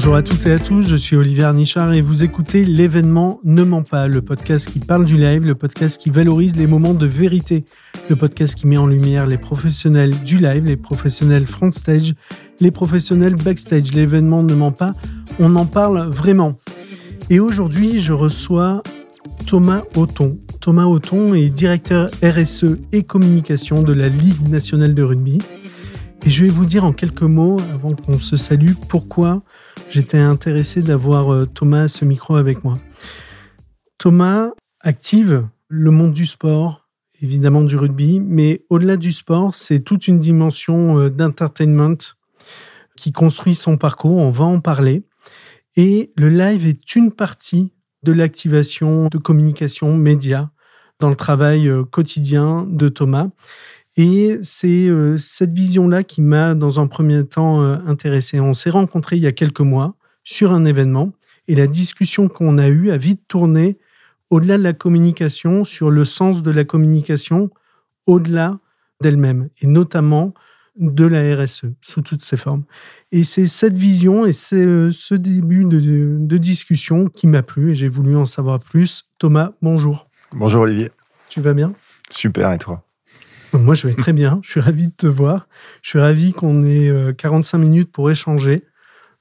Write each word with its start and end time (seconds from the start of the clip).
Bonjour 0.00 0.16
à 0.16 0.22
toutes 0.22 0.46
et 0.46 0.52
à 0.52 0.58
tous, 0.58 0.88
je 0.88 0.96
suis 0.96 1.14
Olivier 1.14 1.44
Arnichard 1.44 1.92
et 1.92 2.00
vous 2.00 2.22
écoutez 2.22 2.64
l'événement 2.64 3.38
Ne 3.44 3.64
ment 3.64 3.82
pas, 3.82 4.08
le 4.08 4.22
podcast 4.22 4.66
qui 4.66 4.78
parle 4.78 5.04
du 5.04 5.18
live, 5.18 5.44
le 5.44 5.54
podcast 5.54 6.00
qui 6.00 6.08
valorise 6.08 6.56
les 6.56 6.66
moments 6.66 6.94
de 6.94 7.04
vérité, 7.04 7.66
le 8.08 8.16
podcast 8.16 8.54
qui 8.54 8.66
met 8.66 8.78
en 8.78 8.86
lumière 8.86 9.26
les 9.26 9.36
professionnels 9.36 10.18
du 10.24 10.38
live, 10.38 10.64
les 10.64 10.78
professionnels 10.78 11.44
front 11.44 11.70
stage, 11.70 12.14
les 12.60 12.70
professionnels 12.70 13.34
backstage. 13.34 13.92
L'événement 13.92 14.42
Ne 14.42 14.54
ment 14.54 14.72
pas, 14.72 14.94
on 15.38 15.54
en 15.54 15.66
parle 15.66 16.08
vraiment. 16.08 16.56
Et 17.28 17.38
aujourd'hui, 17.38 17.98
je 17.98 18.14
reçois 18.14 18.82
Thomas 19.46 19.82
Auton. 19.96 20.38
Thomas 20.62 20.86
Auton 20.86 21.34
est 21.34 21.50
directeur 21.50 22.08
RSE 22.22 22.78
et 22.92 23.02
communication 23.02 23.82
de 23.82 23.92
la 23.92 24.08
Ligue 24.08 24.48
nationale 24.48 24.94
de 24.94 25.02
rugby. 25.02 25.40
Et 26.24 26.30
je 26.30 26.42
vais 26.42 26.50
vous 26.50 26.64
dire 26.64 26.86
en 26.86 26.94
quelques 26.94 27.20
mots, 27.20 27.58
avant 27.74 27.94
qu'on 27.94 28.18
se 28.18 28.38
salue, 28.38 28.72
pourquoi 28.88 29.42
j'étais 29.88 30.18
intéressé 30.18 30.82
d'avoir 30.82 31.32
euh, 31.32 31.46
Thomas 31.46 31.88
ce 31.88 32.04
micro 32.04 32.36
avec 32.36 32.64
moi. 32.64 32.76
Thomas 33.98 34.50
active 34.80 35.46
le 35.68 35.90
monde 35.90 36.12
du 36.12 36.26
sport, 36.26 36.88
évidemment 37.22 37.62
du 37.62 37.76
rugby, 37.76 38.20
mais 38.20 38.64
au-delà 38.70 38.96
du 38.96 39.12
sport, 39.12 39.54
c'est 39.54 39.80
toute 39.80 40.08
une 40.08 40.18
dimension 40.18 40.98
euh, 40.98 41.10
d'entertainment 41.10 41.96
qui 42.96 43.12
construit 43.12 43.54
son 43.54 43.76
parcours, 43.76 44.18
on 44.18 44.30
va 44.30 44.44
en 44.44 44.60
parler. 44.60 45.04
Et 45.76 46.12
le 46.16 46.28
live 46.28 46.66
est 46.66 46.96
une 46.96 47.12
partie 47.12 47.72
de 48.02 48.12
l'activation 48.12 49.08
de 49.08 49.18
communication 49.18 49.96
média 49.96 50.50
dans 50.98 51.08
le 51.08 51.16
travail 51.16 51.68
euh, 51.68 51.84
quotidien 51.84 52.66
de 52.68 52.88
Thomas. 52.88 53.28
Et 54.02 54.38
c'est 54.42 54.88
euh, 54.88 55.18
cette 55.18 55.52
vision-là 55.52 56.04
qui 56.04 56.22
m'a, 56.22 56.54
dans 56.54 56.80
un 56.80 56.86
premier 56.86 57.22
temps, 57.26 57.60
euh, 57.60 57.76
intéressé. 57.86 58.40
On 58.40 58.54
s'est 58.54 58.70
rencontrés 58.70 59.16
il 59.16 59.22
y 59.22 59.26
a 59.26 59.32
quelques 59.32 59.60
mois 59.60 59.94
sur 60.24 60.52
un 60.52 60.64
événement 60.64 61.12
et 61.48 61.54
la 61.54 61.66
discussion 61.66 62.28
qu'on 62.28 62.56
a 62.56 62.68
eue 62.68 62.90
a 62.90 62.96
vite 62.96 63.20
tourné 63.28 63.76
au-delà 64.30 64.56
de 64.56 64.62
la 64.62 64.72
communication, 64.72 65.64
sur 65.64 65.90
le 65.90 66.06
sens 66.06 66.42
de 66.42 66.50
la 66.50 66.64
communication, 66.64 67.50
au-delà 68.06 68.58
d'elle-même, 69.02 69.50
et 69.60 69.66
notamment 69.66 70.32
de 70.76 71.04
la 71.04 71.36
RSE 71.36 71.66
sous 71.82 72.00
toutes 72.00 72.22
ses 72.22 72.38
formes. 72.38 72.64
Et 73.12 73.22
c'est 73.22 73.46
cette 73.46 73.76
vision 73.76 74.24
et 74.24 74.32
c'est 74.32 74.64
euh, 74.64 74.92
ce 74.92 75.14
début 75.14 75.66
de, 75.66 76.16
de 76.18 76.36
discussion 76.38 77.08
qui 77.08 77.26
m'a 77.26 77.42
plu 77.42 77.72
et 77.72 77.74
j'ai 77.74 77.88
voulu 77.88 78.16
en 78.16 78.24
savoir 78.24 78.60
plus. 78.60 79.04
Thomas, 79.18 79.52
bonjour. 79.60 80.08
Bonjour 80.32 80.62
Olivier. 80.62 80.90
Tu 81.28 81.42
vas 81.42 81.52
bien? 81.52 81.74
Super, 82.08 82.50
et 82.52 82.58
toi? 82.58 82.82
Moi, 83.52 83.74
je 83.74 83.86
vais 83.86 83.94
très 83.94 84.12
bien. 84.12 84.40
Je 84.42 84.50
suis 84.50 84.60
ravi 84.60 84.88
de 84.88 84.92
te 84.92 85.06
voir. 85.06 85.48
Je 85.82 85.90
suis 85.90 85.98
ravi 85.98 86.32
qu'on 86.32 86.64
ait 86.64 87.14
45 87.16 87.56
euh, 87.56 87.60
minutes 87.60 87.92
pour 87.92 88.10
échanger 88.10 88.64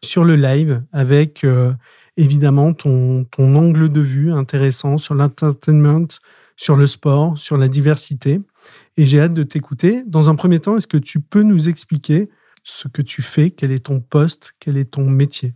sur 0.03 0.23
le 0.23 0.35
live 0.35 0.83
avec 0.93 1.43
euh, 1.43 1.73
évidemment 2.17 2.73
ton, 2.73 3.25
ton 3.25 3.55
angle 3.55 3.89
de 3.89 4.01
vue 4.01 4.31
intéressant 4.31 4.97
sur 4.97 5.15
l'entertainment, 5.15 6.07
sur 6.57 6.75
le 6.75 6.87
sport, 6.87 7.37
sur 7.37 7.57
la 7.57 7.67
diversité. 7.67 8.41
Et 8.97 9.05
j'ai 9.05 9.19
hâte 9.19 9.33
de 9.33 9.43
t'écouter. 9.43 10.03
Dans 10.05 10.29
un 10.29 10.35
premier 10.35 10.59
temps, 10.59 10.77
est-ce 10.77 10.87
que 10.87 10.97
tu 10.97 11.19
peux 11.19 11.43
nous 11.43 11.69
expliquer 11.69 12.29
ce 12.63 12.87
que 12.87 13.01
tu 13.01 13.21
fais? 13.21 13.51
Quel 13.51 13.71
est 13.71 13.85
ton 13.85 13.99
poste? 13.99 14.53
Quel 14.59 14.77
est 14.77 14.91
ton 14.91 15.09
métier? 15.09 15.53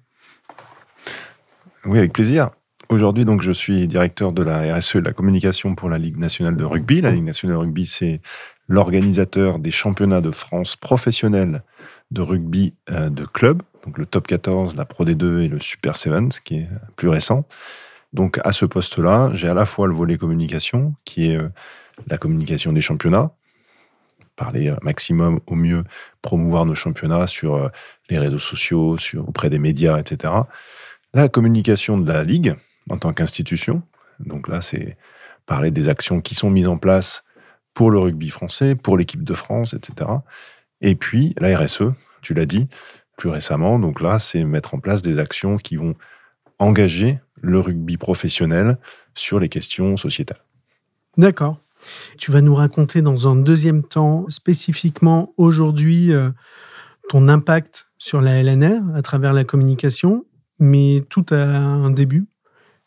Oui, 1.86 1.98
avec 1.98 2.14
plaisir. 2.14 2.50
Aujourd'hui, 2.90 3.26
donc, 3.26 3.42
je 3.42 3.52
suis 3.52 3.88
directeur 3.88 4.34
de 4.34 4.44
la 4.44 4.76
RSE 4.76 4.96
et 4.96 5.02
de 5.02 5.06
la 5.06 5.14
communication 5.14 5.74
pour 5.74 5.90
la 5.90 5.98
Ligue 5.98 6.18
nationale 6.18 6.56
de 6.56 6.64
rugby. 6.64 7.02
La 7.02 7.12
Ligue 7.12 7.24
nationale 7.24 7.58
de 7.58 7.62
rugby, 7.62 7.86
c'est 7.86 8.22
l'organisateur 8.68 9.60
des 9.60 9.72
championnats 9.72 10.22
de 10.22 10.32
France 10.32 10.76
professionnels 10.76 11.64
de 12.12 12.22
rugby 12.22 12.74
euh, 12.90 13.10
de 13.10 13.26
club, 13.26 13.62
donc 13.86 13.98
le 13.98 14.06
top 14.06 14.28
14, 14.28 14.76
la 14.76 14.86
Pro 14.86 15.06
D2 15.06 15.42
et 15.42 15.48
le 15.48 15.60
Super 15.60 15.98
7, 15.98 16.40
qui 16.44 16.58
est 16.58 16.70
plus 16.96 17.10
récent. 17.10 17.46
Donc 18.14 18.40
à 18.44 18.52
ce 18.52 18.66
poste-là, 18.66 19.32
j'ai 19.34 19.50
à 19.50 19.54
la 19.54 19.66
fois 19.66 19.88
le 19.88 19.94
volet 19.94 20.18
communication, 20.18 20.96
qui 21.04 21.32
est 21.32 21.38
euh, 21.38 21.50
la 22.08 22.18
communication 22.18 22.72
des 22.72 22.82
championnats, 22.82 23.32
parler 24.36 24.70
euh, 24.70 24.76
maximum 24.82 25.40
au 25.48 25.56
mieux, 25.56 25.84
promouvoir 26.22 26.66
nos 26.66 26.76
championnats 26.76 27.28
sur 27.28 27.70
les 28.10 28.20
réseaux 28.20 28.40
sociaux, 28.40 28.98
auprès 29.18 29.50
des 29.50 29.60
médias, 29.60 29.98
etc. 30.00 30.34
La 31.14 31.28
communication 31.28 31.98
de 31.98 32.08
la 32.08 32.24
Ligue 32.24 32.56
en 32.90 32.98
tant 32.98 33.14
qu'institution, 33.14 33.82
donc 34.20 34.48
là 34.48 34.62
c'est 34.62 34.98
parler 35.46 35.72
des 35.72 35.90
actions 35.90 36.22
qui 36.22 36.36
sont 36.36 36.50
mises 36.50 36.68
en 36.68 36.78
place 36.78 37.24
pour 37.74 37.92
le 37.92 38.00
rugby 38.00 38.30
français, 38.30 38.76
pour 38.76 38.98
l'équipe 38.98 39.24
de 39.24 39.34
France, 39.34 39.74
etc. 39.74 40.10
Et 40.82 40.96
puis 40.96 41.34
la 41.40 41.58
RSE, 41.58 41.94
tu 42.22 42.34
l'as 42.34 42.46
dit 42.46 42.68
plus 43.18 43.30
récemment, 43.30 43.80
donc 43.80 44.02
là, 44.02 44.20
c'est 44.20 44.44
mettre 44.44 44.74
en 44.74 44.80
place 44.80 45.02
des 45.02 45.20
actions 45.20 45.58
qui 45.58 45.76
vont 45.76 45.96
engager 46.60 47.20
le 47.42 47.60
rugby 47.60 47.98
professionnel 47.98 48.78
sur 49.14 49.40
les 49.40 49.50
questions 49.50 49.98
sociétales. 49.98 50.44
D'accord. 51.18 51.60
Tu 52.18 52.32
vas 52.32 52.42
nous 52.42 52.56
raconter 52.56 53.02
dans 53.02 53.28
un 53.28 53.36
deuxième 53.36 53.84
temps 53.84 54.26
spécifiquement 54.30 55.34
aujourd'hui 55.38 56.14
euh, 56.14 56.30
ton 57.10 57.28
impact 57.28 57.88
sur 57.98 58.22
la 58.22 58.42
LNR 58.42 58.96
à 58.96 59.02
travers 59.02 59.34
la 59.34 59.44
communication, 59.44 60.26
mais 60.60 61.04
tout 61.10 61.26
a 61.32 61.36
un 61.36 61.92
début. 61.92 62.26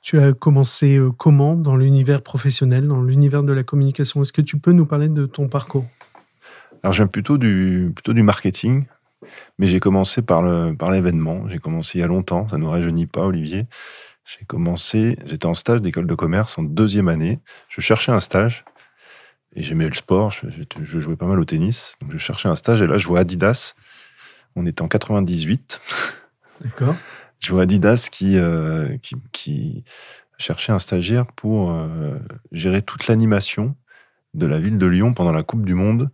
Tu 0.07 0.21
as 0.21 0.33
commencé 0.33 0.99
euh, 0.99 1.11
comment 1.11 1.57
dans 1.57 1.77
l'univers 1.77 2.23
professionnel, 2.23 2.87
dans 2.87 3.03
l'univers 3.03 3.43
de 3.43 3.53
la 3.53 3.65
communication? 3.65 4.23
Est-ce 4.23 4.33
que 4.33 4.41
tu 4.41 4.57
peux 4.57 4.71
nous 4.71 4.87
parler 4.87 5.09
de 5.09 5.27
ton 5.27 5.49
parcours? 5.49 5.85
Alors, 6.85 6.95
viens 6.95 7.09
plutôt 7.09 7.39
du, 7.39 7.91
plutôt 7.93 8.13
du 8.13 8.23
marketing, 8.23 8.85
mais 9.59 9.67
j'ai 9.67 9.81
commencé 9.81 10.23
par, 10.23 10.43
le, 10.43 10.77
par 10.77 10.93
l'événement. 10.93 11.49
J'ai 11.49 11.59
commencé 11.59 11.99
il 11.99 12.03
y 12.03 12.05
a 12.05 12.07
longtemps, 12.07 12.49
ça 12.49 12.57
ne 12.57 12.63
nous 12.63 12.71
rajeunit 12.71 13.07
pas, 13.07 13.27
Olivier. 13.27 13.67
J'ai 14.25 14.45
commencé, 14.45 15.19
j'étais 15.27 15.47
en 15.47 15.55
stage 15.55 15.83
d'école 15.83 16.07
de 16.07 16.15
commerce 16.15 16.57
en 16.57 16.63
deuxième 16.63 17.09
année. 17.09 17.41
Je 17.69 17.81
cherchais 17.81 18.13
un 18.13 18.21
stage 18.21 18.65
et 19.57 19.65
j'aimais 19.65 19.89
le 19.89 19.95
sport, 19.95 20.31
je, 20.31 20.47
je, 20.85 21.01
jouais 21.01 21.17
pas 21.17 21.27
mal 21.27 21.41
au 21.41 21.45
tennis. 21.45 21.97
Donc 22.01 22.13
je 22.13 22.19
cherchais 22.19 22.49
un 22.49 22.55
stage 22.55 22.81
et 22.81 22.87
là 22.87 22.97
je 22.97 23.09
vois 23.09 23.19
Adidas. 23.19 23.75
On 24.55 24.67
était 24.67 24.83
en 24.83 24.89
98. 24.89 25.81
D'accord 26.61 26.95
je 27.41 27.53
vois 27.53 27.63
Adidas 27.63 28.09
qui, 28.11 28.39
euh, 28.39 28.97
qui, 29.33 29.85
cherchait 30.39 30.73
un 30.73 30.79
stagiaire 30.79 31.27
pour 31.27 31.71
euh, 31.71 32.19
gérer 32.53 32.83
toute 32.83 33.07
l'animation 33.07 33.75
de 34.35 34.47
la 34.47 34.61
ville 34.61 34.77
de 34.77 34.87
Lyon 34.87 35.15
pendant 35.15 35.33
la 35.33 35.43
Coupe 35.43 35.65
du 35.65 35.73
Monde 35.73 36.11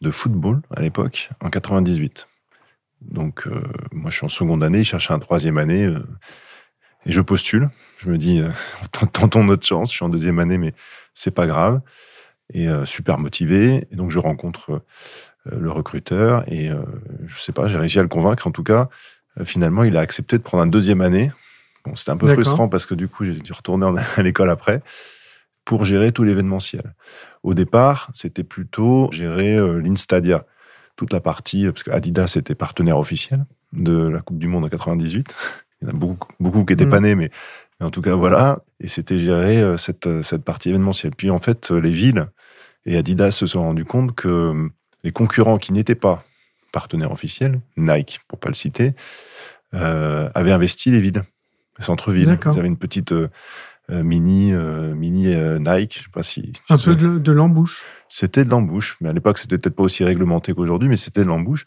de 0.00 0.10
football 0.10 0.62
à 0.74 0.80
l'époque, 0.80 1.28
en 1.42 1.50
98. 1.50 2.28
Donc, 3.02 3.46
euh, 3.46 3.60
moi, 3.92 4.10
je 4.10 4.16
suis 4.16 4.24
en 4.24 4.30
seconde 4.30 4.64
année, 4.64 4.78
il 4.78 4.84
cherchait 4.86 5.12
un 5.12 5.18
troisième 5.18 5.58
année, 5.58 5.94
et 7.04 7.12
je 7.12 7.20
postule. 7.20 7.68
Je 7.98 8.08
me 8.08 8.16
dis, 8.16 8.40
tentons 9.12 9.44
notre 9.44 9.66
chance, 9.66 9.90
je 9.90 9.96
suis 9.96 10.04
en 10.04 10.08
deuxième 10.08 10.38
année, 10.38 10.56
mais 10.56 10.72
c'est 11.12 11.34
pas 11.34 11.46
grave. 11.46 11.82
Et 12.54 12.68
super 12.86 13.18
motivé. 13.18 13.86
Et 13.90 13.96
donc, 13.96 14.10
je 14.10 14.18
rencontre 14.18 14.82
le 15.44 15.70
recruteur, 15.70 16.50
et 16.50 16.70
je 17.26 17.38
sais 17.38 17.52
pas, 17.52 17.68
j'ai 17.68 17.76
réussi 17.76 17.98
à 17.98 18.02
le 18.02 18.08
convaincre. 18.08 18.46
En 18.46 18.50
tout 18.50 18.64
cas, 18.64 18.88
finalement, 19.44 19.84
il 19.84 19.96
a 19.96 20.00
accepté 20.00 20.38
de 20.38 20.42
prendre 20.42 20.64
une 20.64 20.70
deuxième 20.70 21.00
année. 21.00 21.30
Bon, 21.84 21.94
c'était 21.94 22.10
un 22.10 22.16
peu 22.16 22.28
frustrant 22.28 22.68
parce 22.68 22.86
que 22.86 22.94
du 22.94 23.08
coup, 23.08 23.24
j'ai 23.24 23.34
dû 23.34 23.52
retourner 23.52 23.86
à 24.16 24.22
l'école 24.22 24.50
après 24.50 24.82
pour 25.64 25.84
gérer 25.84 26.12
tout 26.12 26.24
l'événementiel. 26.24 26.94
Au 27.42 27.54
départ, 27.54 28.10
c'était 28.14 28.44
plutôt 28.44 29.10
gérer 29.12 29.56
euh, 29.56 29.80
l'Instadia, 29.80 30.46
toute 30.96 31.12
la 31.12 31.20
partie, 31.20 31.66
parce 31.66 31.82
que 31.82 31.90
Adidas 31.90 32.34
était 32.36 32.54
partenaire 32.54 32.98
officiel 32.98 33.44
de 33.72 34.08
la 34.08 34.20
Coupe 34.20 34.38
du 34.38 34.48
Monde 34.48 34.64
en 34.64 34.68
98. 34.68 35.34
Il 35.80 35.88
y 35.88 35.90
en 35.90 35.94
a 35.94 35.96
beaucoup, 35.96 36.32
beaucoup 36.40 36.64
qui 36.64 36.72
n'étaient 36.72 36.86
mm. 36.86 36.90
pas 36.90 37.00
nés, 37.00 37.14
mais, 37.14 37.30
en 37.80 37.90
tout 37.90 38.00
cas, 38.00 38.14
voilà. 38.14 38.60
Et 38.80 38.88
c'était 38.88 39.18
gérer 39.18 39.60
euh, 39.60 39.76
cette, 39.76 40.22
cette 40.22 40.42
partie 40.42 40.70
événementielle. 40.70 41.12
Puis 41.14 41.30
en 41.30 41.38
fait, 41.38 41.70
les 41.70 41.92
villes 41.92 42.26
et 42.86 42.96
Adidas 42.96 43.32
se 43.32 43.46
sont 43.46 43.62
rendus 43.62 43.84
compte 43.84 44.14
que 44.14 44.70
les 45.04 45.12
concurrents 45.12 45.58
qui 45.58 45.72
n'étaient 45.72 45.94
pas 45.94 46.24
partenaires 46.72 47.12
officiels, 47.12 47.60
Nike 47.76 48.20
pour 48.28 48.38
pas 48.38 48.48
le 48.48 48.54
citer, 48.54 48.94
euh, 49.74 50.30
avait 50.34 50.52
investi 50.52 50.90
les 50.90 51.00
villes, 51.00 51.22
les 51.78 51.84
centres-villes. 51.84 52.38
Ils 52.44 52.58
avaient 52.58 52.68
une 52.68 52.78
petite 52.78 53.12
euh, 53.12 53.28
euh, 53.90 54.02
mini, 54.02 54.52
mini 54.52 55.34
Nike, 55.60 55.98
je 55.98 56.04
sais 56.04 56.10
pas 56.12 56.22
si. 56.22 56.52
Un 56.68 56.78
peu 56.78 56.94
de, 56.94 57.32
l'embouche. 57.32 57.84
C'était 58.08 58.44
de 58.44 58.50
l'embouche, 58.50 58.96
mais 59.00 59.08
à 59.08 59.12
l'époque 59.12 59.38
c'était 59.38 59.58
peut-être 59.58 59.76
pas 59.76 59.84
aussi 59.84 60.04
réglementé 60.04 60.52
qu'aujourd'hui, 60.54 60.88
mais 60.88 60.96
c'était 60.96 61.22
de 61.22 61.28
l'embouche. 61.28 61.64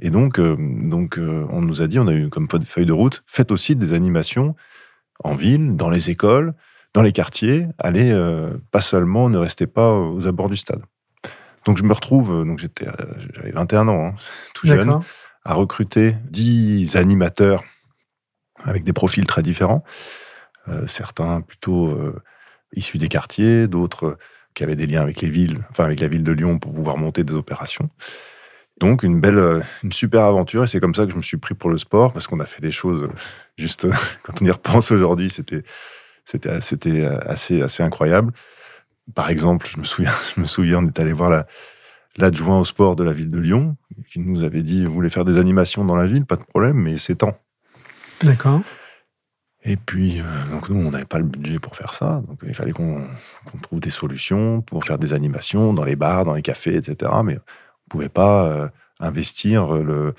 Et 0.00 0.10
donc, 0.10 0.40
donc 0.40 1.18
on 1.18 1.60
nous 1.60 1.82
a 1.82 1.88
dit, 1.88 1.98
on 1.98 2.06
a 2.06 2.14
eu 2.14 2.28
comme 2.28 2.46
feuille 2.64 2.86
de 2.86 2.92
route, 2.92 3.24
faites 3.26 3.50
aussi 3.50 3.74
des 3.74 3.92
animations 3.92 4.54
en 5.24 5.34
ville, 5.34 5.74
dans 5.74 5.90
les 5.90 6.10
écoles, 6.10 6.54
dans 6.94 7.02
les 7.02 7.10
quartiers. 7.10 7.66
Allez, 7.78 8.14
pas 8.70 8.80
seulement, 8.80 9.28
ne 9.28 9.38
restez 9.38 9.66
pas 9.66 9.92
aux 9.98 10.28
abords 10.28 10.50
du 10.50 10.56
stade. 10.56 10.82
Donc 11.68 11.76
je 11.76 11.82
me 11.82 11.92
retrouve, 11.92 12.46
donc 12.46 12.58
j'étais, 12.60 12.86
j'avais 13.34 13.50
21 13.50 13.88
ans, 13.88 14.06
hein, 14.06 14.14
tout 14.54 14.66
jeune 14.66 15.02
à 15.44 15.52
recruter 15.52 16.16
10 16.30 16.96
animateurs 16.96 17.62
avec 18.56 18.84
des 18.84 18.94
profils 18.94 19.26
très 19.26 19.42
différents. 19.42 19.84
Euh, 20.68 20.86
certains 20.86 21.42
plutôt 21.42 21.88
euh, 21.88 22.22
issus 22.74 22.96
des 22.96 23.08
quartiers, 23.08 23.68
d'autres 23.68 24.16
qui 24.54 24.62
avaient 24.62 24.76
des 24.76 24.86
liens 24.86 25.02
avec 25.02 25.20
les 25.20 25.28
villes, 25.28 25.58
enfin 25.68 25.84
avec 25.84 26.00
la 26.00 26.08
ville 26.08 26.24
de 26.24 26.32
Lyon 26.32 26.58
pour 26.58 26.72
pouvoir 26.72 26.96
monter 26.96 27.22
des 27.22 27.34
opérations. 27.34 27.90
Donc 28.80 29.02
une 29.02 29.20
belle, 29.20 29.62
une 29.84 29.92
super 29.92 30.22
aventure 30.22 30.64
et 30.64 30.68
c'est 30.68 30.80
comme 30.80 30.94
ça 30.94 31.04
que 31.04 31.12
je 31.12 31.18
me 31.18 31.22
suis 31.22 31.36
pris 31.36 31.52
pour 31.52 31.68
le 31.68 31.76
sport 31.76 32.14
parce 32.14 32.26
qu'on 32.26 32.40
a 32.40 32.46
fait 32.46 32.62
des 32.62 32.70
choses 32.70 33.10
juste 33.58 33.86
quand 34.22 34.40
on 34.40 34.44
y 34.46 34.50
repense 34.50 34.90
aujourd'hui, 34.90 35.28
c'était 35.28 35.64
c'était 36.24 36.62
c'était 36.62 37.04
assez 37.04 37.60
assez 37.60 37.82
incroyable. 37.82 38.32
Par 39.14 39.30
exemple, 39.30 39.66
je 39.70 39.78
me 39.78 39.84
souviens, 39.84 40.12
je 40.34 40.40
me 40.40 40.46
souviens, 40.46 40.78
on 40.78 40.86
est 40.86 41.00
allé 41.00 41.12
voir 41.12 41.44
l'adjoint 42.16 42.58
au 42.58 42.64
sport 42.64 42.96
de 42.96 43.04
la 43.04 43.12
ville 43.12 43.30
de 43.30 43.38
Lyon 43.38 43.76
qui 44.10 44.20
nous 44.20 44.42
avait 44.42 44.62
dit 44.62 44.84
vous 44.84 44.92
voulez 44.92 45.10
faire 45.10 45.24
des 45.24 45.38
animations 45.38 45.84
dans 45.84 45.96
la 45.96 46.06
ville, 46.06 46.24
pas 46.26 46.36
de 46.36 46.44
problème, 46.44 46.76
mais 46.76 46.98
c'est 46.98 47.16
temps. 47.16 47.38
D'accord. 48.22 48.62
Et 49.64 49.76
puis, 49.76 50.20
euh, 50.20 50.24
donc 50.50 50.68
nous, 50.68 50.76
on 50.76 50.90
n'avait 50.90 51.04
pas 51.04 51.18
le 51.18 51.24
budget 51.24 51.58
pour 51.58 51.76
faire 51.76 51.92
ça. 51.92 52.22
Donc, 52.26 52.40
il 52.46 52.54
fallait 52.54 52.72
qu'on 52.72 53.06
trouve 53.62 53.80
des 53.80 53.90
solutions 53.90 54.62
pour 54.62 54.84
faire 54.84 54.98
des 54.98 55.12
animations 55.12 55.72
dans 55.74 55.84
les 55.84 55.96
bars, 55.96 56.24
dans 56.24 56.34
les 56.34 56.42
cafés, 56.42 56.76
etc. 56.76 57.12
Mais 57.24 57.34
on 57.34 57.86
ne 57.86 57.90
pouvait 57.90 58.08
pas 58.08 58.46
euh, 58.48 58.68
investir 59.00 59.74
le, 59.74 60.14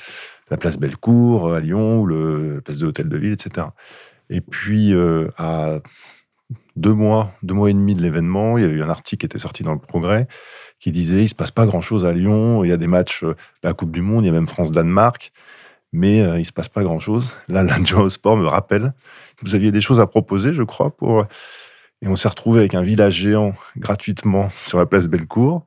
la 0.49 0.57
place 0.57 0.77
Bellecour 0.77 1.53
à 1.53 1.59
Lyon 1.59 2.01
ou 2.01 2.05
le, 2.05 2.55
la 2.55 2.61
place 2.61 2.77
de 2.79 2.85
l'hôtel 2.85 3.09
de 3.09 3.17
ville, 3.17 3.33
etc. 3.33 3.67
Et 4.29 4.41
puis, 4.41 4.93
euh, 4.93 5.29
à 5.37 5.79
deux 6.79 6.93
mois, 6.93 7.33
deux 7.43 7.53
mois 7.53 7.69
et 7.69 7.73
demi 7.73 7.95
de 7.95 8.01
l'événement, 8.01 8.57
il 8.57 8.63
y 8.63 8.67
a 8.67 8.69
eu 8.69 8.81
un 8.81 8.89
article 8.89 9.21
qui 9.21 9.25
était 9.25 9.39
sorti 9.39 9.63
dans 9.63 9.73
le 9.73 9.79
Progrès 9.79 10.27
qui 10.79 10.91
disait 10.91 11.23
il 11.23 11.29
se 11.29 11.35
passe 11.35 11.51
pas 11.51 11.65
grand 11.65 11.81
chose 11.81 12.05
à 12.05 12.13
Lyon, 12.13 12.63
il 12.63 12.69
y 12.69 12.73
a 12.73 12.77
des 12.77 12.87
matchs 12.87 13.23
de 13.23 13.35
la 13.63 13.73
Coupe 13.73 13.91
du 13.91 14.01
Monde, 14.01 14.23
il 14.23 14.27
y 14.27 14.29
a 14.29 14.33
même 14.33 14.47
France-Danemark, 14.47 15.33
mais 15.91 16.19
il 16.39 16.45
se 16.45 16.53
passe 16.53 16.69
pas 16.69 16.83
grand 16.83 16.99
chose. 16.99 17.33
Là, 17.49 17.63
l'adjoint 17.63 18.03
au 18.03 18.09
sport 18.09 18.37
me 18.37 18.47
rappelle 18.47 18.93
vous 19.41 19.55
aviez 19.55 19.71
des 19.71 19.81
choses 19.81 19.99
à 19.99 20.07
proposer, 20.07 20.53
je 20.53 20.63
crois, 20.63 20.95
pour. 20.95 21.25
Et 22.01 22.07
on 22.07 22.15
s'est 22.15 22.29
retrouvé 22.29 22.59
avec 22.59 22.75
un 22.75 22.81
village 22.81 23.15
géant 23.15 23.53
gratuitement 23.77 24.49
sur 24.55 24.77
la 24.77 24.85
place 24.85 25.07
Bellecour. 25.07 25.65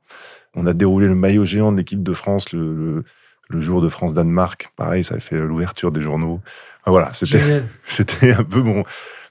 On 0.55 0.67
a 0.67 0.73
déroulé 0.73 1.07
le 1.07 1.15
maillot 1.15 1.45
géant 1.45 1.71
de 1.71 1.77
l'équipe 1.77 2.03
de 2.03 2.13
France 2.13 2.51
le, 2.53 3.03
le, 3.49 3.61
jour 3.61 3.81
de 3.81 3.89
France-Danemark. 3.89 4.71
Pareil, 4.75 5.03
ça 5.03 5.15
a 5.15 5.19
fait 5.19 5.37
l'ouverture 5.37 5.91
des 5.91 6.01
journaux. 6.01 6.41
voilà, 6.85 7.11
c'était, 7.13 7.63
c'était 7.85 8.33
un 8.33 8.43
peu 8.43 8.61
mon, 8.61 8.83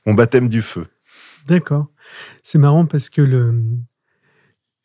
mon 0.04 0.14
baptême 0.14 0.48
du 0.48 0.62
feu. 0.62 0.86
D'accord. 1.46 1.86
C'est 2.42 2.58
marrant 2.58 2.86
parce 2.86 3.10
que 3.10 3.22
le, 3.22 3.62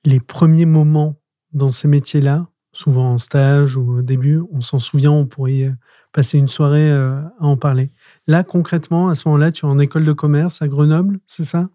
les 0.06 0.19
premiers 0.19 0.65
moments 0.65 1.19
dans 1.54 1.71
ces 1.71 1.88
métiers-là, 1.88 2.48
souvent 2.71 3.13
en 3.13 3.18
stage 3.18 3.75
ou 3.75 3.98
au 3.98 4.01
début, 4.01 4.42
on 4.51 4.62
s'en 4.62 4.80
souvient, 4.80 5.12
on 5.12 5.25
pourrait 5.25 5.74
passer 6.13 6.38
une 6.38 6.48
soirée 6.48 6.92
euh, 6.92 7.21
à 7.39 7.45
en 7.45 7.57
parler. 7.57 7.92
Là, 8.27 8.44
concrètement, 8.44 9.09
à 9.09 9.15
ce 9.15 9.27
moment-là, 9.27 9.51
tu 9.51 9.65
es 9.65 9.69
en 9.69 9.80
école 9.80 10.06
de 10.06 10.13
commerce 10.13 10.62
à 10.62 10.68
Grenoble, 10.68 11.19
c'est 11.27 11.44
ça? 11.44 11.69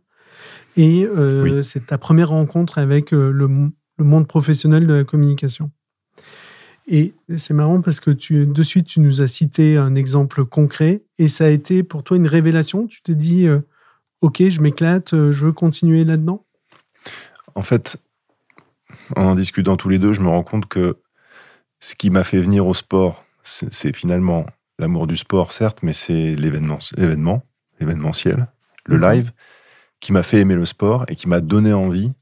Et 0.77 1.05
euh, 1.05 1.63
c'est 1.63 1.87
ta 1.87 1.99
première 1.99 2.31
rencontre 2.31 2.79
avec 2.79 3.13
euh, 3.13 3.31
le, 3.31 3.49
monde 3.99 4.27
professionnel 4.27 4.87
de 4.87 4.95
la 4.95 5.05
communication. 5.05 5.71
Et 6.89 7.15
c'est 7.37 7.55
marrant 7.55 7.81
parce 7.81 8.01
que 8.01 8.11
tu, 8.11 8.47
de 8.47 8.63
suite, 8.63 8.87
tu 8.87 9.01
nous 9.01 9.21
as 9.21 9.29
cité 9.29 9.77
un 9.77 9.95
exemple 9.95 10.45
concret 10.45 11.05
et 11.19 11.29
ça 11.29 11.45
a 11.45 11.49
été 11.49 11.85
pour 11.85 12.03
toi 12.03 12.17
une 12.17 12.27
révélation? 12.27 12.87
Tu 12.87 13.03
t'es 13.03 13.15
dit, 13.15 13.47
euh, 13.47 13.61
OK, 14.23 14.43
je 14.49 14.61
m'éclate, 14.61 15.11
je 15.11 15.45
veux 15.45 15.53
continuer 15.53 16.05
là-dedans? 16.05 16.45
En 17.55 17.63
fait, 17.63 17.99
en 19.17 19.23
en 19.23 19.35
discutant 19.35 19.77
tous 19.77 19.89
les 19.89 19.99
deux, 19.99 20.13
je 20.13 20.21
me 20.21 20.29
rends 20.29 20.45
compte 20.45 20.67
que 20.67 20.97
ce 21.81 21.95
qui 21.97 22.11
m'a 22.11 22.25
fait 22.25 22.41
venir 22.41 22.67
au 22.67 22.75
sport, 22.75 23.25
c'est 23.43 23.95
finalement 23.95 24.47
l'amour 24.79 25.07
du 25.07 25.17
sport, 25.17 25.53
certes, 25.53 25.79
mais 25.83 25.93
c'est 25.93 26.37
l'événement, 26.37 26.79
l'événement, 26.97 27.43
l'événementiel, 27.81 28.47
le 28.87 28.97
mhm. 28.97 29.03
live, 29.03 29.33
qui 30.01 30.13
m'a 30.13 30.23
fait 30.23 30.39
aimer 30.39 30.55
le 30.55 30.67
sport 30.67 31.05
et 31.09 31.17
qui 31.17 31.29
m'a 31.29 31.41
donné 31.41 31.73
envie 31.73 32.13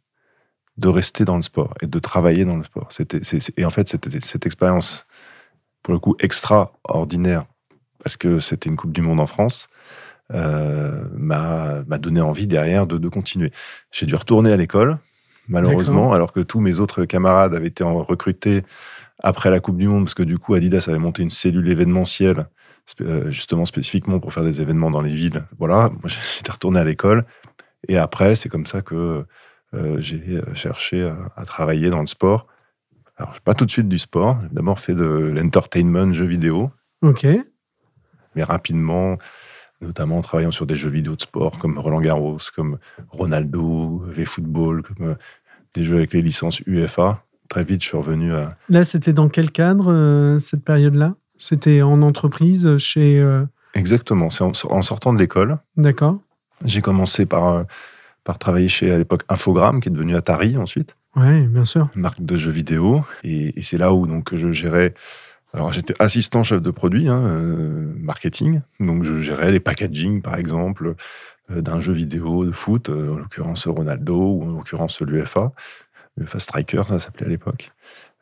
de 0.78 0.88
rester 0.88 1.26
dans 1.26 1.36
le 1.36 1.42
sport 1.42 1.74
et 1.82 1.86
de 1.86 1.98
travailler 1.98 2.46
dans 2.46 2.56
le 2.56 2.64
sport. 2.64 2.88
C'était, 2.90 3.20
et 3.56 3.64
en 3.66 3.70
fait, 3.70 3.88
c'était 3.88 4.20
cette 4.20 4.46
expérience, 4.46 5.06
pour 5.82 5.92
le 5.92 6.00
coup, 6.00 6.16
extraordinaire, 6.20 7.44
parce 8.02 8.16
que 8.16 8.38
c'était 8.38 8.70
une 8.70 8.76
Coupe 8.76 8.92
du 8.92 9.02
Monde 9.02 9.20
en 9.20 9.26
France, 9.26 9.68
euh, 10.32 11.04
m'a, 11.16 11.82
donné 11.98 12.20
envie 12.20 12.46
derrière 12.46 12.86
de, 12.86 12.98
de 12.98 13.08
continuer. 13.08 13.52
J'ai 13.90 14.06
dû 14.06 14.14
retourner 14.14 14.52
à 14.52 14.56
l'école, 14.56 14.98
malheureusement, 15.48 16.12
alors 16.12 16.32
que 16.32 16.40
tous 16.40 16.60
mes 16.60 16.78
autres 16.80 17.04
camarades 17.04 17.54
avaient 17.54 17.68
été 17.68 17.82
recrutés 17.84 18.62
après 19.22 19.50
la 19.50 19.60
Coupe 19.60 19.76
du 19.76 19.88
Monde, 19.88 20.04
parce 20.04 20.14
que 20.14 20.22
du 20.22 20.38
coup, 20.38 20.54
Adidas 20.54 20.86
avait 20.88 20.98
monté 20.98 21.22
une 21.22 21.30
cellule 21.30 21.68
événementielle, 21.68 22.46
euh, 23.00 23.30
justement 23.30 23.64
spécifiquement 23.64 24.18
pour 24.18 24.32
faire 24.32 24.44
des 24.44 24.62
événements 24.62 24.90
dans 24.90 25.02
les 25.02 25.14
villes. 25.14 25.44
Voilà, 25.58 25.90
moi 26.02 26.02
j'étais 26.36 26.52
retourné 26.52 26.80
à 26.80 26.84
l'école. 26.84 27.24
Et 27.88 27.96
après, 27.96 28.36
c'est 28.36 28.48
comme 28.48 28.66
ça 28.66 28.82
que 28.82 29.24
euh, 29.74 29.96
j'ai 30.00 30.40
cherché 30.54 31.10
à, 31.36 31.44
travailler 31.44 31.90
dans 31.90 32.00
le 32.00 32.06
sport. 32.06 32.46
Alors, 33.16 33.38
pas 33.40 33.54
tout 33.54 33.66
de 33.66 33.70
suite 33.70 33.88
du 33.88 33.98
sport. 33.98 34.38
J'ai 34.42 34.54
d'abord 34.54 34.80
fait 34.80 34.94
de 34.94 35.04
l'entertainment, 35.04 36.12
jeux 36.12 36.24
vidéo. 36.24 36.70
Ok. 37.02 37.26
Mais 38.34 38.42
rapidement, 38.42 39.18
notamment 39.80 40.18
en 40.18 40.22
travaillant 40.22 40.50
sur 40.50 40.66
des 40.66 40.76
jeux 40.76 40.90
vidéo 40.90 41.16
de 41.16 41.20
sport 41.20 41.58
comme 41.58 41.78
Roland 41.78 42.00
Garros, 42.00 42.38
comme 42.54 42.78
Ronaldo, 43.08 44.02
V-Football, 44.06 44.82
comme 44.82 45.16
des 45.74 45.84
jeux 45.84 45.96
avec 45.96 46.12
les 46.12 46.22
licences 46.22 46.60
UFA 46.66 47.22
très 47.50 47.64
vite, 47.64 47.82
je 47.82 47.88
suis 47.88 47.96
revenu 47.98 48.32
à. 48.32 48.56
Là, 48.70 48.84
c'était 48.84 49.12
dans 49.12 49.28
quel 49.28 49.50
cadre, 49.50 49.92
euh, 49.92 50.38
cette 50.38 50.64
période-là? 50.64 51.16
C'était 51.36 51.82
en 51.82 52.00
entreprise, 52.00 52.78
chez. 52.78 53.20
Euh, 53.20 53.44
Exactement, 53.74 54.30
c'est 54.30 54.44
en, 54.44 54.82
sortant 54.82 55.12
de 55.12 55.18
l'école. 55.18 55.58
D'accord. 55.76 56.18
J'ai 56.64 56.80
commencé 56.80 57.26
par, 57.26 57.48
euh, 57.48 57.62
par 58.24 58.38
travailler 58.38 58.68
chez, 58.68 58.90
à 58.90 58.98
l'époque, 58.98 59.22
Infogrames, 59.28 59.80
qui 59.80 59.88
est 59.88 59.92
devenu 59.92 60.16
Atari 60.16 60.56
ensuite. 60.56 60.96
Oui, 61.16 61.42
bien 61.46 61.64
sûr. 61.64 61.88
Marque 61.94 62.22
de 62.22 62.36
jeux 62.36 62.50
vidéo. 62.50 63.04
Et, 63.24 63.60
c'est 63.62 63.78
là 63.78 63.92
où 63.92 64.06
donc, 64.06 64.34
je 64.34 64.52
gérais. 64.52 64.94
Alors, 65.52 65.72
j'étais 65.72 65.94
assistant 65.98 66.42
chef 66.42 66.62
de 66.62 66.70
produit, 66.70 67.08
hein, 67.08 67.22
marketing. 67.98 68.60
Donc, 68.78 69.02
je 69.02 69.20
gérais 69.20 69.50
les 69.50 69.60
packaging, 69.60 70.22
par 70.22 70.36
exemple, 70.36 70.94
d'un 71.48 71.80
jeu 71.80 71.92
vidéo 71.92 72.44
de 72.44 72.52
foot, 72.52 72.88
en 72.88 73.16
l'occurrence 73.16 73.66
Ronaldo 73.66 74.14
ou 74.14 74.44
en 74.44 74.56
l'occurrence 74.56 75.00
l'UFA. 75.00 75.52
Fast 76.26 76.44
Striker, 76.44 76.82
ça 76.88 76.98
s'appelait 76.98 77.26
à 77.26 77.28
l'époque. 77.28 77.72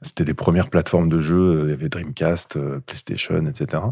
C'était 0.02 0.24
les 0.24 0.34
premières 0.34 0.70
plateformes 0.70 1.08
de 1.08 1.20
jeux. 1.20 1.62
Il 1.64 1.70
y 1.70 1.72
avait 1.72 1.88
Dreamcast, 1.88 2.56
euh, 2.56 2.80
PlayStation, 2.80 3.44
etc. 3.46 3.82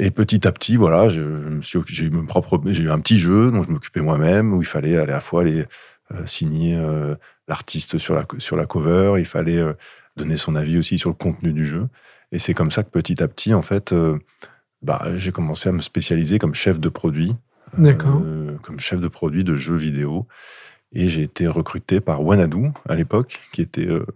Et 0.00 0.10
petit 0.10 0.46
à 0.46 0.52
petit, 0.52 0.76
voilà, 0.76 1.08
j'ai 1.08 1.20
eu 1.20 2.10
mon 2.10 2.26
propre, 2.26 2.60
eu 2.66 2.90
un 2.90 2.98
petit 2.98 3.18
jeu 3.18 3.52
dont 3.52 3.62
je 3.62 3.70
m'occupais 3.70 4.00
moi-même, 4.00 4.52
où 4.52 4.60
il 4.60 4.66
fallait 4.66 4.96
à 4.96 5.06
la 5.06 5.20
fois 5.20 5.42
aller 5.42 5.66
euh, 6.12 6.26
signer 6.26 6.76
euh, 6.76 7.14
l'artiste 7.46 7.98
sur 7.98 8.16
la, 8.16 8.26
sur 8.38 8.56
la 8.56 8.66
cover, 8.66 9.14
il 9.18 9.24
fallait 9.24 9.62
donner 10.16 10.36
son 10.36 10.54
avis 10.54 10.78
aussi 10.78 10.98
sur 10.98 11.10
le 11.10 11.14
contenu 11.14 11.52
du 11.52 11.66
jeu. 11.66 11.88
Et 12.32 12.38
c'est 12.38 12.54
comme 12.54 12.70
ça 12.70 12.82
que 12.82 12.90
petit 12.90 13.22
à 13.22 13.28
petit, 13.28 13.54
en 13.54 13.62
fait, 13.62 13.94
bah, 14.82 15.02
j'ai 15.16 15.32
commencé 15.32 15.68
à 15.68 15.72
me 15.72 15.82
spécialiser 15.82 16.38
comme 16.38 16.54
chef 16.54 16.80
de 16.80 16.88
produit. 16.88 17.36
D'accord. 17.78 18.22
comme 18.62 18.78
chef 18.78 19.00
de 19.00 19.08
produit 19.08 19.42
de 19.42 19.54
jeux 19.54 19.76
vidéo. 19.76 20.28
Et 20.94 21.08
j'ai 21.08 21.22
été 21.22 21.46
recruté 21.48 22.00
par 22.00 22.22
Wanadoo 22.22 22.68
à 22.88 22.94
l'époque, 22.94 23.40
qui 23.52 23.60
était, 23.60 23.88
euh, 23.88 24.06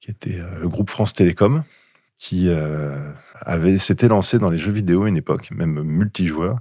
qui 0.00 0.10
était 0.10 0.38
euh, 0.38 0.60
le 0.60 0.68
groupe 0.68 0.90
France 0.90 1.12
Télécom, 1.12 1.64
qui 2.18 2.48
euh, 2.48 3.12
avait 3.40 3.78
s'était 3.78 4.06
lancé 4.06 4.38
dans 4.38 4.48
les 4.48 4.58
jeux 4.58 4.70
vidéo 4.70 5.04
à 5.04 5.08
une 5.08 5.16
époque, 5.16 5.50
même 5.50 5.82
multijoueur. 5.82 6.60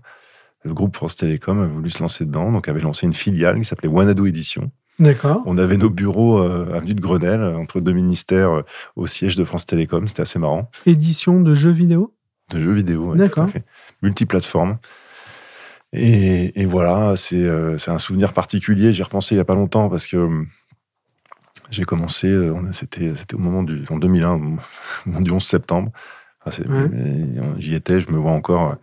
Le 0.63 0.73
groupe 0.73 0.95
France 0.95 1.15
Télécom 1.15 1.61
a 1.61 1.67
voulu 1.67 1.91
se 1.91 2.01
lancer 2.01 2.25
dedans, 2.25 2.51
donc 2.51 2.67
avait 2.67 2.81
lancé 2.81 3.05
une 3.05 3.13
filiale 3.13 3.59
qui 3.59 3.65
s'appelait 3.65 3.89
Wanadoo 3.89 4.25
Édition. 4.25 4.71
D'accord. 4.99 5.41
On 5.45 5.57
avait 5.57 5.77
nos 5.77 5.89
bureaux 5.89 6.37
à 6.37 6.75
avenue 6.75 6.93
de 6.93 7.01
Grenelle, 7.01 7.41
entre 7.41 7.79
deux 7.79 7.93
ministères, 7.93 8.63
au 8.95 9.07
siège 9.07 9.35
de 9.35 9.43
France 9.43 9.65
Télécom. 9.65 10.07
C'était 10.07 10.21
assez 10.21 10.37
marrant. 10.37 10.69
Édition 10.85 11.41
de 11.41 11.53
jeux 11.53 11.71
vidéo? 11.71 12.13
De 12.51 12.61
jeux 12.61 12.73
vidéo, 12.73 13.11
oui. 13.11 13.17
D'accord. 13.17 13.47
Multiplateforme. 14.01 14.77
Et, 15.93 16.65
voilà, 16.65 17.15
euh, 17.33 17.77
c'est 17.77 17.91
un 17.91 17.97
souvenir 17.97 18.33
particulier. 18.33 18.93
J'y 18.93 19.03
repensé 19.03 19.35
il 19.35 19.37
n'y 19.37 19.41
a 19.41 19.45
pas 19.45 19.55
longtemps 19.55 19.89
parce 19.89 20.07
que 20.07 20.17
hum, 20.17 20.47
j'ai 21.69 21.83
commencé, 21.83 22.27
euh, 22.27 22.55
c'était 22.71 23.13
au 23.33 23.39
moment 23.39 23.63
du, 23.63 23.83
en 23.89 23.97
2001, 23.97 24.33
au 24.33 24.39
moment 25.05 25.21
du 25.21 25.31
11 25.31 25.43
septembre. 25.43 25.91
J'y 27.57 27.75
étais, 27.75 27.99
je 27.99 28.09
me 28.09 28.17
vois 28.17 28.31
encore 28.31 28.71
euh, 28.71 28.75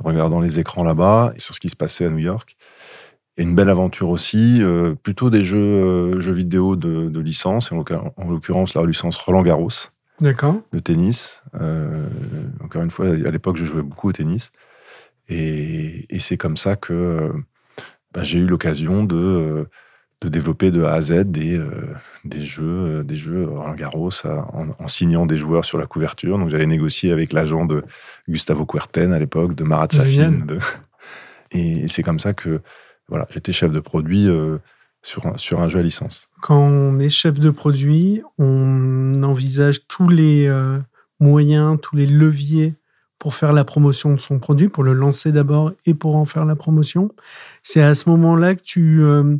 regardant 0.00 0.40
les 0.40 0.60
écrans 0.60 0.84
là-bas 0.84 1.32
et 1.34 1.40
sur 1.40 1.54
ce 1.54 1.60
qui 1.60 1.70
se 1.70 1.76
passait 1.76 2.04
à 2.04 2.10
New 2.10 2.18
York. 2.18 2.56
Et 3.36 3.42
une 3.42 3.54
belle 3.54 3.68
aventure 3.68 4.10
aussi, 4.10 4.62
plutôt 5.02 5.28
des 5.28 5.44
jeux, 5.44 6.20
jeux 6.20 6.32
vidéo 6.32 6.76
de, 6.76 7.18
licence, 7.18 7.72
en 7.72 8.28
l'occurrence 8.28 8.74
la 8.74 8.84
licence 8.84 9.16
Roland 9.16 9.42
Garros. 9.42 9.70
D'accord. 10.20 10.60
Le 10.70 10.80
tennis. 10.80 11.42
encore 12.60 12.82
une 12.82 12.92
fois, 12.92 13.08
à 13.08 13.30
l'époque, 13.30 13.56
je 13.56 13.64
jouais 13.64 13.82
beaucoup 13.82 14.08
au 14.08 14.12
tennis. 14.12 14.52
Et, 15.28 16.06
c'est 16.18 16.36
comme 16.36 16.56
ça 16.56 16.76
que 16.76 17.32
bah, 18.12 18.22
j'ai 18.22 18.38
eu 18.38 18.46
l'occasion 18.46 19.04
de, 19.04 19.66
de, 20.20 20.28
développer 20.28 20.70
de 20.70 20.82
A 20.84 20.94
à 20.94 21.00
Z 21.00 21.24
des, 21.24 21.58
euh, 21.58 21.94
des 22.24 22.44
jeux, 22.44 23.04
des 23.04 23.16
jeux 23.16 23.46
Roland 23.48 23.74
Garros 23.74 24.10
en, 24.26 24.88
signant 24.88 25.26
des 25.26 25.36
joueurs 25.36 25.64
sur 25.64 25.78
la 25.78 25.86
couverture. 25.86 26.38
Donc 26.38 26.50
j'allais 26.50 26.66
négocier 26.66 27.12
avec 27.12 27.32
l'agent 27.32 27.64
de 27.64 27.84
Gustavo 28.28 28.66
Kuerten 28.66 29.12
à 29.12 29.18
l'époque, 29.18 29.54
de 29.54 29.64
Marat 29.64 29.88
Safin. 29.90 30.46
Et 31.50 31.88
c'est 31.88 32.02
comme 32.02 32.18
ça 32.18 32.32
que 32.32 32.60
voilà, 33.08 33.26
j'étais 33.30 33.52
chef 33.52 33.72
de 33.72 33.80
produit 33.80 34.28
euh, 34.28 34.58
sur 35.02 35.26
un, 35.26 35.36
sur 35.36 35.60
un 35.60 35.68
jeu 35.68 35.80
à 35.80 35.82
licence. 35.82 36.28
Quand 36.40 36.58
on 36.58 36.98
est 36.98 37.08
chef 37.08 37.38
de 37.38 37.50
produit, 37.50 38.22
on 38.38 39.22
envisage 39.22 39.86
tous 39.86 40.08
les 40.08 40.46
euh, 40.46 40.78
moyens, 41.20 41.78
tous 41.82 41.96
les 41.96 42.06
leviers 42.06 42.74
pour 43.18 43.34
faire 43.34 43.52
la 43.52 43.64
promotion 43.64 44.12
de 44.12 44.20
son 44.20 44.38
produit, 44.38 44.68
pour 44.68 44.84
le 44.84 44.92
lancer 44.92 45.32
d'abord 45.32 45.72
et 45.86 45.94
pour 45.94 46.16
en 46.16 46.24
faire 46.24 46.44
la 46.44 46.56
promotion. 46.56 47.10
C'est 47.62 47.82
à 47.82 47.94
ce 47.94 48.08
moment-là 48.10 48.54
que 48.54 48.62
tu 48.62 49.02
euh, 49.02 49.36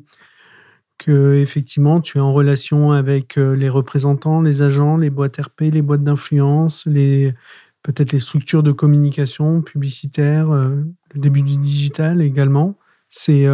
que 0.99 1.35
effectivement 1.35 2.01
tu 2.01 2.19
es 2.19 2.21
en 2.21 2.33
relation 2.33 2.93
avec 2.93 3.37
les 3.37 3.69
représentants, 3.69 4.41
les 4.41 4.63
agents, 4.63 4.97
les 4.97 5.11
boîtes 5.11 5.39
RP, 5.39 5.63
les 5.63 5.83
boîtes 5.83 6.05
d'influence, 6.05 6.87
les 6.87 7.35
peut-être 7.83 8.13
les 8.13 8.21
structures 8.21 8.63
de 8.63 8.73
communication 8.73 9.61
publicitaire, 9.61 10.49
le 10.51 10.87
début 11.17 11.43
du 11.43 11.59
digital 11.59 12.23
également. 12.23 12.79
C'est 13.17 13.47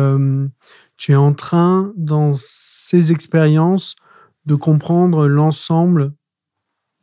tu 0.96 1.12
es 1.12 1.16
en 1.16 1.32
train, 1.32 1.92
dans 1.96 2.32
ces 2.34 3.10
expériences, 3.10 3.96
de 4.44 4.54
comprendre 4.54 5.26
l'ensemble 5.26 6.12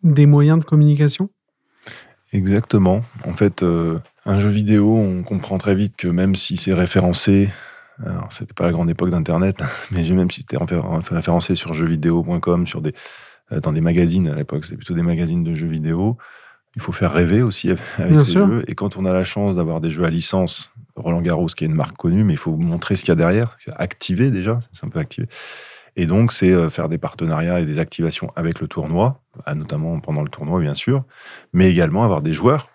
des 0.03 0.25
moyens 0.25 0.59
de 0.59 0.65
communication? 0.65 1.29
Exactement. 2.33 3.03
En 3.25 3.33
fait, 3.33 3.63
euh, 3.63 3.99
un 4.25 4.39
jeu 4.39 4.49
vidéo, 4.49 4.95
on 4.95 5.23
comprend 5.23 5.57
très 5.57 5.73
vite 5.73 5.95
que 5.97 6.07
même 6.07 6.35
si 6.35 6.57
c'est 6.57 6.73
référencé, 6.73 7.49
alors 8.05 8.31
c'était 8.31 8.53
pas 8.53 8.65
la 8.65 8.71
grande 8.71 8.89
époque 8.89 9.09
d'Internet, 9.09 9.57
mais 9.91 10.07
même 10.09 10.29
si 10.29 10.41
c'était 10.41 10.57
référencé 10.57 11.55
sur 11.55 11.73
jeuxvideo.com, 11.73 12.67
sur 12.67 12.81
des, 12.81 12.93
euh, 13.51 13.59
dans 13.59 13.71
des 13.71 13.81
magazines 13.81 14.27
à 14.27 14.35
l'époque, 14.35 14.65
c'était 14.65 14.77
plutôt 14.77 14.93
des 14.93 15.03
magazines 15.03 15.43
de 15.43 15.55
jeux 15.55 15.69
vidéo, 15.69 16.17
il 16.75 16.81
faut 16.81 16.91
faire 16.91 17.13
rêver 17.13 17.41
aussi 17.41 17.71
avec 17.97 18.21
ces 18.21 18.33
jeux. 18.33 18.63
Et 18.67 18.75
quand 18.75 18.97
on 18.97 19.05
a 19.05 19.13
la 19.13 19.23
chance 19.23 19.55
d'avoir 19.55 19.81
des 19.81 19.89
jeux 19.89 20.03
à 20.03 20.11
licence 20.11 20.69
Roland 20.97 21.21
Garros, 21.21 21.47
qui 21.47 21.63
est 21.63 21.67
une 21.67 21.73
marque 21.73 21.95
connue, 21.95 22.23
mais 22.23 22.33
il 22.33 22.39
faut 22.39 22.55
montrer 22.55 22.95
ce 22.95 23.03
qu'il 23.03 23.09
y 23.09 23.13
a 23.13 23.15
derrière, 23.15 23.57
activer 23.75 24.31
déjà, 24.31 24.59
c'est 24.71 24.85
un 24.85 24.89
peu 24.89 24.99
activé. 24.99 25.27
Et 25.95 26.05
donc, 26.05 26.31
c'est 26.31 26.53
euh, 26.53 26.69
faire 26.69 26.89
des 26.89 26.97
partenariats 26.97 27.59
et 27.59 27.65
des 27.65 27.79
activations 27.79 28.31
avec 28.35 28.59
le 28.59 28.67
tournoi, 28.67 29.21
notamment 29.55 29.99
pendant 29.99 30.21
le 30.21 30.29
tournoi, 30.29 30.59
bien 30.59 30.73
sûr, 30.73 31.03
mais 31.53 31.69
également 31.71 32.03
avoir 32.03 32.21
des 32.21 32.33
joueurs 32.33 32.69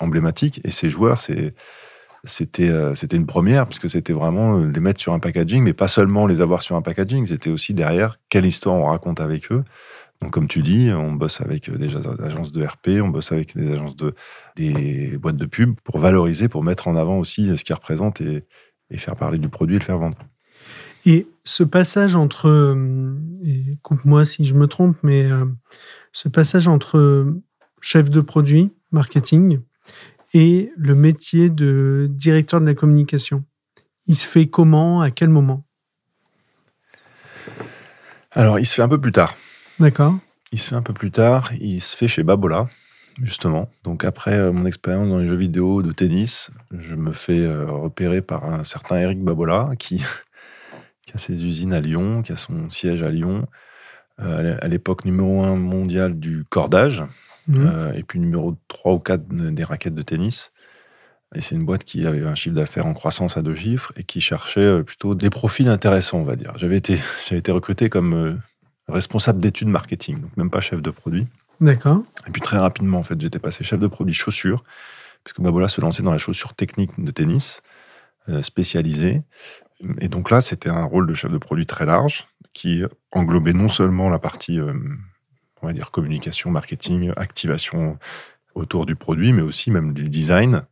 emblématiques. 0.00 0.60
Et 0.64 0.70
ces 0.70 0.88
joueurs, 0.88 1.20
c'était 1.20 2.68
euh, 2.70 2.94
c'était 2.94 3.16
une 3.16 3.26
première 3.26 3.66
puisque 3.66 3.88
c'était 3.88 4.12
vraiment 4.12 4.58
euh, 4.58 4.70
les 4.72 4.80
mettre 4.80 5.00
sur 5.00 5.12
un 5.12 5.18
packaging 5.18 5.62
mais 5.62 5.72
pas 5.72 5.88
seulement 5.88 6.26
les 6.26 6.40
avoir 6.40 6.62
sur 6.62 6.74
un 6.74 6.82
packaging 6.82 7.26
c'était 7.26 7.50
aussi 7.50 7.74
derrière 7.74 8.18
quelle 8.28 8.44
histoire 8.44 8.74
on 8.74 8.86
raconte 8.86 9.20
avec 9.20 9.52
eux 9.52 9.64
donc, 10.20 10.32
comme 10.32 10.48
tu 10.48 10.62
dis, 10.62 10.90
on 10.92 11.12
bosse 11.12 11.40
avec 11.40 11.70
des 11.70 11.94
agences 11.94 12.50
de 12.50 12.64
RP, 12.64 13.00
on 13.02 13.08
bosse 13.08 13.30
avec 13.30 13.56
des 13.56 13.70
agences 13.70 13.94
de, 13.94 14.14
des 14.56 15.16
boîtes 15.16 15.36
de 15.36 15.46
pub 15.46 15.78
pour 15.84 16.00
valoriser, 16.00 16.48
pour 16.48 16.64
mettre 16.64 16.88
en 16.88 16.96
avant 16.96 17.18
aussi 17.18 17.56
ce 17.56 17.64
qu'ils 17.64 17.76
représentent 17.76 18.20
et, 18.20 18.44
faire 18.96 19.16
parler 19.16 19.38
du 19.38 19.48
produit 19.48 19.76
et 19.76 19.78
le 19.78 19.84
faire 19.84 19.98
vendre. 19.98 20.18
Et 21.06 21.28
ce 21.44 21.62
passage 21.62 22.16
entre, 22.16 22.48
euh, 22.48 23.14
coupe-moi 23.82 24.24
si 24.24 24.44
je 24.44 24.54
me 24.54 24.66
trompe, 24.66 24.96
mais 25.02 25.30
euh, 25.30 25.44
ce 26.12 26.28
passage 26.28 26.66
entre 26.66 27.32
chef 27.80 28.10
de 28.10 28.20
produit, 28.20 28.72
marketing, 28.90 29.60
et 30.34 30.72
le 30.76 30.94
métier 30.94 31.48
de 31.48 32.08
directeur 32.10 32.60
de 32.60 32.66
la 32.66 32.74
communication, 32.74 33.44
il 34.08 34.16
se 34.16 34.26
fait 34.26 34.46
comment, 34.48 35.00
à 35.00 35.10
quel 35.10 35.28
moment? 35.28 35.64
Alors, 38.32 38.58
il 38.58 38.66
se 38.66 38.74
fait 38.74 38.82
un 38.82 38.88
peu 38.88 39.00
plus 39.00 39.12
tard. 39.12 39.36
D'accord. 39.80 40.18
Il 40.50 40.58
se 40.58 40.70
fait 40.70 40.74
un 40.74 40.82
peu 40.82 40.92
plus 40.92 41.10
tard, 41.10 41.52
il 41.60 41.80
se 41.80 41.96
fait 41.96 42.08
chez 42.08 42.24
Babola, 42.24 42.68
justement. 43.22 43.70
Donc 43.84 44.04
après 44.04 44.36
euh, 44.38 44.52
mon 44.52 44.66
expérience 44.66 45.08
dans 45.08 45.18
les 45.18 45.28
jeux 45.28 45.36
vidéo 45.36 45.82
de 45.82 45.92
tennis, 45.92 46.50
je 46.76 46.96
me 46.96 47.12
fais 47.12 47.40
euh, 47.40 47.66
repérer 47.66 48.20
par 48.22 48.44
un 48.44 48.64
certain 48.64 48.96
Eric 48.96 49.22
Babola 49.22 49.70
qui, 49.78 50.02
a 51.14 51.18
ses 51.18 51.44
usines 51.44 51.72
à 51.72 51.80
Lyon, 51.80 52.22
qui 52.22 52.32
a 52.32 52.36
son 52.36 52.68
siège 52.70 53.02
à 53.02 53.10
Lyon, 53.10 53.46
euh, 54.20 54.58
à 54.60 54.68
l'époque 54.68 55.04
numéro 55.04 55.44
1 55.44 55.54
mondial 55.54 56.18
du 56.18 56.44
cordage, 56.48 57.04
mmh. 57.46 57.68
et 57.94 58.02
puis 58.02 58.18
numéro 58.18 58.56
3 58.66 58.94
ou 58.94 58.98
4 58.98 59.28
des 59.28 59.64
raquettes 59.64 59.94
de 59.94 60.02
tennis. 60.02 60.50
Et 61.34 61.40
c'est 61.40 61.54
une 61.54 61.64
boîte 61.64 61.84
qui 61.84 62.06
avait 62.06 62.26
un 62.26 62.34
chiffre 62.34 62.56
d'affaires 62.56 62.86
en 62.86 62.94
croissance 62.94 63.36
à 63.36 63.42
deux 63.42 63.54
chiffres 63.54 63.92
et 63.96 64.02
qui 64.02 64.20
cherchait 64.20 64.82
plutôt 64.82 65.14
des 65.14 65.30
profils 65.30 65.68
intéressants, 65.68 66.18
on 66.18 66.24
va 66.24 66.36
dire. 66.36 66.52
J'avais 66.56 66.78
été, 66.78 66.98
j'avais 67.28 67.38
été 67.38 67.52
recruté 67.52 67.88
comme 67.88 68.40
responsable 68.88 69.40
d'études 69.40 69.68
marketing, 69.68 70.20
donc 70.20 70.36
même 70.36 70.50
pas 70.50 70.60
chef 70.60 70.80
de 70.82 70.90
produit. 70.90 71.26
D'accord. 71.60 72.02
Et 72.26 72.30
puis 72.30 72.40
très 72.40 72.58
rapidement, 72.58 72.98
en 72.98 73.02
fait, 73.02 73.20
j'étais 73.20 73.38
passé 73.38 73.64
chef 73.64 73.80
de 73.80 73.86
produit 73.86 74.14
chaussures, 74.14 74.64
puisque 75.24 75.40
Babola 75.40 75.68
se 75.68 75.80
lançait 75.80 76.02
dans 76.02 76.12
les 76.12 76.18
chaussures 76.18 76.54
techniques 76.54 76.92
de 76.98 77.10
tennis, 77.10 77.62
euh, 78.28 78.42
spécialisées. 78.42 79.22
Et 80.00 80.08
donc 80.08 80.30
là, 80.30 80.40
c'était 80.40 80.70
un 80.70 80.84
rôle 80.84 81.06
de 81.06 81.14
chef 81.14 81.30
de 81.30 81.38
produit 81.38 81.66
très 81.66 81.86
large, 81.86 82.28
qui 82.52 82.82
englobait 83.12 83.52
non 83.52 83.68
seulement 83.68 84.08
la 84.08 84.18
partie, 84.18 84.58
euh, 84.58 84.72
on 85.62 85.66
va 85.66 85.72
dire, 85.72 85.90
communication, 85.90 86.50
marketing, 86.50 87.12
activation 87.16 87.98
autour 88.54 88.86
du 88.86 88.96
produit, 88.96 89.32
mais 89.32 89.42
aussi 89.42 89.70
même 89.70 89.92
du 89.92 90.08
design, 90.08 90.64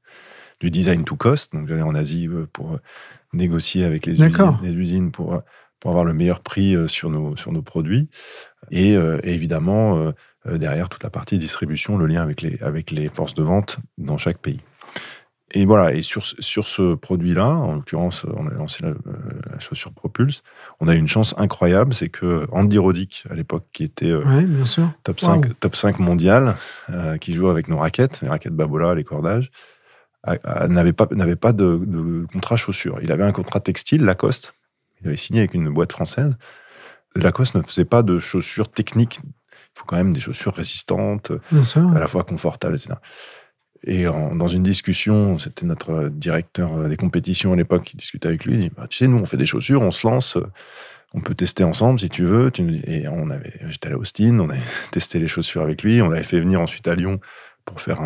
du 0.60 0.70
design 0.70 1.04
to 1.04 1.16
cost. 1.16 1.52
Donc 1.52 1.68
j'allais 1.68 1.82
en 1.82 1.94
Asie 1.94 2.28
euh, 2.28 2.46
pour 2.52 2.78
négocier 3.32 3.84
avec 3.84 4.06
les 4.06 4.14
usines, 4.14 4.58
les 4.62 4.72
usines 4.72 5.10
pour 5.10 5.42
pour 5.80 5.90
avoir 5.90 6.04
le 6.04 6.14
meilleur 6.14 6.40
prix 6.40 6.74
euh, 6.74 6.86
sur 6.86 7.10
nos, 7.10 7.36
sur 7.36 7.52
nos 7.52 7.62
produits. 7.62 8.08
Et, 8.70 8.96
euh, 8.96 9.20
évidemment, 9.22 10.12
euh, 10.46 10.58
derrière, 10.58 10.88
toute 10.88 11.04
la 11.04 11.10
partie 11.10 11.38
distribution, 11.38 11.96
le 11.96 12.06
lien 12.06 12.22
avec 12.22 12.42
les, 12.42 12.58
avec 12.60 12.90
les 12.90 13.08
forces 13.08 13.34
de 13.34 13.42
vente 13.42 13.78
dans 13.98 14.18
chaque 14.18 14.38
pays. 14.38 14.60
Et 15.52 15.64
voilà, 15.64 15.94
et 15.94 16.02
sur, 16.02 16.26
sur 16.26 16.66
ce 16.66 16.94
produit-là, 16.96 17.48
en 17.48 17.76
l'occurrence, 17.76 18.26
on 18.36 18.48
a 18.48 18.54
lancé 18.54 18.82
la, 18.82 18.94
chaussure 19.60 19.92
Propulse, 19.92 20.42
on 20.80 20.88
a 20.88 20.94
eu 20.94 20.98
une 20.98 21.06
chance 21.06 21.34
incroyable, 21.38 21.94
c'est 21.94 22.08
que 22.08 22.46
Andy 22.50 22.78
Roddick, 22.78 23.24
à 23.30 23.34
l'époque, 23.34 23.64
qui 23.72 23.84
était 23.84 24.12
bien 24.44 24.64
sûr. 24.64 24.90
Top, 25.04 25.20
5, 25.20 25.58
top 25.60 25.76
5 25.76 26.00
mondial, 26.00 26.56
qui 27.20 27.32
jouait 27.32 27.50
avec 27.50 27.68
nos 27.68 27.78
raquettes, 27.78 28.20
les 28.22 28.28
raquettes 28.28 28.56
Babola, 28.56 28.96
les 28.96 29.04
cordages, 29.04 29.52
n'avait 30.68 30.92
pas, 30.92 31.06
n'avait 31.12 31.36
pas 31.36 31.52
de, 31.52 31.80
de, 31.86 32.26
contrat 32.32 32.56
chaussure. 32.56 32.98
Il 33.02 33.12
avait 33.12 33.24
un 33.24 33.32
contrat 33.32 33.60
textile, 33.60 34.04
Lacoste, 34.04 34.55
il 35.00 35.08
avait 35.08 35.16
signé 35.16 35.40
avec 35.40 35.54
une 35.54 35.68
boîte 35.70 35.92
française. 35.92 36.36
Lacoste 37.14 37.54
ne 37.54 37.62
faisait 37.62 37.84
pas 37.84 38.02
de 38.02 38.18
chaussures 38.18 38.70
techniques. 38.70 39.20
Il 39.22 39.78
faut 39.80 39.84
quand 39.86 39.96
même 39.96 40.12
des 40.12 40.20
chaussures 40.20 40.54
résistantes, 40.54 41.32
à 41.52 41.98
la 41.98 42.06
fois 42.06 42.24
confortables, 42.24 42.76
etc. 42.76 42.94
Et 43.84 44.04
dans 44.04 44.48
une 44.48 44.62
discussion, 44.62 45.38
c'était 45.38 45.66
notre 45.66 46.08
directeur 46.08 46.88
des 46.88 46.96
compétitions 46.96 47.52
à 47.52 47.56
l'époque 47.56 47.84
qui 47.84 47.96
discutait 47.96 48.28
avec 48.28 48.44
lui. 48.44 48.54
Il 48.54 48.60
dit 48.60 48.70
bah, 48.76 48.86
Tu 48.88 48.96
sais, 48.96 49.06
nous, 49.06 49.18
on 49.18 49.26
fait 49.26 49.36
des 49.36 49.46
chaussures, 49.46 49.82
on 49.82 49.90
se 49.90 50.06
lance, 50.06 50.38
on 51.14 51.20
peut 51.20 51.34
tester 51.34 51.64
ensemble 51.64 52.00
si 52.00 52.08
tu 52.08 52.24
veux. 52.24 52.50
Et 52.86 53.06
on 53.08 53.30
avait, 53.30 53.54
j'étais 53.66 53.90
à 53.90 53.96
Austin, 53.96 54.38
on 54.40 54.50
avait 54.50 54.60
testé 54.90 55.18
les 55.18 55.28
chaussures 55.28 55.62
avec 55.62 55.82
lui. 55.82 56.00
On 56.02 56.08
l'avait 56.08 56.24
fait 56.24 56.40
venir 56.40 56.60
ensuite 56.60 56.88
à 56.88 56.94
Lyon 56.94 57.20
pour 57.64 57.80
faire 57.80 58.00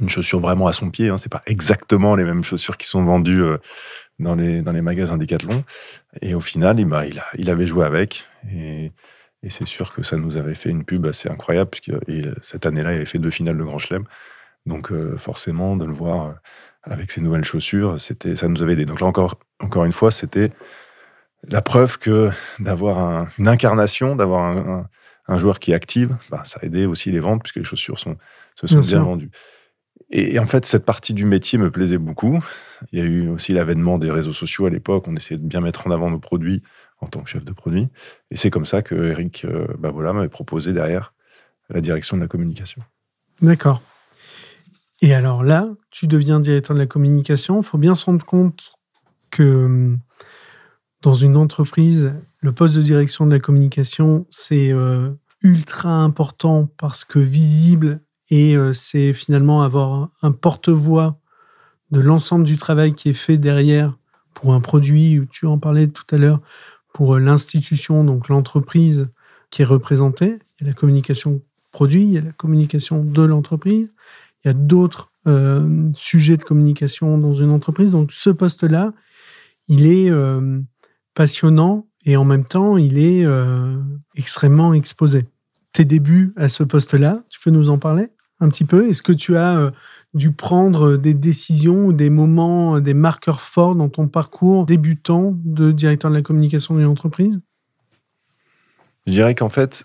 une 0.00 0.08
chaussure 0.08 0.40
vraiment 0.40 0.66
à 0.66 0.72
son 0.72 0.90
pied. 0.90 1.08
Hein. 1.08 1.18
C'est 1.18 1.32
pas 1.32 1.42
exactement 1.46 2.14
les 2.14 2.24
mêmes 2.24 2.44
chaussures 2.44 2.76
qui 2.76 2.86
sont 2.86 3.04
vendues 3.04 3.42
euh, 3.42 3.58
dans 4.18 4.34
les, 4.34 4.62
dans 4.62 4.72
les 4.72 4.82
magasins 4.82 5.18
Decathlon. 5.18 5.64
Et 6.22 6.34
au 6.34 6.40
final, 6.40 6.80
il, 6.80 6.86
il, 6.86 7.18
a, 7.18 7.24
il 7.36 7.50
avait 7.50 7.66
joué 7.66 7.84
avec. 7.84 8.24
Et, 8.52 8.92
et 9.42 9.50
c'est 9.50 9.66
sûr 9.66 9.92
que 9.92 10.02
ça 10.02 10.16
nous 10.16 10.36
avait 10.36 10.54
fait 10.54 10.70
une 10.70 10.84
pub 10.84 11.06
assez 11.06 11.28
incroyable, 11.28 11.70
puisque 11.70 11.92
cette 12.42 12.66
année-là, 12.66 12.92
il 12.92 12.96
avait 12.96 13.06
fait 13.06 13.18
deux 13.18 13.30
finales 13.30 13.56
de 13.56 13.64
Grand 13.64 13.78
Chelem. 13.78 14.04
Donc 14.66 14.92
euh, 14.92 15.16
forcément, 15.16 15.76
de 15.76 15.84
le 15.84 15.92
voir 15.92 16.26
euh, 16.26 16.32
avec 16.82 17.10
ses 17.10 17.20
nouvelles 17.20 17.44
chaussures, 17.44 18.00
c'était, 18.00 18.36
ça 18.36 18.48
nous 18.48 18.62
avait 18.62 18.72
aidé. 18.74 18.84
Donc 18.84 19.00
là, 19.00 19.06
encore, 19.06 19.38
encore 19.60 19.84
une 19.84 19.92
fois, 19.92 20.10
c'était 20.10 20.50
la 21.46 21.62
preuve 21.62 21.98
que 21.98 22.30
d'avoir 22.58 23.28
une 23.38 23.48
incarnation, 23.48 24.16
d'avoir 24.16 24.44
un, 24.44 24.88
un, 25.28 25.38
joueur 25.38 25.60
qui 25.60 25.72
active, 25.72 26.16
bah, 26.30 26.42
ça 26.44 26.58
a 26.60 26.66
aidé 26.66 26.86
aussi 26.86 27.12
les 27.12 27.20
ventes, 27.20 27.42
puisque 27.42 27.56
les 27.56 27.64
chaussures 27.64 27.98
sont, 27.98 28.16
se 28.56 28.66
sont 28.66 28.80
bien 28.80 29.02
vendues. 29.02 29.30
Et 30.10 30.38
en 30.38 30.46
fait, 30.46 30.64
cette 30.66 30.84
partie 30.84 31.14
du 31.14 31.24
métier 31.24 31.58
me 31.58 31.70
plaisait 31.70 31.98
beaucoup. 31.98 32.42
Il 32.92 32.98
y 32.98 33.02
a 33.02 33.04
eu 33.04 33.28
aussi 33.28 33.52
l'avènement 33.52 33.98
des 33.98 34.10
réseaux 34.10 34.32
sociaux 34.32 34.66
à 34.66 34.70
l'époque. 34.70 35.06
On 35.08 35.16
essayait 35.16 35.38
de 35.38 35.46
bien 35.46 35.60
mettre 35.60 35.86
en 35.86 35.90
avant 35.90 36.10
nos 36.10 36.18
produits 36.18 36.62
en 37.00 37.06
tant 37.06 37.20
que 37.20 37.28
chef 37.28 37.44
de 37.44 37.52
produit. 37.52 37.88
Et 38.30 38.36
c'est 38.36 38.50
comme 38.50 38.64
ça 38.64 38.82
que 38.82 38.94
Eric 38.94 39.44
euh, 39.44 39.66
Babola 39.78 40.12
m'avait 40.12 40.28
proposé 40.28 40.72
derrière 40.72 41.14
la 41.70 41.80
direction 41.80 42.16
de 42.16 42.22
la 42.22 42.28
communication. 42.28 42.82
D'accord. 43.40 43.82
Et 45.00 45.14
alors 45.14 45.44
là, 45.44 45.68
tu 45.90 46.06
deviens 46.06 46.40
directeur 46.40 46.74
de 46.74 46.80
la 46.80 46.86
communication. 46.86 47.60
Il 47.60 47.64
faut 47.64 47.78
bien 47.78 47.94
se 47.94 48.04
rendre 48.06 48.24
compte 48.24 48.72
que 49.30 49.64
hum, 49.64 49.98
dans 51.02 51.14
une 51.14 51.36
entreprise, 51.36 52.14
le 52.40 52.52
poste 52.52 52.74
de 52.74 52.82
direction 52.82 53.26
de 53.26 53.30
la 53.30 53.38
communication, 53.38 54.26
c'est 54.30 54.72
euh, 54.72 55.10
ultra 55.42 55.90
important 55.90 56.68
parce 56.76 57.04
que 57.04 57.18
visible 57.18 58.00
et 58.30 58.56
euh, 58.56 58.72
c'est 58.72 59.12
finalement 59.12 59.62
avoir 59.62 60.10
un 60.22 60.32
porte-voix 60.32 61.20
de 61.90 62.00
l'ensemble 62.00 62.44
du 62.44 62.56
travail 62.56 62.94
qui 62.94 63.08
est 63.08 63.14
fait 63.14 63.38
derrière 63.38 63.96
pour 64.34 64.54
un 64.54 64.60
produit, 64.60 65.20
tu 65.30 65.46
en 65.46 65.58
parlais 65.58 65.88
tout 65.88 66.04
à 66.14 66.18
l'heure, 66.18 66.40
pour 66.92 67.14
euh, 67.14 67.18
l'institution, 67.18 68.04
donc 68.04 68.28
l'entreprise 68.28 69.08
qui 69.50 69.62
est 69.62 69.64
représentée. 69.64 70.38
Il 70.60 70.64
y 70.64 70.64
a 70.64 70.70
la 70.70 70.74
communication 70.74 71.42
produit, 71.72 72.04
il 72.04 72.10
y 72.10 72.18
a 72.18 72.22
la 72.22 72.32
communication 72.32 73.02
de 73.02 73.22
l'entreprise, 73.22 73.88
il 74.44 74.48
y 74.48 74.50
a 74.50 74.54
d'autres 74.54 75.10
euh, 75.26 75.88
sujets 75.94 76.36
de 76.36 76.42
communication 76.42 77.18
dans 77.18 77.34
une 77.34 77.50
entreprise. 77.50 77.92
Donc 77.92 78.12
ce 78.12 78.30
poste-là, 78.30 78.92
il 79.66 79.86
est 79.86 80.10
passionnant 81.14 81.86
et 82.06 82.16
en 82.16 82.24
même 82.24 82.46
temps, 82.46 82.78
il 82.78 82.96
est 82.96 83.26
extrêmement 84.14 84.72
exposé. 84.72 85.26
Tes 85.72 85.84
débuts 85.84 86.32
à 86.36 86.48
ce 86.48 86.62
poste-là, 86.62 87.22
tu 87.28 87.38
peux 87.40 87.50
nous 87.50 87.68
en 87.68 87.76
parler 87.76 88.08
un 88.40 88.48
petit 88.48 88.64
peu? 88.64 88.88
Est-ce 88.88 89.02
que 89.02 89.12
tu 89.12 89.36
as 89.36 89.70
dû 90.14 90.32
prendre 90.32 90.96
des 90.96 91.14
décisions, 91.14 91.92
des 91.92 92.10
moments, 92.10 92.80
des 92.80 92.94
marqueurs 92.94 93.40
forts 93.40 93.74
dans 93.74 93.88
ton 93.88 94.08
parcours 94.08 94.66
débutant 94.66 95.32
de 95.44 95.70
directeur 95.70 96.10
de 96.10 96.16
la 96.16 96.22
communication 96.22 96.76
d'une 96.76 96.86
entreprise? 96.86 97.40
Je 99.06 99.12
dirais 99.12 99.34
qu'en 99.34 99.48
fait, 99.48 99.84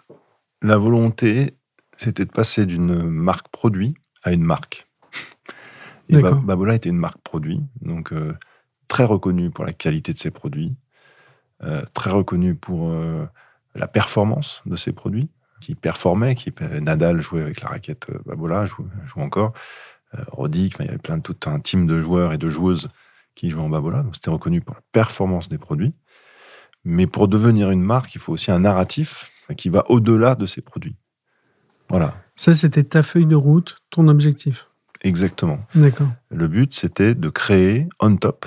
la 0.62 0.78
volonté, 0.78 1.58
c'était 1.98 2.26
de 2.26 2.32
passer 2.32 2.66
d'une 2.66 3.04
marque 3.04 3.48
produit 3.50 3.96
à 4.24 4.34
une 4.34 4.44
marque. 4.44 4.88
Et 6.10 6.22
Babola 6.22 6.76
était 6.76 6.90
une 6.90 6.98
marque 6.98 7.22
produit, 7.22 7.62
donc 7.82 8.12
euh, 8.12 8.34
très 8.88 9.06
reconnue 9.06 9.50
pour 9.50 9.66
la 9.66 9.74
qualité 9.74 10.14
de 10.14 10.18
ses 10.18 10.32
produits, 10.32 10.76
euh, 11.64 11.84
très 11.94 12.12
reconnue 12.12 12.56
pour 12.56 12.90
euh, 12.90 13.26
la 13.76 13.88
performance 13.88 14.62
de 14.66 14.76
ses 14.76 14.92
produits, 14.92 15.30
qui 15.62 15.76
performait, 15.76 16.36
qui 16.36 16.54
Nadal 16.82 17.22
jouait 17.22 17.42
avec 17.42 17.62
la 17.62 17.70
raquette 17.70 18.08
Babola, 18.26 18.66
joue, 18.66 18.86
joue 19.06 19.22
encore. 19.22 19.54
Rodic, 20.32 20.76
il 20.80 20.86
y 20.86 20.90
avait 20.90 20.98
plein 20.98 21.18
de 21.18 21.22
tout 21.22 21.38
un 21.46 21.60
team 21.60 21.88
de 21.88 22.02
joueurs 22.02 22.34
et 22.34 22.38
de 22.38 22.50
joueuses 22.50 22.90
qui 23.36 23.50
jouaient 23.50 23.64
en 23.64 23.70
Babola. 23.70 24.04
Donc 24.04 24.16
c'était 24.16 24.30
reconnu 24.30 24.62
pour 24.62 24.76
la 24.76 24.82
performance 24.92 25.50
des 25.50 25.58
produits. 25.58 25.94
Mais 26.86 27.08
pour 27.08 27.28
devenir 27.28 27.72
une 27.72 27.82
marque, 27.82 28.14
il 28.16 28.20
faut 28.20 28.34
aussi 28.34 28.52
un 28.52 28.60
narratif 28.60 29.32
qui 29.58 29.70
va 29.70 29.90
au-delà 29.90 30.36
de 30.36 30.46
ces 30.46 30.62
produits. 30.62 30.96
Voilà. 31.90 32.16
Ça, 32.36 32.54
c'était 32.54 32.84
ta 32.84 33.04
feuille 33.04 33.26
de 33.26 33.36
route, 33.36 33.78
ton 33.90 34.08
objectif. 34.08 34.68
Exactement. 35.02 35.60
D'accord. 35.76 36.08
Le 36.30 36.48
but, 36.48 36.74
c'était 36.74 37.14
de 37.16 37.30
créer 37.30 37.88
on 38.00 38.16
top 38.16 38.46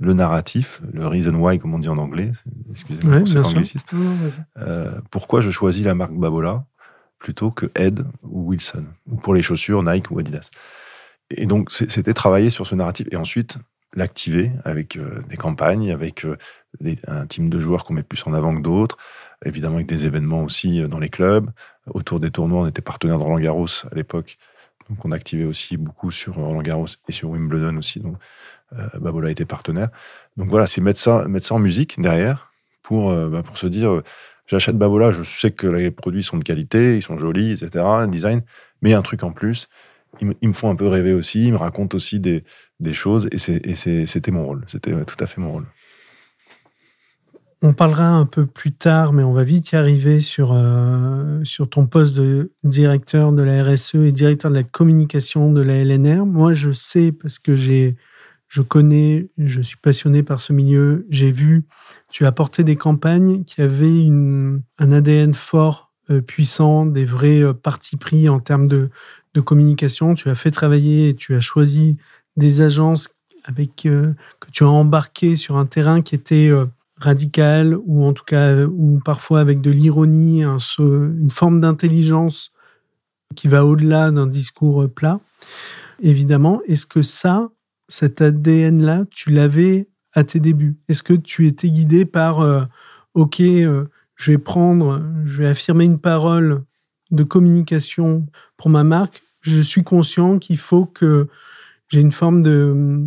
le 0.00 0.12
narratif, 0.12 0.80
le 0.92 1.06
reason 1.06 1.34
why, 1.34 1.58
comme 1.58 1.74
on 1.74 1.78
dit 1.78 1.88
en 1.88 1.98
anglais. 1.98 2.30
Excusez-moi 2.70 3.22
c'est 3.26 3.80
euh, 4.58 5.00
pourquoi 5.10 5.40
je 5.40 5.50
choisis 5.50 5.84
la 5.84 5.94
marque 5.94 6.12
Babola? 6.12 6.64
Plutôt 7.18 7.50
que 7.50 7.66
Ed 7.74 8.04
ou 8.22 8.48
Wilson, 8.48 8.84
ou 9.10 9.16
pour 9.16 9.34
les 9.34 9.42
chaussures 9.42 9.82
Nike 9.82 10.10
ou 10.10 10.18
Adidas. 10.18 10.50
Et 11.30 11.46
donc, 11.46 11.70
c'était 11.70 12.14
travailler 12.14 12.50
sur 12.50 12.66
ce 12.66 12.74
narratif 12.74 13.06
et 13.10 13.16
ensuite 13.16 13.58
l'activer 13.94 14.52
avec 14.64 14.96
euh, 14.96 15.22
des 15.28 15.36
campagnes, 15.36 15.90
avec 15.90 16.24
euh, 16.24 16.36
un 17.06 17.26
team 17.26 17.50
de 17.50 17.60
joueurs 17.60 17.84
qu'on 17.84 17.94
met 17.94 18.02
plus 18.02 18.22
en 18.26 18.32
avant 18.32 18.56
que 18.56 18.62
d'autres, 18.62 18.96
évidemment 19.44 19.76
avec 19.76 19.86
des 19.86 20.06
événements 20.06 20.42
aussi 20.44 20.82
dans 20.88 20.98
les 20.98 21.08
clubs. 21.08 21.50
Autour 21.86 22.20
des 22.20 22.30
tournois, 22.30 22.62
on 22.62 22.66
était 22.66 22.82
partenaire 22.82 23.18
de 23.18 23.22
Roland 23.24 23.40
Garros 23.40 23.86
à 23.90 23.94
l'époque 23.94 24.38
donc 24.88 25.04
on 25.04 25.12
activait 25.12 25.44
aussi 25.44 25.76
beaucoup 25.76 26.10
sur 26.10 26.34
Roland 26.34 26.62
Garros 26.62 26.86
et 27.08 27.12
sur 27.12 27.30
Wimbledon 27.30 27.76
aussi. 27.76 28.00
Donc 28.00 28.16
euh, 28.74 28.86
Babola 28.98 29.30
était 29.30 29.44
partenaire. 29.44 29.88
Donc 30.36 30.48
voilà, 30.48 30.66
c'est 30.66 30.80
mettre 30.80 31.00
ça, 31.00 31.26
mettre 31.28 31.46
ça 31.46 31.54
en 31.54 31.58
musique 31.58 32.00
derrière 32.00 32.52
pour, 32.82 33.10
euh, 33.10 33.28
bah, 33.28 33.42
pour 33.42 33.58
se 33.58 33.66
dire 33.66 33.90
euh, 33.90 34.04
j'achète 34.48 34.76
Babola, 34.76 35.12
je 35.12 35.22
sais 35.22 35.52
que 35.52 35.66
les 35.68 35.90
produits 35.92 36.24
sont 36.24 36.38
de 36.38 36.44
qualité, 36.44 36.96
ils 36.96 37.02
sont 37.02 37.18
jolis, 37.18 37.52
etc. 37.52 37.84
Design, 38.08 38.42
mais 38.82 38.94
un 38.94 39.02
truc 39.02 39.22
en 39.22 39.30
plus. 39.30 39.68
Ils 40.20 40.48
me, 40.48 40.52
font 40.52 40.70
un 40.70 40.74
peu 40.74 40.88
rêver 40.88 41.12
aussi, 41.12 41.46
ils 41.46 41.52
me 41.52 41.58
racontent 41.58 41.94
aussi 41.94 42.18
des, 42.18 42.42
des 42.80 42.94
choses 42.94 43.28
et 43.30 43.38
c'était 43.38 44.30
mon 44.32 44.44
rôle. 44.44 44.64
C'était 44.66 44.92
tout 45.04 45.16
à 45.20 45.26
fait 45.26 45.40
mon 45.40 45.52
rôle. 45.52 45.66
On 47.60 47.72
parlera 47.72 48.10
un 48.10 48.24
peu 48.24 48.46
plus 48.46 48.72
tard, 48.72 49.12
mais 49.12 49.24
on 49.24 49.32
va 49.32 49.42
vite 49.42 49.72
y 49.72 49.76
arriver 49.76 50.20
sur, 50.20 50.52
euh, 50.52 51.40
sur 51.42 51.68
ton 51.68 51.86
poste 51.86 52.14
de 52.14 52.52
directeur 52.62 53.32
de 53.32 53.42
la 53.42 53.64
RSE 53.64 53.96
et 53.96 54.12
directeur 54.12 54.50
de 54.50 54.56
la 54.56 54.62
communication 54.62 55.52
de 55.52 55.60
la 55.60 55.84
LNR. 55.84 56.24
Moi, 56.24 56.52
je 56.52 56.70
sais 56.70 57.10
parce 57.10 57.40
que 57.40 57.56
j'ai, 57.56 57.96
je 58.48 58.62
connais, 58.62 59.28
je 59.36 59.60
suis 59.60 59.76
passionné 59.76 60.22
par 60.22 60.40
ce 60.40 60.52
milieu. 60.52 61.06
J'ai 61.10 61.30
vu, 61.30 61.66
tu 62.10 62.24
as 62.24 62.32
porté 62.32 62.64
des 62.64 62.76
campagnes 62.76 63.44
qui 63.44 63.60
avaient 63.60 64.02
une, 64.02 64.62
un 64.78 64.90
ADN 64.90 65.34
fort, 65.34 65.92
euh, 66.10 66.22
puissant, 66.22 66.86
des 66.86 67.04
vrais 67.04 67.42
euh, 67.42 67.52
partis 67.52 67.96
pris 67.96 68.28
en 68.28 68.40
termes 68.40 68.66
de, 68.66 68.88
de 69.34 69.40
communication. 69.40 70.14
Tu 70.14 70.30
as 70.30 70.34
fait 70.34 70.50
travailler 70.50 71.10
et 71.10 71.14
tu 71.14 71.34
as 71.34 71.40
choisi 71.40 71.98
des 72.36 72.62
agences 72.62 73.10
avec 73.44 73.76
que 73.76 74.14
tu 74.52 74.64
as 74.64 74.68
embarqué 74.68 75.36
sur 75.36 75.56
un 75.56 75.66
terrain 75.66 76.02
qui 76.02 76.14
était 76.14 76.50
radical 76.98 77.78
ou 77.86 78.04
en 78.04 78.12
tout 78.12 78.24
cas 78.24 78.66
ou 78.66 79.00
parfois 79.02 79.40
avec 79.40 79.62
de 79.62 79.70
l'ironie, 79.70 80.42
une 80.42 81.30
forme 81.30 81.60
d'intelligence 81.60 82.52
qui 83.36 83.48
va 83.48 83.64
au-delà 83.64 84.10
d'un 84.10 84.26
discours 84.26 84.86
plat. 84.90 85.20
Évidemment, 86.00 86.60
est-ce 86.66 86.86
que 86.86 87.00
ça, 87.00 87.48
cet 87.88 88.20
ADN-là, 88.20 89.06
tu 89.10 89.30
l'avais 89.30 89.88
à 90.12 90.24
tes 90.24 90.40
débuts 90.40 90.76
Est-ce 90.88 91.02
que 91.02 91.14
tu 91.14 91.46
étais 91.46 91.70
guidé 91.70 92.04
par 92.04 92.40
euh, 92.40 92.64
OK, 93.14 93.40
euh, 93.40 93.86
je 94.16 94.30
vais 94.30 94.38
prendre, 94.38 95.02
je 95.24 95.42
vais 95.42 95.48
affirmer 95.48 95.84
une 95.84 95.98
parole 95.98 96.64
de 97.10 97.22
communication 97.22 98.26
pour 98.56 98.68
ma 98.68 98.84
marque. 98.84 99.22
Je 99.40 99.60
suis 99.62 99.84
conscient 99.84 100.38
qu'il 100.38 100.58
faut 100.58 100.84
que 100.84 101.28
j'ai 101.88 102.00
une 102.00 102.12
forme 102.12 102.42
de 102.42 103.06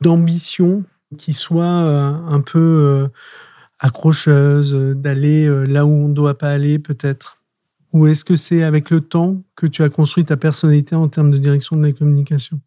d'ambition 0.00 0.82
qui 1.16 1.34
soit 1.34 1.64
euh, 1.64 2.12
un 2.26 2.40
peu 2.40 3.08
accrocheuse, 3.78 4.74
d'aller 4.96 5.46
là 5.66 5.86
où 5.86 5.90
on 5.90 6.08
ne 6.08 6.14
doit 6.14 6.38
pas 6.38 6.50
aller 6.50 6.78
peut-être 6.78 7.42
Ou 7.92 8.06
est-ce 8.06 8.24
que 8.24 8.36
c'est 8.36 8.62
avec 8.62 8.90
le 8.90 9.00
temps 9.00 9.42
que 9.54 9.66
tu 9.66 9.82
as 9.82 9.88
construit 9.88 10.24
ta 10.24 10.36
personnalité 10.36 10.96
en 10.96 11.08
termes 11.08 11.30
de 11.30 11.38
direction 11.38 11.76
de 11.76 11.82
la 11.82 11.92
communication? 11.92 12.60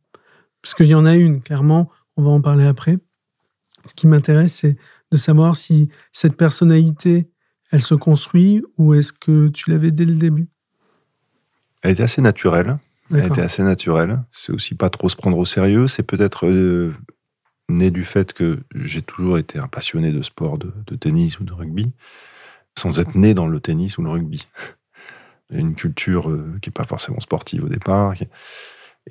Parce 0.65 0.73
qu'il 0.73 0.87
y 0.87 0.95
en 0.95 1.05
a 1.05 1.15
une, 1.15 1.43
clairement, 1.43 1.91
on 2.17 2.23
va 2.23 2.31
en 2.31 2.41
parler 2.41 2.65
après. 2.65 2.97
Ce 3.85 3.93
qui 3.93 4.07
m'intéresse, 4.07 4.51
c'est 4.51 4.75
de 5.11 5.17
savoir 5.17 5.55
si 5.55 5.91
cette 6.11 6.35
personnalité, 6.35 7.29
elle 7.69 7.83
se 7.83 7.93
construit 7.93 8.63
ou 8.79 8.95
est-ce 8.95 9.13
que 9.13 9.49
tu 9.49 9.69
l'avais 9.69 9.91
dès 9.91 10.05
le 10.05 10.15
début? 10.15 10.47
Elle 11.83 11.91
était 11.91 12.01
assez 12.01 12.23
naturelle. 12.23 12.79
Elle 13.11 13.27
était 13.27 13.43
assez 13.43 13.61
naturelle. 13.61 14.23
C'est 14.31 14.51
aussi 14.51 14.73
pas 14.73 14.89
trop 14.89 15.07
se 15.07 15.15
prendre 15.15 15.37
au 15.37 15.45
sérieux. 15.45 15.85
C'est 15.85 16.01
peut-être 16.01 16.47
né 17.69 17.91
du 17.91 18.03
fait 18.03 18.33
que 18.33 18.63
j'ai 18.73 19.03
toujours 19.03 19.37
été 19.37 19.59
un 19.59 19.67
passionné 19.67 20.11
de 20.11 20.23
sport, 20.23 20.57
de, 20.57 20.95
tennis 20.95 21.39
ou 21.39 21.43
de 21.43 21.53
rugby, 21.53 21.93
sans 22.75 22.99
être 22.99 23.13
né 23.13 23.35
dans 23.35 23.45
le 23.45 23.59
tennis 23.59 23.99
ou 23.99 24.01
le 24.01 24.09
rugby. 24.09 24.47
Une 25.51 25.75
culture 25.75 26.31
euh, 26.31 26.57
qui 26.59 26.69
n'est 26.69 26.73
pas 26.73 26.85
forcément 26.85 27.19
sportive 27.19 27.65
au 27.65 27.69
départ. 27.69 28.15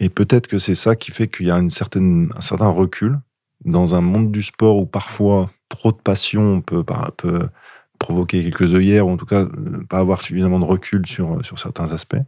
Et 0.00 0.08
peut-être 0.08 0.48
que 0.48 0.58
c'est 0.58 0.74
ça 0.74 0.96
qui 0.96 1.10
fait 1.10 1.28
qu'il 1.28 1.46
y 1.46 1.50
a 1.50 1.58
une 1.58 1.70
certaine, 1.70 2.32
un 2.36 2.40
certain 2.40 2.68
recul 2.68 3.18
dans 3.64 3.94
un 3.94 4.00
monde 4.00 4.32
du 4.32 4.42
sport 4.42 4.76
où 4.76 4.86
parfois 4.86 5.50
trop 5.68 5.92
de 5.92 5.96
passion 5.96 6.60
peut, 6.60 6.84
peut 7.16 7.48
provoquer 7.98 8.42
quelques 8.42 8.74
œillères, 8.74 9.06
ou 9.06 9.10
en 9.10 9.16
tout 9.16 9.26
cas 9.26 9.42
euh, 9.42 9.84
pas 9.88 9.98
avoir 9.98 10.20
suffisamment 10.20 10.58
de 10.58 10.64
recul 10.64 11.06
sur, 11.06 11.44
sur 11.44 11.58
certains 11.58 11.92
aspects. 11.92 12.22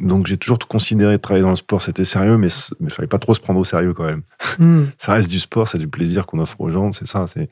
Donc 0.00 0.26
j'ai 0.26 0.36
toujours 0.36 0.58
considéré 0.58 1.18
travailler 1.18 1.44
dans 1.44 1.50
le 1.50 1.56
sport, 1.56 1.80
c'était 1.80 2.04
sérieux, 2.04 2.36
mais 2.36 2.48
il 2.80 2.90
fallait 2.90 3.08
pas 3.08 3.20
trop 3.20 3.34
se 3.34 3.40
prendre 3.40 3.60
au 3.60 3.64
sérieux 3.64 3.94
quand 3.94 4.04
même. 4.04 4.22
Hmm. 4.58 4.86
ça 4.98 5.12
reste 5.12 5.30
du 5.30 5.38
sport, 5.38 5.68
c'est 5.68 5.78
du 5.78 5.88
plaisir 5.88 6.26
qu'on 6.26 6.40
offre 6.40 6.60
aux 6.60 6.70
gens, 6.70 6.92
c'est 6.92 7.06
ça. 7.06 7.26
C'est 7.26 7.48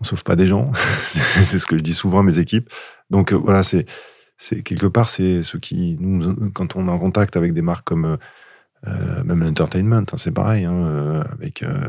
on 0.00 0.04
sauve 0.04 0.22
pas 0.22 0.36
des 0.36 0.46
gens, 0.46 0.70
c'est 1.06 1.58
ce 1.58 1.66
que 1.66 1.76
je 1.76 1.82
dis 1.82 1.94
souvent 1.94 2.20
à 2.20 2.22
mes 2.22 2.38
équipes. 2.38 2.70
Donc 3.10 3.32
euh, 3.32 3.36
voilà, 3.36 3.64
c'est 3.64 3.86
c'est 4.38 4.62
quelque 4.62 4.86
part 4.86 5.10
c'est 5.10 5.42
ce 5.42 5.56
qui 5.56 5.96
nous 6.00 6.50
quand 6.52 6.76
on 6.76 6.88
est 6.88 6.90
en 6.90 6.98
contact 6.98 7.36
avec 7.36 7.52
des 7.52 7.62
marques 7.62 7.84
comme 7.84 8.16
euh, 8.86 9.24
même 9.24 9.42
l'entertainment, 9.42 10.04
hein, 10.12 10.16
c'est 10.16 10.32
pareil, 10.32 10.64
hein, 10.64 10.72
euh, 10.72 11.24
avec 11.32 11.64
euh, 11.64 11.88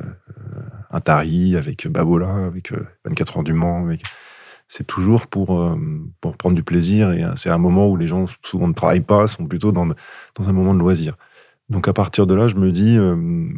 Atari, 0.90 1.56
avec 1.56 1.88
Babola, 1.88 2.46
avec 2.46 2.74
24 3.06 3.38
heures 3.38 3.44
du 3.44 3.54
Mans, 3.54 3.86
avec 3.86 4.02
c'est 4.70 4.86
toujours 4.86 5.28
pour, 5.28 5.60
euh, 5.60 5.76
pour 6.22 6.38
prendre 6.38 6.56
du 6.56 6.64
plaisir. 6.64 7.12
Et 7.12 7.24
euh, 7.24 7.34
c'est 7.36 7.50
un 7.50 7.58
moment 7.58 7.90
où 7.90 7.98
les 7.98 8.08
gens 8.08 8.26
souvent 8.44 8.70
ne 8.70 8.74
travaillent 8.74 9.02
pas, 9.02 9.28
sont 9.28 9.46
plutôt 9.46 9.74
dans, 9.74 9.88
dans 9.88 10.50
un 10.50 10.54
moment 10.54 10.74
de 10.74 10.80
loisir. 10.80 11.18
Donc 11.70 11.88
à 11.88 11.94
partir 11.94 12.28
de 12.28 12.36
là, 12.36 12.48
je 12.48 12.56
me 12.56 12.72
dis, 12.72 12.96
euh, 12.98 13.50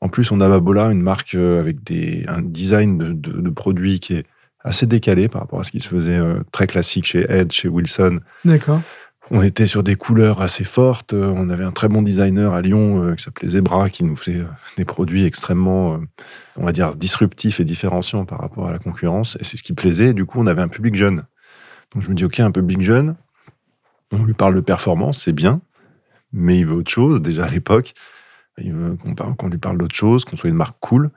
en 0.00 0.08
plus, 0.08 0.30
on 0.30 0.40
a 0.40 0.48
Babola, 0.48 0.92
une 0.92 1.02
marque 1.02 1.34
avec 1.34 1.82
des, 1.82 2.24
un 2.28 2.42
design 2.42 2.96
de, 2.98 3.12
de, 3.12 3.50
produits 3.50 4.00
qui 4.00 4.14
est 4.14 4.26
assez 4.64 4.86
décalé 4.86 5.28
par 5.28 5.42
rapport 5.42 5.60
à 5.60 5.64
ce 5.64 5.70
qui 5.70 5.80
se 5.80 5.88
faisait 5.88 6.18
très 6.50 6.66
classique 6.66 7.04
chez 7.04 7.24
Ed, 7.30 7.52
chez 7.52 7.68
Wilson. 7.68 8.20
D'accord. 8.44 8.80
On 9.30 9.42
était 9.42 9.66
sur 9.66 9.82
des 9.82 9.96
couleurs 9.96 10.42
assez 10.42 10.64
fortes. 10.64 11.14
On 11.14 11.48
avait 11.48 11.64
un 11.64 11.72
très 11.72 11.88
bon 11.88 12.02
designer 12.02 12.52
à 12.52 12.60
Lyon 12.60 13.02
euh, 13.02 13.14
qui 13.14 13.24
s'appelait 13.24 13.48
Zebra, 13.48 13.88
qui 13.88 14.04
nous 14.04 14.16
faisait 14.16 14.40
euh, 14.40 14.46
des 14.76 14.84
produits 14.84 15.24
extrêmement, 15.24 15.94
euh, 15.94 15.98
on 16.56 16.64
va 16.64 16.72
dire, 16.72 16.94
disruptifs 16.94 17.58
et 17.58 17.64
différenciants 17.64 18.26
par 18.26 18.40
rapport 18.40 18.66
à 18.66 18.72
la 18.72 18.78
concurrence. 18.78 19.38
Et 19.40 19.44
c'est 19.44 19.56
ce 19.56 19.62
qui 19.62 19.72
plaisait. 19.72 20.12
du 20.12 20.26
coup, 20.26 20.40
on 20.40 20.46
avait 20.46 20.60
un 20.60 20.68
public 20.68 20.94
jeune. 20.94 21.24
Donc 21.92 22.02
je 22.02 22.10
me 22.10 22.14
dis, 22.14 22.24
OK, 22.24 22.38
un 22.40 22.50
public 22.50 22.82
jeune, 22.82 23.16
on 24.12 24.24
lui 24.24 24.34
parle 24.34 24.54
de 24.54 24.60
performance, 24.60 25.22
c'est 25.22 25.32
bien, 25.32 25.62
mais 26.32 26.58
il 26.58 26.66
veut 26.66 26.74
autre 26.74 26.90
chose. 26.90 27.22
Déjà 27.22 27.44
à 27.44 27.48
l'époque, 27.48 27.94
il 28.58 28.74
veut 28.74 28.96
qu'on 29.38 29.48
lui 29.48 29.58
parle 29.58 29.78
d'autre 29.78 29.94
chose, 29.94 30.24
qu'on 30.24 30.36
soit 30.36 30.50
une 30.50 30.56
marque 30.56 30.76
cool. 30.80 31.10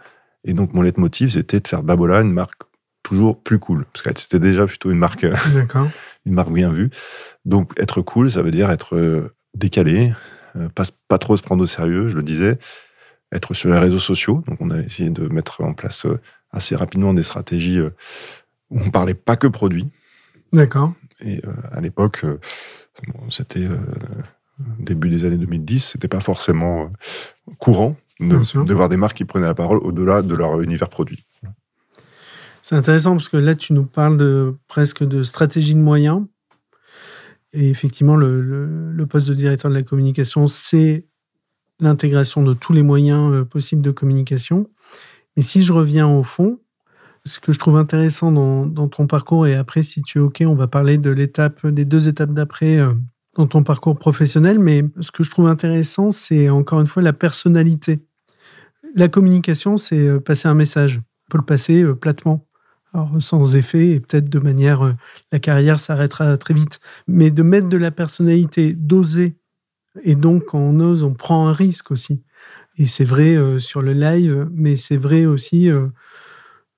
Et 0.46 0.54
donc 0.54 0.74
mon 0.74 0.82
leitmotiv, 0.82 1.30
c'était 1.30 1.60
de 1.60 1.68
faire 1.68 1.82
de 1.82 1.88
Babola 1.88 2.22
une 2.22 2.32
marque 2.32 2.62
toujours 3.08 3.42
plus 3.42 3.58
cool. 3.60 3.86
Parce 3.94 4.02
que 4.04 4.10
c'était 4.20 4.40
déjà 4.40 4.68
plutôt 4.68 4.92
une 4.92 4.98
marque, 4.98 5.26
une 6.26 6.34
marque 6.34 6.52
bien 6.52 6.72
vue. 6.72 6.90
Donc 7.46 7.72
être 7.78 8.02
cool, 8.02 8.30
ça 8.30 8.42
veut 8.42 8.52
dire 8.52 8.70
être 8.70 8.96
euh, 8.96 9.34
décalé, 9.54 10.14
euh, 10.58 10.68
pas, 10.70 10.84
pas 11.08 11.18
trop 11.18 11.38
se 11.38 11.42
prendre 11.42 11.64
au 11.64 11.66
sérieux, 11.66 12.10
je 12.10 12.16
le 12.16 12.24
disais, 12.24 12.60
être 13.32 13.54
sur 13.54 13.70
les 13.70 13.78
réseaux 13.78 14.00
sociaux. 14.00 14.44
Donc 14.48 14.58
on 14.60 14.72
a 14.72 14.80
essayé 14.80 15.10
de 15.10 15.28
mettre 15.30 15.62
en 15.64 15.74
place 15.74 16.06
euh, 16.06 16.20
assez 16.52 16.76
rapidement 16.76 17.14
des 17.14 17.24
stratégies 17.24 17.80
où 17.80 17.92
on 18.72 18.90
parlait 18.90 19.14
pas 19.14 19.38
que 19.38 19.48
produits. 19.48 19.90
D'accord. 20.52 20.94
Et 21.22 21.42
à 21.72 21.82
l'époque, 21.82 22.26
c'était 23.30 23.68
début 24.80 25.10
des 25.10 25.26
années 25.26 25.38
2010, 25.38 25.80
c'était 25.80 26.08
pas 26.08 26.20
forcément 26.20 26.92
courant 27.58 27.98
de, 28.20 28.64
de, 28.64 28.74
voir 28.74 28.88
des 28.88 28.98
marques 28.98 29.18
qui 29.18 29.26
prenaient 29.26 29.48
la 29.48 29.56
parole 29.56 29.80
au-delà 29.80 30.22
de 30.22 30.36
leur 30.36 30.62
univers 30.62 30.90
produit. 30.90 31.27
C'est 32.70 32.76
intéressant 32.76 33.12
parce 33.12 33.30
que 33.30 33.38
là, 33.38 33.56
tu 33.56 33.72
nous 33.72 33.86
parles 33.86 34.18
de, 34.18 34.54
presque 34.68 35.02
de 35.02 35.24
stratégie 35.24 35.74
de 35.74 35.80
moyens. 35.80 36.26
Et 37.54 37.70
effectivement, 37.70 38.18
le, 38.18 39.06
poste 39.10 39.26
de 39.26 39.34
directeur 39.34 39.72
de 39.72 39.76
la 39.78 39.84
communication, 39.84 40.50
c'est 40.50 41.08
l'intégration 41.80 42.44
de 42.44 42.54
tous 42.54 42.74
les 42.74 42.84
moyens 42.84 43.32
euh, 43.32 43.46
possibles 43.46 43.82
de 43.82 43.92
communication. 43.92 44.70
Mais 45.38 45.44
si 45.44 45.64
je 45.64 45.72
reviens 45.72 46.10
au 46.10 46.24
fond, 46.24 46.60
ce 47.24 47.40
que 47.40 47.54
je 47.54 47.60
trouve 47.60 47.78
intéressant 47.78 48.34
dans, 48.34 48.90
ton 48.90 49.08
parcours, 49.08 49.48
et 49.48 49.56
après, 49.56 49.82
si 49.82 50.02
tu 50.02 50.18
es 50.18 50.22
OK, 50.22 50.44
on 50.46 50.54
va 50.54 50.68
parler 50.68 50.98
de 50.98 51.10
l'étape, 51.10 51.66
des 51.68 51.86
deux 51.86 52.10
étapes 52.10 52.34
d'après 52.34 52.80
euh, 52.80 52.92
dans 53.38 53.48
ton 53.48 53.64
parcours 53.64 53.98
professionnel. 53.98 54.60
Mais 54.60 54.84
ce 55.00 55.14
que 55.14 55.24
je 55.24 55.32
trouve 55.32 55.48
intéressant, 55.48 56.12
c'est 56.12 56.50
encore 56.50 56.82
une 56.82 56.88
fois 56.88 57.02
la 57.02 57.14
personnalité. 57.14 58.02
La 58.94 59.08
communication, 59.08 59.78
c'est 59.78 60.06
euh, 60.06 60.20
passer 60.20 60.50
un 60.50 60.54
message. 60.54 61.00
On 61.00 61.32
peut 61.32 61.38
le 61.38 61.46
passer 61.46 61.86
platement 61.96 62.47
sans 63.20 63.56
effet 63.56 63.90
et 63.90 64.00
peut-être 64.00 64.30
de 64.30 64.40
manière, 64.40 64.84
euh, 64.84 64.94
la 65.32 65.40
carrière 65.40 65.80
s'arrêtera 65.80 66.38
très 66.38 66.54
vite. 66.54 66.80
Mais 67.08 67.32
de 67.32 67.44
mettre 67.44 67.70
de 67.70 67.78
la 67.78 67.92
personnalité, 67.92 68.74
d'oser. 68.74 69.36
Et 70.04 70.16
donc, 70.16 70.46
quand 70.46 70.60
on 70.60 70.80
ose, 70.80 71.04
on 71.04 71.14
prend 71.14 71.48
un 71.48 71.54
risque 71.54 71.92
aussi. 71.92 72.22
Et 72.78 72.86
c'est 72.86 73.06
vrai 73.06 73.36
euh, 73.36 73.60
sur 73.60 73.82
le 73.82 73.94
live, 73.94 74.48
mais 74.52 74.76
c'est 74.76 74.98
vrai 74.98 75.26
aussi 75.26 75.70
euh, 75.70 75.88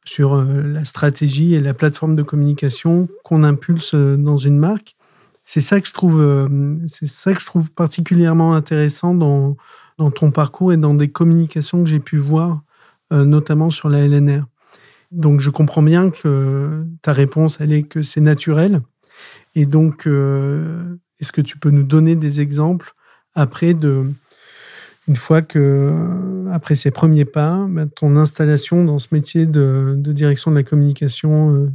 sur 0.06 0.42
la 0.42 0.86
stratégie 0.86 1.54
et 1.54 1.62
la 1.62 1.74
plateforme 1.74 2.16
de 2.16 2.24
communication 2.24 3.08
qu'on 3.24 3.44
impulse 3.44 3.94
dans 3.94 4.38
une 4.38 4.58
marque. 4.58 4.96
C'est 5.46 5.62
ça 5.62 5.80
que 5.80 5.88
je 5.88 5.94
trouve, 5.94 6.50
c'est 6.88 7.06
ça 7.06 7.34
que 7.34 7.40
je 7.40 7.46
trouve 7.46 7.72
particulièrement 7.72 8.56
intéressant 8.56 9.14
dans 9.14 9.56
ton 10.16 10.32
parcours 10.32 10.74
et 10.74 10.78
dans 10.78 10.96
des 10.96 11.10
communications 11.10 11.84
que 11.84 11.90
j'ai 11.90 12.00
pu 12.00 12.18
voir, 12.18 12.62
notamment 13.12 13.70
sur 13.70 13.88
la 13.88 14.08
LNR. 14.08 14.46
Donc 15.12 15.40
je 15.40 15.50
comprends 15.50 15.82
bien 15.82 16.12
que 16.12 16.86
ta 17.02 17.14
réponse, 17.14 17.58
elle 17.60 17.74
est 17.74 17.84
que 17.84 18.04
c'est 18.04 18.22
naturel. 18.22 18.82
Et 19.56 19.66
donc, 19.66 20.06
euh, 20.06 20.96
est-ce 21.20 21.32
que 21.32 21.42
tu 21.42 21.58
peux 21.58 21.72
nous 21.72 21.84
donner 21.84 22.16
des 22.16 22.42
exemples 22.42 22.94
après 23.34 23.74
de, 23.74 24.06
une 25.08 25.16
fois 25.16 25.42
que, 25.42 26.46
après 26.52 26.76
ces 26.76 26.92
premiers 26.92 27.26
pas, 27.26 27.66
bah, 27.68 27.86
ton 27.88 28.16
installation 28.16 28.84
dans 28.84 29.00
ce 29.00 29.08
métier 29.12 29.46
de, 29.46 29.96
direction 29.98 30.52
de 30.52 30.56
la 30.56 30.64
communication 30.64 31.56
euh, 31.56 31.72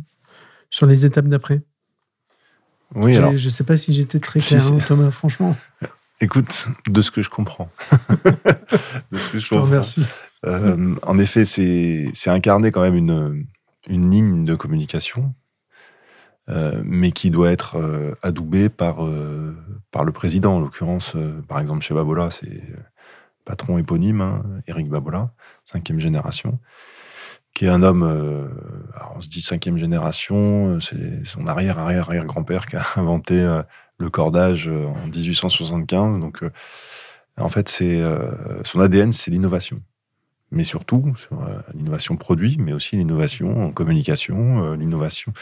sur 0.71 0.87
les 0.87 1.05
étapes 1.05 1.27
d'après? 1.27 1.63
Oui, 2.95 3.17
alors. 3.17 3.37
Je 3.37 3.47
ne 3.47 3.51
sais 3.51 3.65
pas 3.65 3.77
si 3.77 3.93
j'étais 3.93 4.21
très 4.21 4.41
clair, 4.41 4.65
hein, 4.65 4.79
Thomas, 4.87 5.11
franchement. 5.11 5.57
Écoute, 6.21 6.69
de 6.89 7.03
ce 7.03 7.11
que 7.11 7.23
je 7.23 7.29
comprends. 7.29 7.69
de 9.11 9.19
ce 9.19 9.29
que 9.31 9.39
je, 9.41 9.49
te 9.49 9.55
remercie. 9.57 10.05
Euh, 10.47 10.97
en 11.03 11.19
effet, 11.19 11.45
c'est 11.45 12.13
incarner 12.27 12.71
quand 12.71 12.83
même 12.83 12.97
une, 12.97 13.47
ligne 13.89 14.45
de 14.45 14.55
communication, 14.55 15.35
euh, 16.49 16.81
mais 16.85 17.13
qui 17.13 17.31
doit 17.31 17.51
être 17.51 17.77
euh, 17.77 18.15
adoubée 18.23 18.69
par, 18.69 18.99
par 19.91 20.05
le 20.05 20.13
président. 20.13 20.57
En 20.57 20.61
l'occurrence, 20.61 21.17
par 21.49 21.61
exemple, 21.61 21.83
chez 21.83 21.95
Babola, 21.95 22.31
c'est 22.31 22.63
patron 23.45 23.79
éponyme, 23.79 24.21
hein, 24.21 24.43
Eric 24.67 24.89
Babola, 24.89 25.31
cinquième 25.65 26.01
génération, 26.01 26.59
qui 27.55 27.67
est 27.67 27.69
un 27.69 27.83
homme, 27.83 28.03
on 29.15 29.21
se 29.21 29.29
dit 29.29 29.43
cinquième 29.43 29.79
génération, 29.79 30.81
c'est 30.81 31.25
son 31.25 31.47
arrière-arrière-arrière-grand-père 31.47 32.67
qui 32.67 32.77
a 32.77 32.85
inventé 32.97 33.63
le 33.99 34.11
cordage 34.11 34.69
en 34.69 35.07
1875. 35.07 36.21
Donc, 36.21 36.43
en 37.37 37.49
fait, 37.49 37.69
son 37.69 38.81
ADN, 38.81 39.13
c'est 39.13 39.31
l'innovation 39.31 39.81
mais 40.51 40.65
surtout 40.65 41.15
sur 41.17 41.43
euh, 41.43 41.59
l'innovation 41.75 42.17
produit, 42.17 42.57
mais 42.59 42.73
aussi 42.73 42.97
l'innovation 42.97 43.65
en 43.65 43.71
communication, 43.71 44.65
euh, 44.65 44.77
l'innovation. 44.77 45.33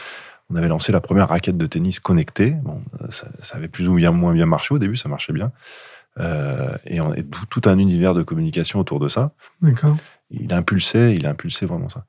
On 0.49 0.55
avait 0.55 0.67
lancé 0.67 0.91
la 0.91 1.01
première 1.01 1.29
raquette 1.29 1.57
de 1.57 1.65
tennis 1.65 1.99
connectée. 1.99 2.51
Bon, 2.51 2.81
euh, 3.01 3.07
ça, 3.09 3.55
avait 3.55 3.67
plus 3.67 3.87
ou 3.87 3.97
moins 4.11 4.33
bien 4.33 4.45
marché 4.45 4.73
au 4.73 4.79
début, 4.79 4.97
ça 4.97 5.09
marchait 5.09 5.33
bien. 5.33 5.51
et, 6.19 7.01
on, 7.01 7.13
tout, 7.49 7.61
un 7.65 7.77
univers 7.77 8.13
de 8.13 8.23
communication 8.23 8.79
autour 8.79 8.99
de 8.99 9.07
ça. 9.07 9.33
D'accord. 9.61 9.97
Il 10.29 10.53
a 10.53 10.57
impulsé, 10.57 11.15
il 11.15 11.25
a 11.25 11.31
impulsé 11.31 11.65
vraiment 11.65 11.89
ça. 11.89 12.05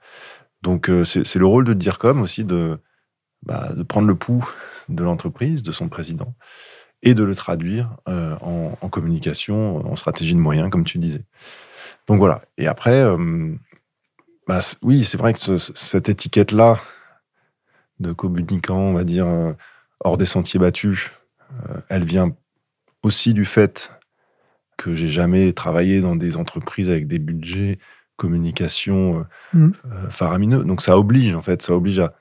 Donc 0.62 0.90
c'est 1.04 1.36
le 1.36 1.46
rôle 1.46 1.64
de 1.64 1.74
Dircom 1.74 2.20
aussi 2.22 2.44
de, 2.44 2.78
bah, 3.42 3.72
de 3.74 3.82
prendre 3.82 4.08
le 4.08 4.14
pouls 4.14 4.46
de 4.88 5.02
l'entreprise, 5.02 5.62
de 5.62 5.72
son 5.72 5.88
président, 5.88 6.34
et 7.02 7.14
de 7.14 7.22
le 7.22 7.34
traduire 7.34 7.96
en, 8.06 8.76
en, 8.78 8.88
communication, 8.88 9.86
en 9.90 9.96
stratégie 9.96 10.34
de 10.34 10.38
moyens, 10.38 10.70
comme 10.70 10.84
tu 10.84 10.98
disais. 10.98 11.24
Donc 12.06 12.18
voilà. 12.18 12.42
Et 12.58 12.66
après, 12.66 13.00
euh, 13.00 13.54
bah, 14.46 14.60
oui, 14.82 15.04
c'est 15.04 15.18
vrai 15.18 15.32
que 15.32 15.58
cette 15.58 16.08
étiquette-là 16.08 16.78
de 18.00 18.12
communicant, 18.12 18.78
on 18.78 18.92
va 18.92 19.04
dire, 19.04 19.26
euh, 19.26 19.52
hors 20.00 20.18
des 20.18 20.26
sentiers 20.26 20.60
battus, 20.60 21.10
euh, 21.52 21.80
elle 21.88 22.04
vient 22.04 22.34
aussi 23.02 23.32
du 23.32 23.44
fait 23.44 23.90
que 24.76 24.94
j'ai 24.94 25.08
jamais 25.08 25.52
travaillé 25.52 26.00
dans 26.00 26.16
des 26.16 26.36
entreprises 26.36 26.90
avec 26.90 27.06
des 27.06 27.18
budgets 27.18 27.78
communication 28.16 29.26
mmh. 29.54 29.70
faramineux. 30.08 30.62
Donc 30.62 30.82
ça 30.82 30.96
oblige, 30.96 31.34
en 31.34 31.42
fait, 31.42 31.62
ça 31.62 31.74
oblige 31.74 31.98
à 31.98 32.14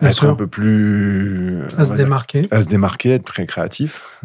être 0.00 0.26
un 0.26 0.34
peu 0.34 0.48
plus. 0.48 1.62
À 1.78 1.84
se 1.84 1.94
démarquer. 1.94 2.48
à 2.50 2.60
se 2.60 2.66
démarquer, 2.66 3.10
être 3.10 3.24
très 3.24 3.46
créatif. 3.46 4.20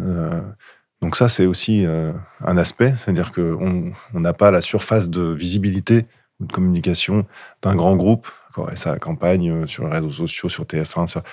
Donc 1.02 1.16
ça, 1.16 1.30
c'est 1.30 1.46
aussi 1.46 1.86
euh, 1.86 2.12
un 2.44 2.58
aspect, 2.58 2.94
c'est-à-dire 2.98 3.32
qu'on 3.32 3.94
n'a 4.14 4.34
pas 4.34 4.52
la 4.52 4.62
surface 4.62 5.10
de 5.10 5.32
visibilité 5.32 6.06
ou 6.40 6.46
de 6.46 6.52
communication 6.52 7.26
d'un 7.62 7.76
grand 7.76 7.96
groupe, 7.96 8.28
et 8.74 8.76
sa 8.76 9.00
campagne 9.00 9.50
euh, 9.50 9.68
sur 9.68 9.86
les 9.88 9.94
réseaux 9.94 10.12
sociaux, 10.12 10.50
sur 10.50 10.66
TF1, 10.66 11.08
ça, 11.08 11.24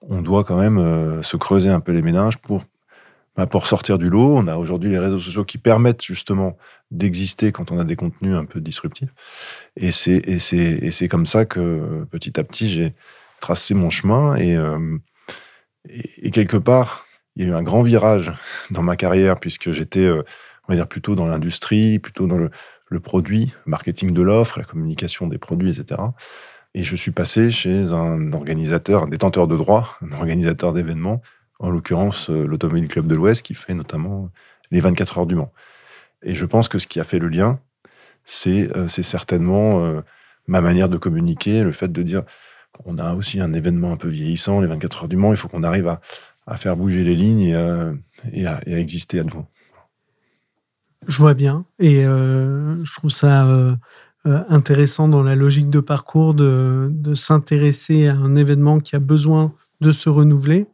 on 0.00 0.22
doit 0.22 0.44
quand 0.44 0.58
même 0.58 0.78
euh, 0.78 1.22
se 1.22 1.36
creuser 1.36 1.68
un 1.68 1.80
peu 1.80 1.92
les 1.92 2.00
méninges 2.00 2.38
pour, 2.38 2.64
bah, 3.36 3.46
pour 3.46 3.66
sortir 3.66 3.98
du 3.98 4.08
lot. 4.08 4.38
On 4.38 4.48
a 4.48 4.56
aujourd'hui 4.56 4.88
les 4.88 4.98
réseaux 4.98 5.18
sociaux 5.18 5.44
qui 5.44 5.58
permettent 5.58 6.02
justement 6.02 6.56
d'exister 6.90 7.52
quand 7.52 7.70
on 7.70 7.78
a 7.78 7.84
des 7.84 7.96
contenus 7.96 8.34
un 8.34 8.46
peu 8.46 8.62
disruptifs. 8.62 9.10
Et 9.76 9.90
c'est 9.90 11.08
comme 11.10 11.26
ça 11.26 11.44
que 11.44 12.06
petit 12.10 12.40
à 12.40 12.44
petit, 12.44 12.70
j'ai 12.70 12.94
tracé 13.40 13.74
mon 13.74 13.90
chemin 13.90 14.36
et, 14.36 14.56
et 15.88 16.30
quelque 16.30 16.56
part, 16.56 17.04
il 17.40 17.46
y 17.46 17.48
a 17.48 17.52
eu 17.52 17.56
un 17.56 17.62
grand 17.62 17.80
virage 17.80 18.32
dans 18.70 18.82
ma 18.82 18.96
carrière 18.96 19.40
puisque 19.40 19.70
j'étais, 19.70 20.04
euh, 20.04 20.22
on 20.68 20.72
va 20.72 20.76
dire, 20.76 20.86
plutôt 20.86 21.14
dans 21.14 21.26
l'industrie, 21.26 21.98
plutôt 21.98 22.26
dans 22.26 22.36
le, 22.36 22.50
produit, 23.00 23.54
le 23.64 23.70
marketing 23.70 24.12
de 24.12 24.20
l'offre, 24.20 24.58
la 24.58 24.64
communication 24.66 25.26
des 25.26 25.38
produits, 25.38 25.70
etc. 25.70 26.02
Et 26.74 26.84
je 26.84 26.94
suis 26.96 27.12
passé 27.12 27.50
chez 27.50 27.94
un 27.94 28.34
organisateur, 28.34 29.04
un 29.04 29.08
détenteur 29.08 29.48
de 29.48 29.56
droits, 29.56 29.96
un 30.02 30.12
organisateur 30.12 30.74
d'événements, 30.74 31.22
en 31.60 31.70
l'occurrence 31.70 32.28
euh, 32.28 32.44
l'Automobile 32.44 32.88
Club 32.88 33.06
de 33.06 33.14
l'Ouest, 33.14 33.42
qui 33.42 33.54
fait 33.54 33.74
notamment 33.74 34.28
les 34.70 34.80
24 34.80 35.18
heures 35.18 35.26
du 35.26 35.34
Mans. 35.34 35.52
Et 36.22 36.34
je 36.34 36.44
pense 36.44 36.68
que 36.68 36.78
ce 36.78 36.86
qui 36.86 37.00
a 37.00 37.04
fait 37.04 37.18
le 37.18 37.28
lien, 37.28 37.58
c'est 38.22 38.70
euh, 38.76 38.86
certainement 38.86 40.02
ma 40.46 40.60
manière 40.60 40.90
de 40.90 40.98
communiquer, 40.98 41.62
le 41.62 41.72
fait 41.72 41.90
de 41.90 42.02
dire 42.02 42.22
on 42.84 42.98
a 42.98 43.14
aussi 43.14 43.40
un 43.40 43.52
événement 43.52 43.92
un 43.92 43.96
peu 43.96 44.08
vieillissant, 44.08 44.60
les 44.60 44.66
24 44.66 45.02
heures 45.02 45.08
du 45.08 45.16
Mans, 45.16 45.32
il 45.32 45.36
faut 45.36 45.48
qu'on 45.48 45.64
arrive 45.64 45.88
à, 45.88 46.00
à 46.46 46.56
faire 46.56 46.76
bouger 46.76 47.04
les 47.04 47.14
lignes 47.14 47.40
et, 47.40 47.54
euh, 47.54 47.92
à, 48.44 48.60
exister 48.66 49.20
à 49.20 49.24
nouveau. 49.24 49.46
Je 51.06 51.18
vois 51.18 51.34
bien. 51.34 51.64
Et 51.78 52.04
euh, 52.04 52.84
je 52.84 52.94
trouve 52.94 53.10
ça 53.10 53.46
euh, 53.46 53.76
intéressant 54.24 55.08
dans 55.08 55.22
la 55.22 55.34
logique 55.34 55.70
de 55.70 55.80
parcours 55.80 56.34
de, 56.34 57.14
s'intéresser 57.14 58.08
à 58.08 58.16
un 58.16 58.36
événement 58.36 58.80
qui 58.80 58.96
a 58.96 59.00
besoin 59.00 59.54
de 59.80 59.90
se 59.92 60.08
renouveler. 60.08 60.66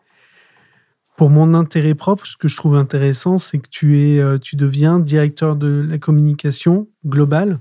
Pour 1.16 1.30
mon 1.30 1.54
intérêt 1.54 1.94
propre, 1.94 2.26
ce 2.26 2.36
que 2.36 2.48
je 2.48 2.56
trouve 2.56 2.76
intéressant, 2.76 3.38
c'est 3.38 3.58
que 3.58 3.68
tu, 3.70 3.98
es, 4.00 4.38
tu 4.40 4.56
deviens 4.56 4.98
directeur 4.98 5.56
de 5.56 5.86
la 5.88 5.96
communication 5.96 6.88
globale 7.06 7.60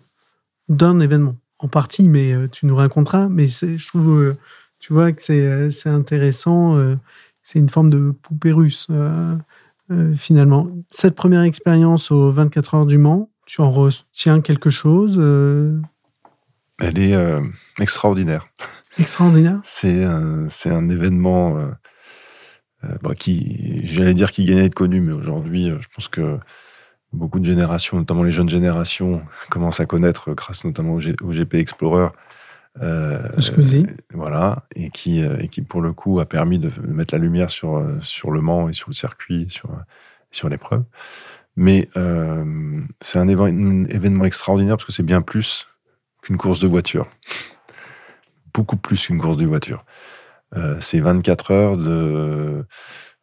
d'un 0.67 0.99
événement. 0.99 1.37
En 1.59 1.69
partie, 1.69 2.09
mais 2.09 2.33
tu 2.49 2.65
nous 2.65 2.75
raconteras. 2.75 3.29
Mais 3.29 3.47
je 3.47 3.87
trouve, 3.87 4.35
tu 4.79 4.91
vois, 4.91 5.13
que 5.13 5.21
c'est 5.71 5.89
intéressant 5.89 6.97
c'est 7.45 7.59
une 7.59 7.69
forme 7.69 7.91
de 7.91 8.09
poupée 8.09 8.51
russe, 8.51 8.87
euh, 8.89 9.37
euh, 9.91 10.15
finalement. 10.15 10.67
Cette 10.89 11.13
première 11.13 11.43
expérience 11.43 12.09
aux 12.09 12.31
24 12.31 12.73
heures 12.73 12.85
du 12.87 12.97
Mans, 12.97 13.29
tu 13.45 13.61
en 13.61 13.69
retiens 13.69 14.41
quelque 14.41 14.71
chose 14.71 15.17
euh? 15.19 15.79
Elle 16.79 16.97
est 16.99 17.15
extraordinaire. 17.79 18.47
Extraordinaire? 18.97 19.59
C'est 19.63 20.03
un, 20.03 20.47
un 20.65 20.89
événement 20.89 21.57
qui, 23.17 23.85
j'allais 23.85 24.13
dire, 24.13 24.31
qui 24.31 24.43
gagnait 24.43 24.61
à 24.61 24.65
être 24.65 24.75
connu, 24.75 24.99
mais 24.99 25.13
aujourd'hui, 25.13 25.69
je 25.69 25.87
pense 25.95 26.09
que 26.09 26.37
beaucoup 27.13 27.39
de 27.39 27.45
générations, 27.45 27.97
notamment 27.97 28.23
les 28.23 28.31
jeunes 28.31 28.49
générations, 28.49 29.21
commencent 29.49 29.79
à 29.79 29.85
connaître, 29.85 30.33
grâce 30.33 30.65
notamment 30.65 30.95
au, 30.95 30.99
GP 30.99 31.53
Explorer, 31.53 32.09
Squeezie. 33.39 33.87
Voilà, 34.13 34.63
et 34.75 34.89
qui, 34.89 35.23
euh, 35.23 35.37
et 35.39 35.47
qui, 35.47 35.61
pour 35.61 35.81
le 35.81 35.93
coup, 35.93 36.19
a 36.19 36.25
permis 36.25 36.59
de 36.59 36.69
mettre 36.87 37.13
la 37.13 37.19
lumière 37.19 37.49
sur, 37.49 37.77
euh, 37.77 37.97
sur 38.01 38.31
le 38.31 38.41
Mans 38.41 38.69
et 38.69 38.73
sur 38.73 38.89
le 38.89 38.93
circuit, 38.93 39.47
sur, 39.49 39.69
sur 40.31 40.49
l'épreuve. 40.49 40.83
Mais 41.55 41.87
euh, 41.95 42.81
c'est 42.99 43.19
un, 43.19 43.27
événement 43.27 44.25
extraordinaire 44.25 44.75
parce 44.75 44.85
que 44.85 44.91
c'est 44.91 45.03
bien 45.03 45.21
plus 45.21 45.67
qu'une 46.21 46.37
course 46.37 46.59
de 46.59 46.67
voiture. 46.67 47.07
Beaucoup 48.53 48.77
plus 48.77 49.05
qu'une 49.05 49.19
course 49.19 49.37
de 49.37 49.45
voiture. 49.45 49.85
Euh, 50.57 50.77
c'est 50.79 50.99
24 50.99 51.51
heures 51.51 51.77
de, 51.77 52.65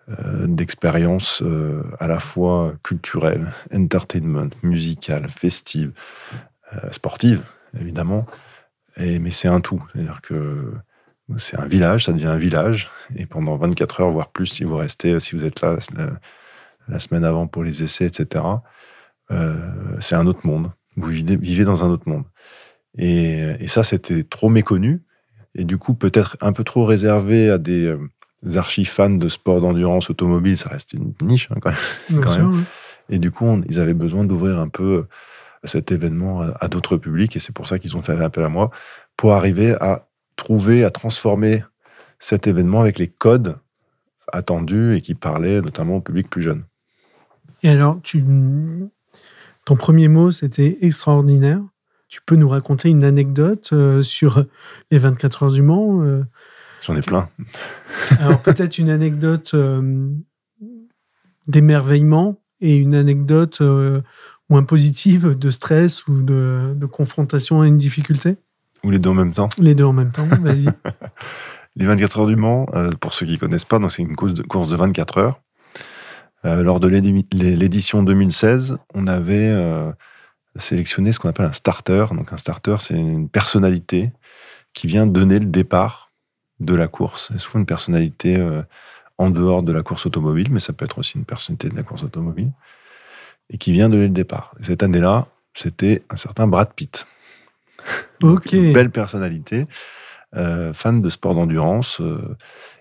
euh, 0.09 0.47
d'expérience 0.49 1.43
euh, 1.43 1.85
à 2.01 2.09
la 2.09 2.19
fois 2.19 2.75
culturelle, 2.83 3.53
entertainment, 3.73 4.51
musicale, 4.65 5.29
festive, 5.31 5.93
euh, 6.73 6.91
sportive, 6.91 7.43
évidemment. 7.79 8.27
Et, 8.97 9.19
mais 9.19 9.31
c'est 9.31 9.49
un 9.49 9.61
tout. 9.61 9.83
C'est-à-dire 9.93 10.21
que 10.23 10.73
c'est 11.39 11.59
un 11.59 11.67
village, 11.67 12.05
ça 12.07 12.13
devient 12.13 12.27
un 12.27 12.39
village. 12.39 12.91
Et 13.17 13.27
pendant 13.27 13.57
24 13.57 14.01
heures, 14.01 14.11
voire 14.13 14.29
plus, 14.31 14.47
si 14.47 14.65
vous 14.65 14.77
restez, 14.77 15.19
si 15.21 15.35
vous 15.37 15.45
êtes 15.45 15.61
là 15.63 15.77
la, 15.97 16.11
la 16.89 16.99
semaine 16.99 17.25
avant 17.25 17.47
pour 17.47 17.63
les 17.65 17.83
essais, 17.83 18.07
etc., 18.07 18.45
euh, 19.31 19.57
c'est 20.01 20.15
un 20.15 20.27
autre 20.27 20.47
monde. 20.47 20.71
Vous 20.97 21.09
vivez, 21.09 21.37
vivez 21.37 21.65
dans 21.65 21.85
un 21.85 21.89
autre 21.89 22.09
monde. 22.09 22.25
Et, 22.99 23.39
et 23.61 23.69
ça, 23.69 23.83
c'était 23.85 24.25
trop 24.25 24.49
méconnu. 24.51 25.03
Et 25.55 25.65
du 25.65 25.79
coup, 25.79 25.95
peut-être 25.95 26.37
un 26.41 26.53
peu 26.53 26.65
trop 26.65 26.85
réservé 26.85 27.51
à 27.51 27.59
des, 27.59 27.87
euh, 27.87 27.99
des 28.43 28.57
archi-fans 28.59 29.11
de 29.11 29.29
sport 29.29 29.61
d'endurance 29.61 30.11
automobile. 30.11 30.57
Ça 30.59 30.69
reste 30.71 30.93
une 30.93 31.15
niche, 31.23 31.49
hein, 31.51 31.57
quand 31.63 31.71
même. 31.71 31.79
Quand. 32.23 32.31
Et 33.09 33.19
du 33.19 33.31
coup, 33.31 33.47
on- 33.47 33.63
ils 33.69 33.81
avaient 33.81 33.95
besoin 33.95 34.25
d'ouvrir 34.25 34.59
un 34.59 34.69
peu 34.69 35.07
cet 35.65 35.93
événement 35.93 36.43
à, 36.43 36.55
à 36.61 36.69
d'autres 36.69 36.97
publics. 36.97 37.37
Et 37.37 37.39
c'est 37.39 37.55
pour 37.55 37.69
ça 37.69 37.79
qu'ils 37.79 37.97
ont 37.97 38.03
fait 38.03 38.19
appel 38.21 38.45
à 38.45 38.49
moi, 38.49 38.71
pour 39.17 39.33
arriver 39.33 39.75
à 39.81 40.07
trouver, 40.37 40.85
à 40.85 40.91
transformer 40.91 41.65
cet 42.19 42.47
événement 42.47 42.81
avec 42.81 42.99
les 42.99 43.09
codes 43.09 43.59
attendus 44.33 44.95
et 44.95 45.01
qui 45.01 45.15
parlaient 45.15 45.61
notamment 45.61 45.97
au 45.97 46.01
public 46.01 46.29
plus 46.31 46.43
jeune. 46.43 46.65
Et 47.63 47.69
alors, 47.69 48.01
tu... 48.03 48.25
ton 49.65 49.77
premier 49.77 50.09
mot, 50.09 50.31
c'était 50.31 50.79
extraordinaire. 50.81 51.61
Tu 52.09 52.21
peux 52.25 52.37
nous 52.37 52.49
raconter 52.49 52.91
une 52.91 53.05
anecdote 53.05 53.71
euh, 53.73 54.03
sur 54.03 54.45
les 54.91 54.99
24 54.99 55.45
heures 55.45 55.53
du 55.53 55.63
Mans 55.63 56.03
euh, 56.03 56.23
J'en 56.85 56.97
ai 56.97 57.01
plein. 57.01 57.29
Alors, 58.19 58.43
peut-être 58.43 58.79
une 58.79 58.91
anecdote 58.91 59.53
euh, 59.55 60.11
d'émerveillement 61.47 62.41
et 62.61 62.77
une 62.77 62.95
anecdote 62.95 63.61
moins 64.53 64.65
positive 64.65 65.37
de 65.39 65.51
stress 65.51 66.07
ou 66.07 66.23
de, 66.23 66.75
de 66.77 66.87
confrontation 66.87 67.63
à 67.63 67.67
une 67.67 67.79
difficulté? 67.79 68.37
Ou 68.85 68.91
les 68.91 68.99
deux 68.99 69.11
en 69.11 69.15
même 69.15 69.33
temps? 69.33 69.49
Les 69.59 69.75
deux 69.75 69.85
en 69.85 69.95
même 69.95 70.11
temps, 70.13 70.27
vas-y. 70.27 70.67
Les 71.77 71.87
24 71.87 72.19
heures 72.21 72.27
du 72.27 72.37
Mans, 72.37 72.67
euh, 72.75 72.91
pour 73.01 73.15
ceux 73.15 73.25
qui 73.25 73.39
connaissent 73.39 73.65
pas, 73.65 73.79
donc 73.79 73.93
c'est 73.93 74.03
une 74.03 74.15
course 74.15 74.35
de, 74.35 74.43
course 74.43 74.69
de 74.69 74.77
24 74.77 75.17
heures. 75.19 75.41
Euh, 76.45 76.63
lors 76.63 76.81
de 76.81 76.89
l'édi- 76.89 77.27
l'é- 77.33 77.57
l'édition 77.57 78.03
2016, 78.03 78.77
on 78.93 79.07
avait 79.07 79.49
euh, 79.49 79.91
sélectionné 80.57 81.15
ce 81.15 81.19
qu'on 81.19 81.31
appelle 81.31 81.47
un 81.47 81.53
starter. 81.53 82.07
Donc 82.11 82.35
un 82.35 82.37
starter, 82.37 82.77
c'est 82.81 82.99
une 82.99 83.31
personnalité 83.31 84.13
qui 84.75 84.87
vient 84.87 85.07
donner 85.07 85.39
le 85.39 85.47
départ 85.47 86.13
de 86.61 86.75
la 86.75 86.89
course. 86.89 87.31
C'est 87.33 87.39
souvent 87.39 87.61
une 87.61 87.67
personnalité 87.67 88.37
en 89.17 89.31
dehors 89.31 89.63
de 89.63 89.73
la 89.73 89.83
course 89.83 90.05
automobile, 90.05 90.49
mais 90.51 90.61
ça 90.61 90.75
peut 90.75 90.85
être 90.85 90.99
aussi 90.99 91.17
une 91.17 91.25
personnalité 91.25 91.71
de 91.71 91.77
la 91.77 91.83
course 91.83 92.03
automobile, 92.03 92.51
et 93.53 93.59
qui 93.59 93.73
vient 93.73 93.89
donner 93.89 94.05
le 94.05 94.09
départ. 94.11 94.55
Et 94.61 94.65
cette 94.65 94.83
année-là, 94.83 95.27
c'était 95.55 96.03
un 96.11 96.17
certain 96.17 96.47
Brad 96.47 96.73
Pitt. 96.75 97.07
Une 98.57 98.73
belle 98.73 98.91
personnalité, 98.91 99.67
euh, 100.35 100.73
fan 100.73 101.03
de 101.03 101.11
sport 101.11 101.35
d'endurance, 101.35 102.01
euh, 102.01 102.37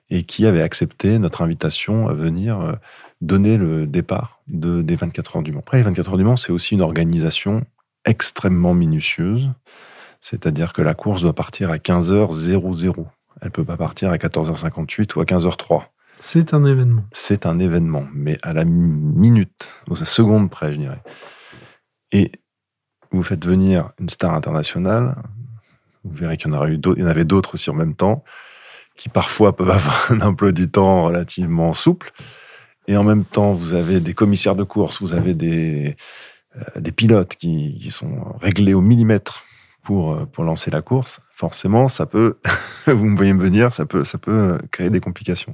et 0.09 0.23
qui 0.23 0.45
avait 0.45 0.61
accepté 0.61 1.19
notre 1.19 1.41
invitation 1.41 2.07
à 2.07 2.13
venir 2.13 2.59
euh, 2.61 2.73
donner 3.21 3.57
le 3.57 3.87
départ 3.87 4.41
de, 4.47 4.81
des 4.81 4.95
24 4.95 5.37
heures 5.37 5.43
du 5.43 5.51
Mans. 5.51 5.59
Après, 5.59 5.77
les 5.77 5.83
24 5.83 6.11
heures 6.11 6.17
du 6.17 6.23
Mans, 6.23 6.37
c'est 6.37 6.51
aussi 6.51 6.75
une 6.75 6.81
organisation 6.81 7.63
extrêmement 8.05 8.73
minutieuse. 8.73 9.49
C'est-à-dire 10.21 10.73
que 10.73 10.81
la 10.81 10.93
course 10.93 11.21
doit 11.21 11.33
partir 11.33 11.71
à 11.71 11.77
15h00. 11.77 13.05
Elle 13.41 13.51
peut 13.51 13.65
pas 13.65 13.77
partir 13.77 14.11
à 14.11 14.17
14h58 14.17 15.17
ou 15.17 15.21
à 15.21 15.23
15h03. 15.23 15.83
C'est 16.23 16.53
un 16.53 16.63
événement. 16.65 17.03
C'est 17.13 17.47
un 17.47 17.57
événement, 17.57 18.05
mais 18.13 18.37
à 18.43 18.53
la 18.53 18.63
minute, 18.63 19.67
aux 19.89 19.95
secondes 19.95 20.51
près, 20.51 20.71
je 20.71 20.77
dirais. 20.77 21.01
Et 22.11 22.31
vous 23.09 23.23
faites 23.23 23.43
venir 23.43 23.89
une 23.99 24.07
star 24.07 24.35
internationale, 24.35 25.15
vous 26.03 26.15
verrez 26.15 26.37
qu'il 26.37 26.51
y 26.51 26.53
en, 26.53 26.57
aura 26.57 26.69
eu 26.69 26.79
avait 27.07 27.25
d'autres 27.25 27.55
aussi 27.55 27.71
en 27.71 27.73
même 27.73 27.95
temps, 27.95 28.23
qui 28.95 29.09
parfois 29.09 29.55
peuvent 29.55 29.71
avoir 29.71 30.11
un 30.11 30.21
emploi 30.21 30.51
du 30.51 30.69
temps 30.69 31.05
relativement 31.05 31.73
souple. 31.73 32.11
Et 32.87 32.95
en 32.95 33.03
même 33.03 33.25
temps, 33.25 33.53
vous 33.53 33.73
avez 33.73 33.99
des 33.99 34.13
commissaires 34.13 34.55
de 34.55 34.63
course, 34.63 35.01
vous 35.01 35.13
avez 35.13 35.33
des, 35.33 35.97
euh, 36.55 36.81
des 36.81 36.91
pilotes 36.91 37.35
qui, 37.35 37.79
qui 37.81 37.89
sont 37.89 38.37
réglés 38.39 38.75
au 38.75 38.81
millimètre 38.81 39.43
pour, 39.81 40.13
euh, 40.13 40.25
pour 40.27 40.43
lancer 40.43 40.69
la 40.69 40.83
course. 40.83 41.19
Forcément, 41.33 41.87
ça 41.87 42.05
peut, 42.05 42.37
vous 42.85 43.05
me 43.05 43.17
voyez 43.17 43.33
me 43.33 43.41
venir, 43.41 43.73
ça 43.73 43.87
peut, 43.87 44.03
ça 44.03 44.19
peut 44.19 44.59
créer 44.69 44.91
des 44.91 44.99
complications. 44.99 45.53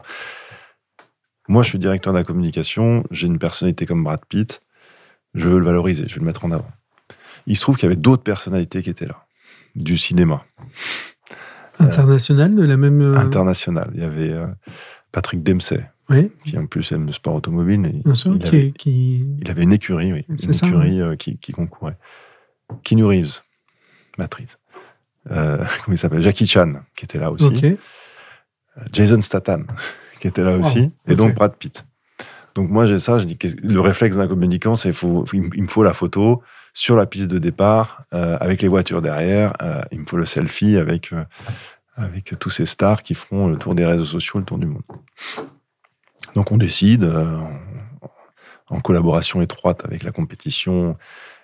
Moi, 1.48 1.64
je 1.64 1.70
suis 1.70 1.80
directeur 1.80 2.14
de 2.14 2.18
la 2.18 2.24
communication, 2.24 3.04
j'ai 3.12 3.28
une 3.28 3.40
personnalité 3.40 3.86
comme 3.86 4.04
Brad 4.04 4.20
Pitt, 4.28 4.62
je 5.34 5.48
veux 5.48 5.60
le 5.60 5.66
valoriser, 5.66 6.06
je 6.08 6.16
veux 6.16 6.20
le 6.22 6.26
mettre 6.26 6.44
en 6.46 6.52
avant. 6.52 6.68
Il 7.46 7.56
se 7.56 7.62
trouve 7.62 7.76
qu'il 7.78 7.84
y 7.84 7.92
avait 7.92 7.96
d'autres 7.96 8.24
personnalités 8.24 8.82
qui 8.84 8.90
étaient 8.90 9.06
là, 9.08 9.26
du 9.76 9.98
cinéma 9.98 10.44
International 11.80 12.56
de 12.56 12.64
la 12.64 12.76
même. 12.76 13.02
euh, 13.02 13.16
international. 13.18 13.92
Il 13.94 14.00
y 14.02 14.04
avait 14.04 14.32
euh, 14.34 14.48
Patrick 15.12 15.44
Dempsey, 15.44 15.88
Oui, 16.10 16.32
qui 16.44 16.58
en 16.58 16.66
plus 16.66 16.92
aime 16.92 17.06
le 17.06 17.12
sport 17.12 17.36
automobile. 17.36 17.86
et 17.86 18.02
bien 18.04 18.14
sûr. 18.16 18.34
il, 18.36 18.40
qui, 18.40 18.48
avait, 18.48 18.72
qui- 18.72 19.26
il 19.42 19.50
avait 19.52 19.64
une 19.64 19.74
écurie, 19.74 20.12
oui, 20.12 20.26
une 20.28 20.40
ça, 20.40 20.66
écurie 20.68 21.02
euh, 21.02 21.16
qui, 21.16 21.38
qui 21.38 21.52
concourait. 21.52 21.98
Keanu 22.84 23.06
Reeves, 23.06 23.42
Matrice. 24.18 24.58
Euh, 25.30 25.58
comment 25.86 25.94
il 25.94 25.98
s'appelle? 25.98 26.22
Jackie 26.22 26.48
Chan, 26.48 26.74
qui 26.96 27.06
était 27.06 27.20
là 27.20 27.32
aussi. 27.32 27.46
Jason 28.92 29.22
Statham, 29.22 29.68
qui 30.20 30.28
était 30.28 30.44
là 30.44 30.58
aussi, 30.58 30.92
Oh, 30.92 31.12
et 31.12 31.16
donc. 31.16 31.36
Brad 31.36 31.56
Pitt. 31.56 31.86
Donc 32.58 32.72
moi 32.72 32.88
j'ai 32.88 32.98
ça, 32.98 33.20
je 33.20 33.26
dis 33.26 33.38
le 33.62 33.80
réflexe 33.80 34.18
d'un 34.18 34.28
communicant, 34.28 34.76
c'est 34.76 34.92
faut, 34.92 35.26
il 35.32 35.62
me 35.62 35.68
faut 35.68 35.84
la 35.84 35.94
photo 35.94 36.42
sur 36.74 36.96
la 36.96 37.06
piste 37.06 37.28
de 37.28 37.38
départ 37.38 38.02
euh, 38.16 38.36
avec 38.40 38.64
les 38.64 38.68
voitures 38.68 39.04
derrière. 39.04 39.54
euh, 39.62 39.84
il 39.92 40.00
me 40.00 40.06
faut 40.08 40.18
le 40.18 40.26
selfie 40.26 40.76
avec 40.76 41.14
euh, 41.14 41.24
avec 41.96 42.34
tous 42.40 42.50
ces 42.50 42.66
stars 42.66 43.04
qui 43.04 43.14
feront 43.14 43.48
le 43.48 43.58
tour 43.58 43.76
des 43.76 43.86
réseaux 43.86 44.06
sociaux, 44.06 44.40
le 44.40 44.46
tour 44.46 44.58
du 44.58 44.66
monde. 44.66 44.82
Donc 46.34 46.52
on 46.52 46.58
décide 46.58 47.04
euh, 47.04 47.38
en, 48.70 48.80
collaboration 48.80 49.40
étroite 49.40 49.86
avec 49.86 50.02
la 50.02 50.12
compétition 50.12 50.96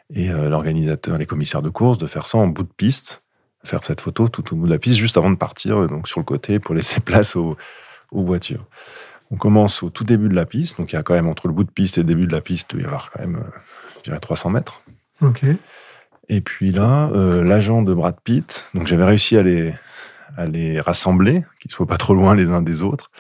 et 0.10 0.30
l'organisateur, 0.30 1.20
les 1.20 1.28
commissaires 1.28 1.62
de 1.62 1.70
course, 1.70 2.00
de 2.00 2.08
faire 2.08 2.28
ça 2.28 2.40
en 2.40 2.48
bout 2.48 2.64
de 2.64 2.74
piste, 2.76 3.24
faire 3.64 3.86
cette 3.86 4.02
photo 4.02 4.30
tout 4.30 4.54
au 4.54 4.58
bout 4.58 4.66
de 4.66 4.72
la 4.72 4.80
piste 4.80 4.98
juste 4.98 5.18
avant 5.18 5.30
de 5.32 5.36
partir, 5.36 5.88
donc 5.88 6.08
sur 6.08 6.20
le 6.20 6.26
côté 6.26 6.60
pour 6.60 6.74
laisser 6.74 7.00
place 7.12 7.36
aux, 7.36 7.56
aux 8.14 8.24
voitures. 8.24 8.66
On 9.32 9.36
commence 9.36 9.84
au 9.84 9.90
tout 9.90 10.04
début 10.04 10.30
de 10.30 10.36
la 10.36 10.46
piste, 10.46 10.78
donc 10.78 10.94
il 10.94 10.96
y 10.96 11.00
a 11.00 11.04
quand 11.04 11.16
même 11.16 11.28
entre 11.28 11.48
le 11.48 11.54
bout 11.54 11.64
de 11.64 11.72
piste 11.72 11.98
et 11.98 12.02
le 12.02 12.08
début 12.08 12.28
de 12.28 12.32
la 12.32 12.42
piste, 12.42 12.72
il 12.76 12.82
y 12.82 12.86
avoir 12.86 13.12
quand 13.12 13.20
même, 13.20 13.38
euh, 13.38 13.60
je 13.98 14.04
dirais, 14.04 14.20
300 14.20 14.52
mètres. 14.52 14.84
Ok. 15.22 15.44
Et 16.30 16.42
puis 16.42 16.72
là, 16.72 17.10
euh, 17.14 17.44
l'agent 17.44 17.82
de 17.82 17.94
Brad 17.94 18.16
Pitt, 18.24 18.66
donc 18.74 18.88
j'avais 18.88 19.06
réussi 19.06 19.38
à 19.38 19.44
les, 19.44 19.74
à 20.38 20.46
les 20.46 20.80
rassembler, 20.80 21.44
qu'ils 21.60 21.70
ne 21.70 21.74
soient 21.74 21.88
pas 21.88 21.98
trop 21.98 22.14
loin 22.14 22.36
les 22.36 22.50
uns 22.50 22.62
des 22.62 22.82
autres, 22.82 23.12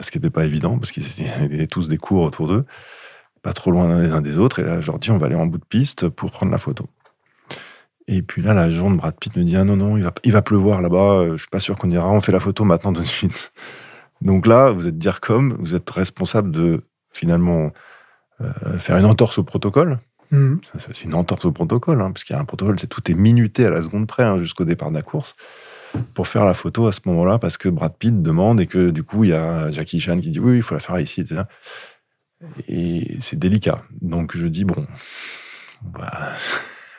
ce 0.00 0.10
qui 0.10 0.18
n'était 0.18 0.30
pas 0.30 0.44
évident, 0.44 0.78
parce 0.78 0.90
qu'ils 0.92 1.04
étaient, 1.06 1.66
tous 1.66 1.88
des 1.88 1.98
cours 1.98 2.22
autour 2.22 2.48
d'eux, 2.48 2.64
pas 3.42 3.52
trop 3.52 3.70
loin 3.70 4.00
les 4.00 4.12
uns 4.12 4.20
des 4.20 4.38
autres. 4.38 4.58
Et 4.58 4.64
là, 4.64 4.80
je 4.80 4.86
leur 4.86 4.98
dis, 4.98 5.10
on 5.10 5.18
va 5.18 5.26
aller 5.26 5.36
en 5.36 5.46
bout 5.46 5.58
de 5.58 5.64
piste 5.64 6.08
pour 6.08 6.30
prendre 6.30 6.52
la 6.52 6.58
photo. 6.58 6.88
Et 8.08 8.22
puis 8.22 8.42
là, 8.42 8.54
l'agent 8.54 8.90
de 8.90 8.96
Brad 8.96 9.16
Pitt 9.18 9.36
me 9.36 9.44
dit, 9.44 9.56
ah 9.56 9.64
non, 9.64 9.76
non, 9.76 9.96
il 9.96 10.04
va, 10.04 10.12
il 10.24 10.32
va 10.32 10.42
pleuvoir 10.42 10.80
là-bas, 10.80 11.18
euh, 11.18 11.32
je 11.32 11.42
suis 11.42 11.48
pas 11.48 11.60
sûr 11.60 11.76
qu'on 11.76 11.90
ira, 11.90 12.10
on 12.10 12.20
fait 12.20 12.32
la 12.32 12.40
photo 12.40 12.64
maintenant 12.64 12.92
de 12.92 13.02
suite. 13.02 13.52
Donc 14.20 14.46
là, 14.46 14.70
vous 14.70 14.86
êtes 14.86 14.98
dire 14.98 15.20
comme, 15.20 15.56
vous 15.60 15.74
êtes 15.74 15.88
responsable 15.90 16.50
de 16.50 16.82
finalement 17.12 17.72
euh, 18.40 18.78
faire 18.78 18.96
une 18.96 19.06
entorse 19.06 19.38
au 19.38 19.44
protocole. 19.44 19.98
Mhm. 20.30 20.60
Ça, 20.76 20.88
C'est 20.92 21.04
une 21.04 21.14
entorse 21.14 21.44
au 21.44 21.52
protocole, 21.52 22.00
hein, 22.00 22.10
parce 22.10 22.24
qu'il 22.24 22.34
y 22.34 22.38
a 22.38 22.42
un 22.42 22.44
protocole, 22.44 22.78
c'est 22.78 22.86
tout 22.86 23.10
est 23.10 23.14
minuté 23.14 23.66
à 23.66 23.70
la 23.70 23.82
seconde 23.82 24.06
près 24.06 24.24
hein, 24.24 24.38
jusqu'au 24.38 24.64
départ 24.64 24.90
de 24.90 24.96
la 24.96 25.02
course 25.02 25.34
pour 26.14 26.28
faire 26.28 26.44
la 26.44 26.54
photo 26.54 26.86
à 26.86 26.92
ce 26.92 27.00
moment-là, 27.06 27.38
parce 27.38 27.56
que 27.56 27.68
Brad 27.68 27.94
Pitt 27.96 28.22
demande 28.22 28.60
et 28.60 28.66
que 28.66 28.90
du 28.90 29.02
coup 29.02 29.24
il 29.24 29.30
y 29.30 29.34
a 29.34 29.70
Jackie 29.70 30.00
Chan 30.00 30.16
qui 30.16 30.30
dit 30.30 30.40
oui, 30.40 30.56
il 30.56 30.62
faut 30.62 30.74
la 30.74 30.80
faire 30.80 30.98
ici, 30.98 31.22
etc. 31.22 31.42
Et 32.68 33.16
c'est 33.20 33.38
délicat. 33.38 33.82
Donc 34.02 34.36
je 34.36 34.46
dis 34.46 34.64
bon, 34.64 34.86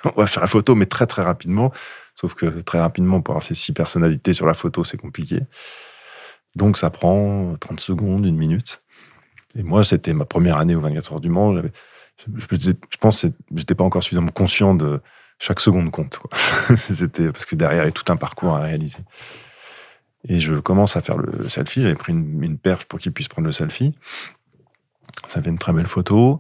on 0.06 0.12
va 0.16 0.28
faire 0.28 0.42
la 0.42 0.48
photo, 0.48 0.76
mais 0.76 0.86
très 0.86 1.06
très 1.06 1.22
rapidement. 1.24 1.72
Sauf 2.16 2.34
que 2.34 2.48
très 2.62 2.80
rapidement, 2.80 3.22
pour 3.22 3.34
avoir 3.34 3.44
ces 3.44 3.54
six 3.54 3.74
personnalités 3.74 4.34
sur 4.34 4.48
la 4.48 4.56
photo, 4.56 4.84
c'est 4.84 4.98
compliqué. 4.98 5.42
Donc 6.58 6.78
ça 6.78 6.90
prend 6.90 7.56
30 7.56 7.80
secondes, 7.80 8.26
une 8.26 8.38
minute. 8.38 8.82
Et 9.56 9.64
moi, 9.64 9.84
c'était 9.84 10.14
ma 10.14 10.26
première 10.26 10.58
année 10.58 10.76
au 10.76 10.82
24 10.82 11.14
heures 11.14 11.22
du 11.22 11.30
Mans. 11.30 11.56
Je 11.56 12.98
pense 13.00 13.22
que 13.22 13.28
j'étais 13.56 13.76
pas 13.76 13.84
encore 13.84 14.04
suffisamment 14.04 14.32
conscient 14.32 14.76
de, 14.76 15.02
chaque 15.40 15.60
seconde 15.60 15.92
compte. 15.92 16.20
C'était 16.92 17.32
parce 17.32 17.46
que 17.46 17.56
derrière 17.56 17.84
il 17.84 17.88
y 17.88 17.90
a 17.90 17.92
tout 17.92 18.12
un 18.12 18.18
parcours 18.18 18.56
à 18.56 18.62
réaliser. 18.62 19.00
Et 20.28 20.40
je 20.40 20.56
commence 20.56 20.98
à 20.98 21.02
faire 21.02 21.18
le 21.18 21.48
selfie. 21.48 21.82
J'avais 21.82 21.96
pris 21.96 22.12
une, 22.12 22.58
perche 22.58 22.86
pour 22.86 23.00
qu'il 23.00 23.14
puisse 23.14 23.28
prendre 23.28 23.46
le 23.46 23.52
selfie. 23.52 23.94
Ça 25.28 25.42
fait 25.42 25.50
une 25.50 25.58
très 25.58 25.74
belle 25.74 25.88
photo. 25.88 26.40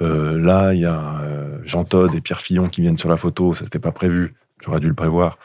Euh, 0.00 0.38
là, 0.38 0.72
il 0.72 0.80
y 0.80 0.86
a 0.86 1.20
euh, 1.20 1.60
Jean 1.64 1.84
Todd 1.84 2.14
et 2.14 2.20
Pierre 2.20 2.40
Fillon 2.40 2.68
qui 2.68 2.80
viennent 2.80 2.98
sur 2.98 3.08
la 3.08 3.16
photo. 3.16 3.54
Ça 3.54 3.64
n'était 3.64 3.78
pas 3.78 3.92
prévu. 3.92 4.34
J'aurais 4.64 4.80
dû 4.80 4.88
le 4.88 4.94
prévoir. 4.94 5.38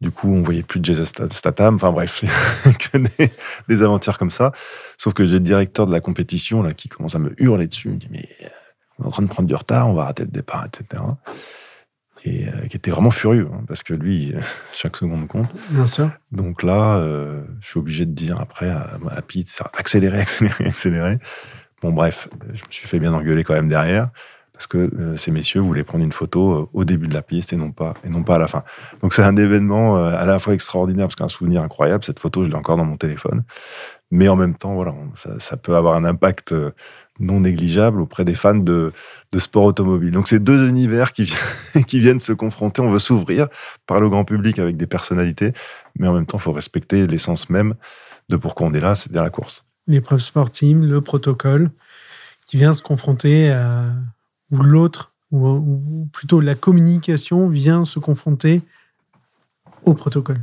Du 0.00 0.10
coup, 0.10 0.28
on 0.28 0.42
voyait 0.42 0.62
plus 0.62 0.80
de 0.80 0.84
Jason 0.84 1.04
Statham. 1.04 1.74
Enfin 1.74 1.92
bref, 1.92 2.24
que 2.92 2.98
des, 3.68 3.82
aventures 3.82 4.18
comme 4.18 4.30
ça. 4.30 4.52
Sauf 4.96 5.12
que 5.12 5.26
j'ai 5.26 5.34
le 5.34 5.40
directeur 5.40 5.86
de 5.86 5.92
la 5.92 6.00
compétition 6.00 6.62
là 6.62 6.72
qui 6.72 6.88
commence 6.88 7.14
à 7.14 7.18
me 7.18 7.34
hurler 7.38 7.66
dessus. 7.66 7.88
Il 7.88 7.94
me 7.94 7.98
dit 7.98 8.08
mais 8.10 8.26
on 8.98 9.04
est 9.04 9.06
en 9.06 9.10
train 9.10 9.22
de 9.22 9.28
prendre 9.28 9.48
du 9.48 9.54
retard, 9.54 9.88
on 9.88 9.94
va 9.94 10.04
rater 10.04 10.24
le 10.24 10.30
départ, 10.30 10.66
etc 10.66 11.02
et 12.24 12.48
euh, 12.48 12.66
qui 12.66 12.76
était 12.76 12.90
vraiment 12.90 13.10
furieux, 13.10 13.48
hein, 13.52 13.62
parce 13.66 13.82
que 13.82 13.94
lui, 13.94 14.34
chaque 14.72 14.96
seconde 14.96 15.26
compte. 15.26 15.50
Bien 15.70 15.86
sûr. 15.86 16.10
Donc 16.32 16.62
là, 16.62 16.98
euh, 16.98 17.42
je 17.60 17.68
suis 17.68 17.78
obligé 17.78 18.06
de 18.06 18.12
dire 18.12 18.40
après 18.40 18.68
à, 18.68 18.98
à 19.10 19.22
Pete, 19.22 19.62
accélérer, 19.78 20.18
accélérer, 20.20 20.66
accélérer. 20.66 21.18
Bon, 21.82 21.92
bref, 21.92 22.28
je 22.52 22.62
me 22.62 22.70
suis 22.70 22.86
fait 22.86 22.98
bien 22.98 23.14
engueuler 23.14 23.42
quand 23.42 23.54
même 23.54 23.68
derrière, 23.68 24.10
parce 24.60 24.66
que 24.66 24.76
euh, 24.94 25.16
ces 25.16 25.30
messieurs 25.30 25.62
voulaient 25.62 25.84
prendre 25.84 26.04
une 26.04 26.12
photo 26.12 26.68
au 26.74 26.84
début 26.84 27.08
de 27.08 27.14
la 27.14 27.22
piste 27.22 27.54
et 27.54 27.56
non 27.56 27.72
pas, 27.72 27.94
et 28.04 28.10
non 28.10 28.22
pas 28.22 28.34
à 28.34 28.38
la 28.38 28.46
fin. 28.46 28.62
Donc 29.00 29.14
c'est 29.14 29.22
un 29.22 29.34
événement 29.38 29.96
à 29.96 30.26
la 30.26 30.38
fois 30.38 30.52
extraordinaire, 30.52 31.06
parce 31.06 31.14
qu'un 31.14 31.28
souvenir 31.28 31.62
incroyable. 31.62 32.04
Cette 32.04 32.18
photo, 32.18 32.44
je 32.44 32.50
l'ai 32.50 32.54
encore 32.54 32.76
dans 32.76 32.84
mon 32.84 32.98
téléphone. 32.98 33.44
Mais 34.10 34.28
en 34.28 34.36
même 34.36 34.54
temps, 34.54 34.74
voilà, 34.74 34.94
ça, 35.38 35.56
peut 35.56 35.76
avoir 35.76 35.94
un 35.94 36.04
impact 36.04 36.52
non 37.20 37.40
négligeable 37.40 38.02
auprès 38.02 38.26
des 38.26 38.34
fans 38.34 38.54
de, 38.54 38.92
sport 39.38 39.64
automobile. 39.64 40.10
Donc 40.10 40.28
c'est 40.28 40.40
deux 40.40 40.68
univers 40.68 41.12
qui, 41.12 41.32
qui 41.86 41.98
viennent 41.98 42.20
se 42.20 42.34
confronter. 42.34 42.82
On 42.82 42.90
veut 42.90 42.98
s'ouvrir 42.98 43.48
par 43.86 43.98
le 43.98 44.10
grand 44.10 44.26
public 44.26 44.58
avec 44.58 44.76
des 44.76 44.86
personnalités, 44.86 45.54
mais 45.98 46.06
en 46.06 46.12
même 46.12 46.26
temps, 46.26 46.36
il 46.36 46.42
faut 46.42 46.52
respecter 46.52 47.06
l'essence 47.06 47.48
même 47.48 47.76
de 48.28 48.36
pourquoi 48.36 48.66
on 48.66 48.74
est 48.74 48.80
là, 48.80 48.94
c'est-à-dire 48.94 49.22
la 49.22 49.30
course. 49.30 49.64
L'épreuve 49.86 50.18
sportive, 50.18 50.80
le 50.80 51.00
protocole, 51.00 51.70
qui 52.46 52.56
vient 52.56 52.72
se 52.72 52.82
confronter 52.82 53.50
à 53.50 53.86
ou 54.50 54.62
l'autre, 54.62 55.12
ou, 55.30 56.08
plutôt 56.12 56.40
la 56.40 56.54
communication 56.54 57.48
vient 57.48 57.84
se 57.84 57.98
confronter 57.98 58.62
au 59.84 59.94
protocole. 59.94 60.42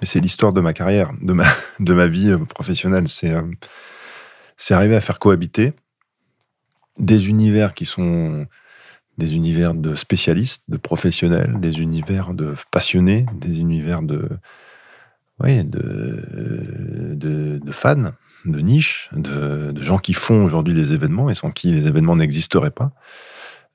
Mais 0.00 0.06
c'est 0.06 0.20
l'histoire 0.20 0.52
de 0.52 0.60
ma 0.60 0.72
carrière, 0.72 1.12
de 1.20 1.32
ma, 1.32 1.44
de 1.80 1.94
ma 1.94 2.06
vie 2.06 2.36
professionnelle. 2.48 3.08
C'est 3.08 3.30
euh, 3.30 3.42
arriver 4.70 4.96
à 4.96 5.00
faire 5.00 5.18
cohabiter 5.18 5.72
des 6.98 7.28
univers 7.28 7.74
qui 7.74 7.86
sont 7.86 8.46
des 9.18 9.34
univers 9.34 9.74
de 9.74 9.94
spécialistes, 9.94 10.64
de 10.68 10.78
professionnels, 10.78 11.60
des 11.60 11.78
univers 11.78 12.32
de 12.32 12.54
passionnés, 12.70 13.26
des 13.34 13.60
univers 13.60 14.02
de, 14.02 14.28
oui, 15.42 15.64
de, 15.64 17.14
de, 17.14 17.72
fans, 17.72 18.12
de 18.44 18.60
niches, 18.60 19.10
de, 19.12 19.72
gens 19.80 19.98
qui 19.98 20.12
font 20.12 20.44
aujourd'hui 20.44 20.74
des 20.74 20.92
événements 20.92 21.30
et 21.30 21.34
sans 21.34 21.50
qui 21.50 21.72
les 21.72 21.86
événements 21.86 22.16
n'existeraient 22.16 22.70
pas. 22.70 22.92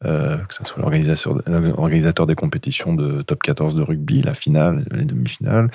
Euh, 0.04 0.38
que 0.38 0.54
ce 0.54 0.66
soit 0.66 0.82
l'organisateur 0.84 2.28
des 2.28 2.36
compétitions 2.36 2.94
de 2.94 3.22
top 3.22 3.42
14 3.42 3.76
de 3.76 3.82
rugby, 3.82 4.22
la 4.22 4.34
finale, 4.34 4.86
les 4.92 5.06
demi-finales, 5.06 5.72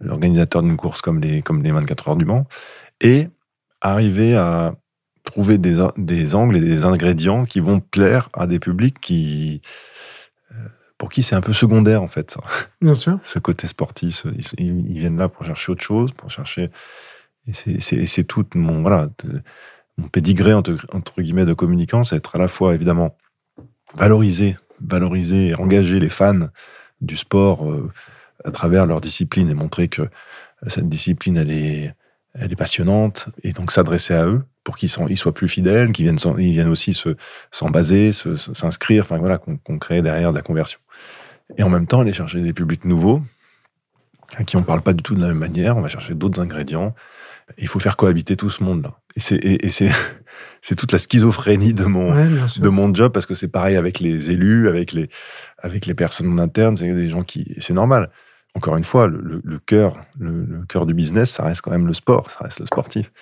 l'organisateur 0.00 0.62
d'une 0.62 0.76
course 0.76 1.02
comme 1.02 1.20
les, 1.20 1.42
comme 1.42 1.62
les 1.62 1.70
24 1.70 2.08
heures 2.08 2.16
du 2.16 2.24
Mans, 2.24 2.46
et 3.00 3.28
arriver 3.80 4.36
à 4.36 4.74
trouver 5.24 5.58
des, 5.58 5.76
des, 5.98 6.34
angles 6.34 6.56
et 6.56 6.60
des 6.60 6.84
ingrédients 6.86 7.44
qui 7.44 7.60
vont 7.60 7.80
plaire 7.80 8.30
à 8.32 8.46
des 8.46 8.58
publics 8.58 8.98
qui 9.00 9.60
euh, 10.52 10.54
pour 10.96 11.10
qui 11.10 11.22
c'est 11.22 11.36
un 11.36 11.40
peu 11.40 11.52
secondaire 11.52 12.02
en 12.02 12.08
fait. 12.08 12.30
Ça. 12.30 12.40
Bien 12.80 12.94
sûr. 12.94 13.18
Ce 13.22 13.38
côté 13.38 13.66
sportif, 13.66 14.24
ils, 14.56 14.98
viennent 14.98 15.18
là 15.18 15.28
pour 15.28 15.44
chercher 15.44 15.72
autre 15.72 15.82
chose, 15.82 16.12
pour 16.12 16.30
chercher. 16.30 16.70
Et 17.48 17.80
c'est 17.80 18.24
tout 18.24 18.46
mon 18.54 18.82
voilà 18.82 19.08
pédigré 20.12 20.54
entre, 20.54 20.76
guillemets 21.18 21.46
de 21.46 21.54
communicant, 21.54 22.04
c'est 22.04 22.16
être 22.16 22.36
à 22.36 22.38
la 22.38 22.48
fois 22.48 22.74
évidemment 22.74 23.16
valoriser, 23.94 24.56
valoriser 24.80 25.48
et 25.48 25.54
engager 25.54 25.98
les 25.98 26.08
fans 26.08 26.48
du 27.00 27.16
sport 27.16 27.68
euh, 27.68 27.90
à 28.44 28.50
travers 28.50 28.86
leur 28.86 29.00
discipline 29.00 29.50
et 29.50 29.54
montrer 29.54 29.88
que 29.88 30.02
cette 30.66 30.88
discipline 30.88 31.36
elle 31.36 31.50
est 31.50 31.94
elle 32.34 32.52
est 32.52 32.56
passionnante, 32.56 33.30
et 33.42 33.52
donc 33.52 33.72
s'adresser 33.72 34.14
à 34.14 34.26
eux 34.26 34.42
pour 34.62 34.76
qu'ils 34.76 34.90
soient 34.90 35.34
plus 35.34 35.48
fidèles, 35.48 35.92
qu'ils 35.92 36.04
viennent, 36.04 36.18
ils 36.38 36.52
viennent 36.52 36.68
aussi 36.68 36.96
s'en 37.50 37.70
baser, 37.70 38.12
s'inscrire, 38.12 39.02
enfin 39.02 39.18
voilà, 39.18 39.38
qu'on 39.38 39.78
crée 39.78 40.02
derrière 40.02 40.30
de 40.30 40.36
la 40.36 40.42
conversion. 40.42 40.78
Et 41.56 41.62
en 41.62 41.70
même 41.70 41.86
temps, 41.86 42.00
aller 42.00 42.12
chercher 42.12 42.42
des 42.42 42.52
publics 42.52 42.84
nouveaux, 42.84 43.22
à 44.36 44.44
qui 44.44 44.56
on 44.56 44.60
ne 44.60 44.64
parle 44.64 44.82
pas 44.82 44.92
du 44.92 45.02
tout 45.02 45.14
de 45.14 45.22
la 45.22 45.28
même 45.28 45.38
manière, 45.38 45.78
on 45.78 45.80
va 45.80 45.88
chercher 45.88 46.14
d'autres 46.14 46.40
ingrédients. 46.40 46.94
Il 47.56 47.68
faut 47.68 47.78
faire 47.78 47.96
cohabiter 47.96 48.36
tout 48.36 48.50
ce 48.50 48.62
monde-là. 48.62 48.98
Et 49.16 49.20
c'est, 49.20 49.36
et, 49.36 49.70
c'est, 50.60 50.74
toute 50.76 50.92
la 50.92 50.98
schizophrénie 50.98 51.72
de 51.72 51.84
mon, 51.84 52.12
de 52.14 52.68
mon 52.68 52.94
job, 52.94 53.12
parce 53.12 53.26
que 53.26 53.34
c'est 53.34 53.48
pareil 53.48 53.76
avec 53.76 54.00
les 54.00 54.30
élus, 54.30 54.68
avec 54.68 54.92
les, 54.92 55.08
avec 55.58 55.86
les 55.86 55.94
personnes 55.94 56.32
en 56.32 56.38
interne, 56.38 56.76
c'est 56.76 56.92
des 56.92 57.08
gens 57.08 57.22
qui, 57.22 57.54
c'est 57.58 57.74
normal 57.74 58.10
encore 58.58 58.76
une 58.76 58.84
fois, 58.84 59.06
le, 59.06 59.58
cœur, 59.64 59.96
le, 60.18 60.64
cœur 60.68 60.84
du 60.84 60.94
business, 60.94 61.30
ça 61.30 61.44
reste 61.44 61.62
quand 61.62 61.70
même 61.70 61.86
le 61.86 61.94
sport, 61.94 62.30
ça 62.30 62.40
reste 62.42 62.60
le 62.60 62.66
sportif. 62.66 63.12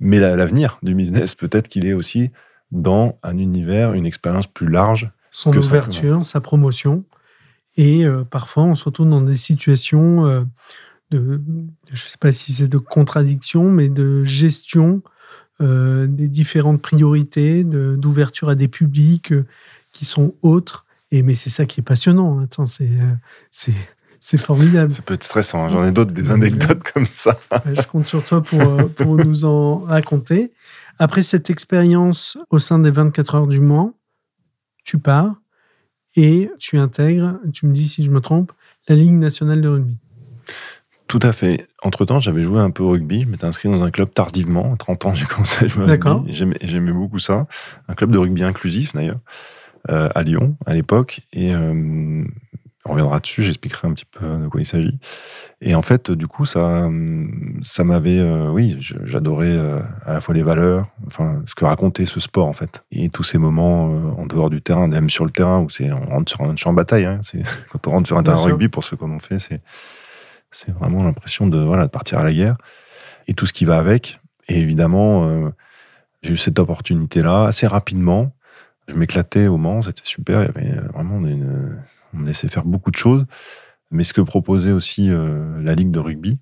Mais 0.00 0.18
l'avenir 0.18 0.78
du 0.82 0.94
business, 0.94 1.34
peut-être 1.34 1.68
qu'il 1.68 1.86
est 1.86 1.92
aussi 1.92 2.30
dans 2.72 3.18
un 3.22 3.38
univers, 3.38 3.94
une 3.94 4.06
expérience 4.06 4.46
plus 4.46 4.68
large. 4.68 5.10
Son 5.30 5.56
ouverture, 5.56 6.26
sa 6.26 6.40
promotion. 6.40 7.04
Et 7.76 8.04
euh, 8.04 8.24
parfois, 8.24 8.64
on 8.64 8.74
se 8.74 8.84
retrouve 8.84 9.08
dans 9.08 9.20
des 9.20 9.36
situations 9.36 10.26
euh, 10.26 10.42
de, 11.12 11.40
je 11.86 11.92
ne 11.92 12.08
sais 12.10 12.18
pas 12.18 12.32
si 12.32 12.52
c'est 12.52 12.68
de 12.68 12.78
contradiction, 12.78 13.70
mais 13.70 13.88
de 13.88 14.24
gestion 14.24 15.02
euh, 15.60 16.06
des 16.06 16.28
différentes 16.28 16.82
priorités, 16.82 17.64
d'ouverture 17.64 18.48
à 18.48 18.54
des 18.54 18.68
publics 18.68 19.32
qui 19.92 20.04
sont 20.04 20.34
autres. 20.42 20.86
Et 21.10 21.22
mais 21.22 21.34
c'est 21.34 21.50
ça 21.50 21.66
qui 21.66 21.80
est 21.80 21.84
passionnant. 21.84 22.40
Attends, 22.40 22.66
c'est 22.66 22.88
c'est 24.24 24.38
formidable. 24.38 24.92
Ça 24.92 25.02
peut 25.02 25.14
être 25.14 25.24
stressant. 25.24 25.64
Hein. 25.64 25.68
J'en 25.68 25.84
ai 25.84 25.90
d'autres, 25.90 26.12
des 26.12 26.30
anecdotes 26.30 26.84
comme 26.94 27.04
ça. 27.06 27.40
Je 27.66 27.82
compte 27.82 28.06
sur 28.06 28.24
toi 28.24 28.40
pour, 28.40 28.62
euh, 28.62 28.86
pour 28.86 29.16
nous 29.16 29.44
en 29.44 29.80
raconter. 29.80 30.52
Après 30.98 31.22
cette 31.22 31.50
expérience 31.50 32.38
au 32.50 32.60
sein 32.60 32.78
des 32.78 32.92
24 32.92 33.34
heures 33.34 33.46
du 33.48 33.60
Mans, 33.60 33.94
tu 34.84 34.98
pars 34.98 35.34
et 36.14 36.50
tu 36.58 36.78
intègres, 36.78 37.38
tu 37.52 37.66
me 37.66 37.72
dis 37.72 37.88
si 37.88 38.04
je 38.04 38.10
me 38.10 38.20
trompe, 38.20 38.52
la 38.88 38.94
Ligue 38.94 39.12
nationale 39.12 39.60
de 39.60 39.68
rugby. 39.68 39.96
Tout 41.12 41.20
à 41.20 41.32
fait. 41.32 41.66
Entre-temps, 41.82 42.20
j'avais 42.20 42.42
joué 42.42 42.58
un 42.58 42.70
peu 42.70 42.82
au 42.82 42.88
rugby. 42.88 43.24
Je 43.24 43.26
m'étais 43.26 43.44
inscrit 43.44 43.68
dans 43.68 43.84
un 43.84 43.90
club 43.90 44.14
tardivement. 44.14 44.72
À 44.72 44.76
30 44.78 45.04
ans, 45.04 45.14
j'ai 45.14 45.26
commencé 45.26 45.66
à 45.66 45.68
jouer 45.68 45.84
au 45.84 45.86
rugby. 45.86 46.32
J'aimais 46.32 46.92
beaucoup 46.92 47.18
ça. 47.18 47.46
Un 47.86 47.92
club 47.92 48.12
de 48.12 48.16
rugby 48.16 48.42
inclusif, 48.42 48.94
d'ailleurs, 48.94 49.18
euh, 49.90 50.08
à 50.14 50.22
Lyon, 50.22 50.56
à 50.64 50.72
l'époque. 50.72 51.20
Et 51.34 51.54
euh, 51.54 52.24
on 52.84 52.92
reviendra 52.92 53.20
dessus, 53.20 53.42
j'expliquerai 53.42 53.88
un 53.88 53.92
petit 53.92 54.06
peu 54.06 54.26
de 54.26 54.48
quoi 54.48 54.60
il 54.60 54.64
s'agit. 54.64 54.98
Et 55.60 55.74
en 55.74 55.82
fait, 55.82 56.10
du 56.10 56.26
coup, 56.26 56.46
ça, 56.46 56.88
ça 57.62 57.84
m'avait, 57.84 58.18
euh, 58.18 58.48
oui, 58.48 58.76
j'adorais 58.80 59.54
euh, 59.54 59.80
à 60.04 60.14
la 60.14 60.20
fois 60.20 60.34
les 60.34 60.42
valeurs, 60.42 60.86
enfin, 61.06 61.42
ce 61.46 61.54
que 61.54 61.64
racontait 61.64 62.06
ce 62.06 62.20
sport, 62.20 62.46
en 62.46 62.52
fait. 62.52 62.84
Et 62.90 63.08
tous 63.10 63.22
ces 63.22 63.38
moments 63.38 63.90
euh, 63.90 64.20
en 64.20 64.26
dehors 64.26 64.50
du 64.50 64.62
terrain, 64.62 64.88
même 64.88 65.10
sur 65.10 65.24
le 65.24 65.30
terrain, 65.30 65.60
où 65.60 65.70
c'est, 65.70 65.92
on 65.92 66.06
rentre 66.06 66.32
sur 66.32 66.40
un 66.40 66.56
champ 66.56 66.72
de 66.72 66.76
bataille, 66.76 67.04
hein, 67.04 67.20
c'est, 67.22 67.42
quand 67.70 67.86
on 67.86 67.90
rentre 67.90 68.06
sur 68.08 68.16
un 68.16 68.22
terrain 68.22 68.42
de 68.42 68.50
rugby, 68.50 68.68
pour 68.68 68.82
ceux 68.82 68.96
qu'on 68.96 69.14
en 69.14 69.20
fait, 69.20 69.38
c'est, 69.38 69.60
c'est 70.52 70.72
vraiment 70.72 71.02
l'impression 71.02 71.46
de, 71.46 71.58
voilà, 71.58 71.84
de 71.84 71.90
partir 71.90 72.18
à 72.18 72.24
la 72.24 72.32
guerre. 72.32 72.56
Et 73.26 73.34
tout 73.34 73.46
ce 73.46 73.52
qui 73.52 73.64
va 73.64 73.78
avec. 73.78 74.20
Et 74.48 74.58
évidemment, 74.58 75.52
j'ai 76.22 76.32
eu 76.32 76.36
cette 76.36 76.58
opportunité-là 76.58 77.44
assez 77.44 77.66
rapidement. 77.66 78.32
Je 78.88 78.94
m'éclatais 78.94 79.46
au 79.46 79.56
Mans, 79.56 79.82
c'était 79.82 80.02
super. 80.04 80.42
Il 80.42 80.46
y 80.46 80.48
avait 80.48 80.80
vraiment 80.88 81.18
une, 81.18 81.78
on 82.14 82.18
me 82.18 82.26
laissait 82.26 82.48
faire 82.48 82.64
beaucoup 82.64 82.90
de 82.90 82.96
choses. 82.96 83.24
Mais 83.90 84.04
ce 84.04 84.12
que 84.12 84.20
proposait 84.20 84.72
aussi 84.72 85.10
euh, 85.10 85.60
la 85.62 85.74
Ligue 85.74 85.90
de 85.90 85.98
rugby, 85.98 86.38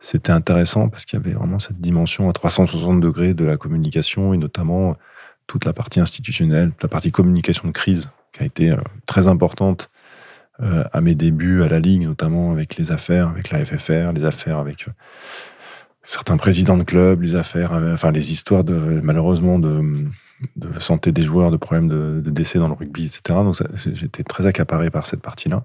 c'était 0.00 0.32
intéressant 0.32 0.88
parce 0.88 1.04
qu'il 1.04 1.18
y 1.18 1.22
avait 1.22 1.34
vraiment 1.34 1.60
cette 1.60 1.80
dimension 1.80 2.28
à 2.28 2.32
360 2.32 3.00
degrés 3.00 3.34
de 3.34 3.44
la 3.44 3.56
communication 3.56 4.34
et 4.34 4.36
notamment 4.36 4.96
toute 5.46 5.64
la 5.64 5.72
partie 5.72 6.00
institutionnelle, 6.00 6.72
la 6.82 6.88
partie 6.88 7.12
communication 7.12 7.68
de 7.68 7.72
crise 7.72 8.10
qui 8.32 8.42
a 8.42 8.46
été 8.46 8.70
euh, 8.72 8.76
très 9.06 9.28
importante 9.28 9.90
euh, 10.60 10.84
à 10.92 11.00
mes 11.00 11.14
débuts 11.14 11.62
à 11.62 11.68
la 11.68 11.80
Ligue, 11.80 12.02
notamment 12.02 12.52
avec 12.52 12.76
les 12.76 12.92
affaires 12.92 13.28
avec 13.28 13.50
la 13.50 13.64
FFR, 13.64 14.12
les 14.12 14.24
affaires 14.24 14.58
avec 14.58 14.86
certains 16.04 16.36
présidents 16.36 16.76
de 16.76 16.84
clubs, 16.84 17.22
les 17.22 17.34
affaires, 17.34 17.72
enfin 17.72 18.10
les 18.10 18.32
histoires 18.32 18.64
de 18.64 19.00
malheureusement 19.02 19.58
de 19.58 20.06
santé 20.80 21.12
des 21.12 21.22
joueurs, 21.22 21.50
de 21.50 21.56
problèmes 21.56 21.88
de, 21.88 22.30
décès 22.30 22.58
dans 22.58 22.68
le 22.68 22.74
rugby, 22.74 23.06
etc. 23.06 23.40
Donc 23.42 23.56
j'étais 23.94 24.24
très 24.24 24.46
accaparé 24.46 24.90
par 24.90 25.06
cette 25.06 25.22
partie-là. 25.22 25.64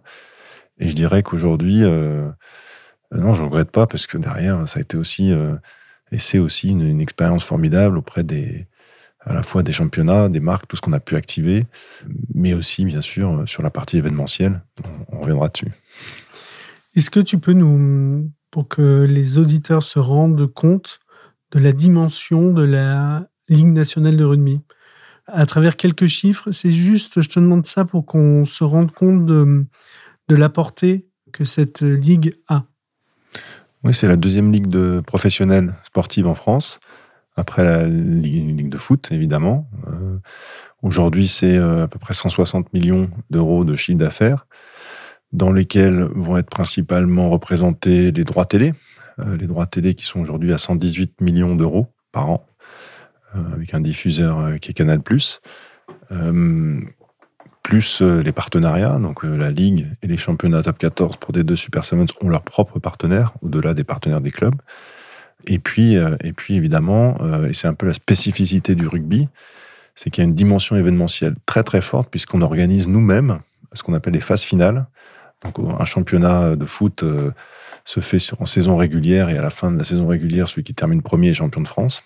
Et 0.80 0.90
je 0.90 0.94
dirais 0.94 1.24
qu'aujourd'hui, 1.24 1.84
euh, 1.84 2.30
non, 3.12 3.34
je 3.34 3.42
ne 3.42 3.48
regrette 3.48 3.72
pas 3.72 3.88
parce 3.88 4.08
que 4.08 4.18
derrière, 4.18 4.68
ça 4.68 4.80
a 4.80 4.82
été 4.82 4.98
aussi, 4.98 5.32
euh, 5.32 5.56
et 6.12 6.20
c'est 6.20 6.40
aussi 6.40 6.70
une, 6.70 7.02
expérience 7.02 7.44
formidable 7.44 7.98
auprès 7.98 8.24
des, 8.24 8.68
à 9.28 9.34
la 9.34 9.44
fois 9.44 9.62
des 9.62 9.74
championnats, 9.74 10.30
des 10.30 10.40
marques, 10.40 10.68
tout 10.68 10.78
ce 10.78 10.82
qu'on 10.82 10.94
a 10.94 11.00
pu 11.00 11.16
activer, 11.16 11.66
mais 12.34 12.54
aussi, 12.54 12.86
bien 12.86 13.02
sûr, 13.02 13.44
sur 13.46 13.62
la 13.62 13.70
partie 13.70 13.98
événementielle. 13.98 14.62
On, 15.12 15.20
reviendra 15.20 15.50
dessus. 15.50 15.72
Est-ce 16.96 17.10
que 17.10 17.20
tu 17.20 17.38
peux 17.38 17.54
nous, 17.54 18.32
pour 18.52 18.68
que 18.70 19.04
les 19.04 19.38
auditeurs 19.38 19.84
se 19.84 20.00
rendent 20.00 20.48
compte 20.48 21.00
de 21.52 21.60
la 21.60 21.74
dimension 21.74 22.52
de 22.52 22.64
la 22.64 23.28
Ligue 23.50 23.68
nationale 23.68 24.18
de 24.18 24.24
rugby? 24.24 24.62
À 25.28 25.46
travers 25.46 25.76
quelques 25.76 26.08
chiffres. 26.08 26.52
C'est 26.52 26.72
juste, 26.72 27.22
je 27.22 27.28
te 27.28 27.40
demande 27.40 27.66
ça 27.66 27.84
pour 27.84 28.06
qu'on 28.06 28.46
se 28.46 28.64
rende 28.64 28.94
compte 28.94 29.26
de, 29.26 29.66
de 30.30 30.36
la 30.36 30.48
portée 30.48 31.10
que 31.34 31.44
cette 31.44 31.82
ligue 31.82 32.36
a. 32.48 32.64
Oui, 33.84 33.94
c'est 33.94 34.08
la 34.08 34.16
deuxième 34.16 34.54
ligue 34.54 34.68
de 34.68 35.02
professionnels 35.06 35.76
sportive 35.84 36.28
en 36.28 36.36
France, 36.36 36.80
après 37.38 37.64
la 37.64 37.84
ligue, 37.86 38.68
de 38.68 38.78
foot, 38.78 39.10
évidemment. 39.12 39.70
Euh, 39.88 40.18
aujourd'hui, 40.82 41.28
c'est 41.28 41.56
euh, 41.56 41.84
à 41.84 41.88
peu 41.88 42.00
près 42.00 42.14
160 42.14 42.74
millions 42.74 43.10
d'euros 43.30 43.64
de 43.64 43.76
chiffre 43.76 44.00
d'affaires, 44.00 44.48
dans 45.32 45.52
lesquels 45.52 46.10
vont 46.16 46.38
être 46.38 46.50
principalement 46.50 47.30
représentés 47.30 48.12
les 48.12 48.24
droits 48.24 48.46
télé, 48.46 48.74
euh, 49.20 49.38
les 49.38 49.46
droits 49.46 49.68
télé 49.68 49.94
qui 49.94 50.06
sont 50.06 50.20
aujourd'hui 50.20 50.52
à 50.52 50.58
118 50.58 51.22
millions 51.22 51.56
d'euros 51.56 51.88
par 52.12 52.30
an. 52.30 52.46
Avec 53.54 53.76
un 53.76 53.82
diffuseur 53.82 54.60
qui 54.60 54.72
est 54.72 54.74
Canal+. 54.74 55.00
Plus 57.62 58.02
les 58.02 58.32
partenariats, 58.32 58.98
donc 58.98 59.24
la 59.24 59.52
Ligue 59.52 59.90
et 60.02 60.08
les 60.08 60.18
championnats 60.18 60.64
top 60.64 60.80
14 60.80 61.18
pour 61.18 61.34
des 61.34 61.44
deux 61.44 61.58
Super 61.58 61.84
Sevens 61.84 62.08
ont 62.22 62.30
leurs 62.30 62.42
propres 62.42 62.80
partenaires, 62.80 63.34
au-delà 63.44 63.76
des 63.76 63.84
partenaires 63.84 64.22
des 64.22 64.32
clubs. 64.32 64.56
Et 65.48 65.60
puis, 65.60 65.96
et 65.96 66.34
puis 66.34 66.56
évidemment, 66.58 67.18
et 67.50 67.54
c'est 67.54 67.68
un 67.68 67.74
peu 67.74 67.86
la 67.86 67.94
spécificité 67.94 68.76
du 68.76 68.88
rugby, 68.88 69.30
c'est 69.96 70.10
qu'il 70.10 70.24
y 70.24 70.26
a 70.26 70.30
une 70.30 70.36
dimension 70.36 70.76
événementielle 70.76 71.36
très 71.46 71.64
très 71.64 71.82
forte 71.82 72.10
puisqu'on 72.10 72.42
organise 72.42 72.88
nous-mêmes 72.88 73.40
ce 73.74 73.82
qu'on 73.82 73.94
appelle 73.94 74.14
les 74.14 74.22
phases 74.22 74.44
finales. 74.44 74.88
Donc 75.44 75.56
un 75.80 75.86
championnat 75.86 76.56
de 76.56 76.66
foot 76.66 77.04
se 77.86 78.00
fait 78.02 78.20
en 78.40 78.46
saison 78.46 78.76
régulière 78.76 79.30
et 79.30 79.38
à 79.38 79.42
la 79.42 79.50
fin 79.50 79.72
de 79.72 79.78
la 79.78 79.84
saison 79.84 80.08
régulière, 80.08 80.50
celui 80.50 80.64
qui 80.64 80.74
termine 80.74 81.02
premier 81.02 81.30
est 81.30 81.34
champion 81.34 81.62
de 81.62 81.68
France 81.68 82.04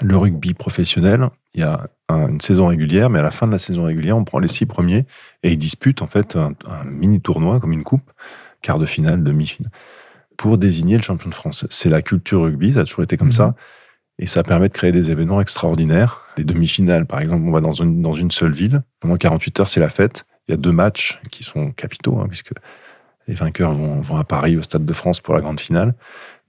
le 0.00 0.16
rugby 0.16 0.54
professionnel, 0.54 1.28
il 1.54 1.60
y 1.60 1.64
a 1.64 1.86
une 2.08 2.40
saison 2.40 2.66
régulière, 2.66 3.10
mais 3.10 3.18
à 3.18 3.22
la 3.22 3.30
fin 3.30 3.46
de 3.46 3.52
la 3.52 3.58
saison 3.58 3.84
régulière, 3.84 4.16
on 4.16 4.24
prend 4.24 4.38
les 4.38 4.48
six 4.48 4.66
premiers 4.66 5.06
et 5.42 5.52
ils 5.52 5.58
disputent 5.58 6.02
en 6.02 6.06
fait 6.06 6.36
un, 6.36 6.54
mini 6.84 7.20
tournoi 7.20 7.60
comme 7.60 7.72
une 7.72 7.84
coupe, 7.84 8.10
quart 8.60 8.78
de 8.78 8.86
finale, 8.86 9.22
demi-finale, 9.22 9.72
pour 10.42 10.58
désigner 10.58 10.96
le 10.96 11.04
champion 11.04 11.30
de 11.30 11.36
France. 11.36 11.64
C'est 11.70 11.88
la 11.88 12.02
culture 12.02 12.42
rugby, 12.42 12.72
ça 12.72 12.80
a 12.80 12.84
toujours 12.84 13.04
été 13.04 13.16
comme 13.16 13.30
ça, 13.30 13.46
mhm. 13.46 13.54
et 14.18 14.26
ça 14.26 14.42
permet 14.42 14.68
de 14.68 14.72
créer 14.72 14.90
des 14.90 15.12
événements 15.12 15.40
extraordinaires. 15.40 16.22
Les 16.36 16.42
demi-finales, 16.42 17.06
par 17.06 17.20
exemple, 17.20 17.44
on 17.46 17.52
va 17.52 17.60
dans 17.60 17.72
une, 17.72 18.02
dans 18.02 18.16
une 18.16 18.32
seule 18.32 18.50
ville. 18.50 18.82
Pendant 18.98 19.16
48 19.16 19.60
heures, 19.60 19.68
c'est 19.68 19.78
la 19.78 19.88
fête. 19.88 20.24
Il 20.48 20.50
y 20.50 20.54
a 20.54 20.56
deux 20.56 20.72
matchs 20.72 21.20
qui 21.30 21.44
sont 21.44 21.70
capitaux, 21.70 22.18
hein, 22.18 22.26
puisque 22.28 22.50
les 23.28 23.34
vainqueurs 23.34 23.72
vont, 23.72 24.00
vont 24.00 24.16
à 24.16 24.24
Paris, 24.24 24.56
au 24.56 24.62
Stade 24.62 24.84
de 24.84 24.92
France, 24.92 25.20
pour 25.20 25.32
la 25.32 25.40
grande 25.40 25.60
finale 25.60 25.94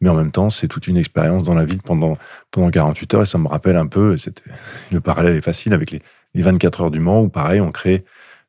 mais 0.02 0.10
en 0.10 0.16
même 0.16 0.32
temps, 0.32 0.50
c'est 0.50 0.68
toute 0.68 0.88
une 0.88 0.98
expérience 0.98 1.44
dans 1.44 1.54
la 1.54 1.64
ville 1.64 1.82
pendant, 1.82 2.18
pendant 2.52 2.70
48 2.70 3.14
heures, 3.14 3.22
et 3.22 3.26
ça 3.26 3.38
me 3.38 3.48
rappelle 3.48 3.78
un 3.78 3.88
peu, 3.88 4.18
c'était, 4.18 4.52
le 4.92 5.00
parallèle 5.00 5.38
est 5.38 5.42
facile 5.42 5.72
avec 5.74 5.92
les, 5.92 6.02
24 6.36 6.82
heures 6.82 6.92
du 6.92 7.00
Mans, 7.00 7.22
où 7.22 7.30
pareil, 7.30 7.62
on 7.62 7.72
crée 7.72 8.04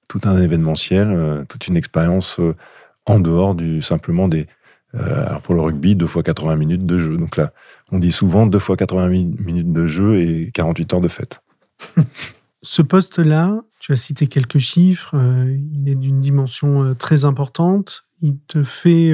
tout 0.08 0.20
un 0.24 0.40
événementiel, 0.40 1.12
euh, 1.12 1.44
toute 1.44 1.68
une 1.68 1.76
expérience 1.76 2.40
euh, 2.40 2.56
en 3.06 3.20
dehors 3.20 3.54
du 3.54 3.82
simplement 3.82 4.26
des, 4.26 4.48
euh, 4.94 5.26
alors 5.26 5.42
pour 5.42 5.54
le 5.54 5.60
rugby, 5.60 5.96
deux 5.96 6.06
fois 6.06 6.22
80 6.22 6.56
minutes 6.56 6.86
de 6.86 6.98
jeu. 6.98 7.16
Donc 7.16 7.36
là, 7.36 7.52
on 7.92 7.98
dit 7.98 8.12
souvent 8.12 8.46
deux 8.46 8.58
fois 8.58 8.76
80 8.76 9.08
minutes 9.08 9.72
de 9.72 9.86
jeu 9.86 10.20
et 10.20 10.50
48 10.52 10.94
heures 10.94 11.00
de 11.00 11.08
fête. 11.08 11.42
Ce 12.62 12.80
poste-là, 12.80 13.60
tu 13.78 13.92
as 13.92 13.96
cité 13.96 14.26
quelques 14.26 14.58
chiffres, 14.58 15.14
il 15.14 15.86
est 15.86 15.94
d'une 15.94 16.18
dimension 16.18 16.94
très 16.94 17.26
importante. 17.26 18.06
Il 18.22 18.38
te 18.38 18.64
fait 18.64 19.12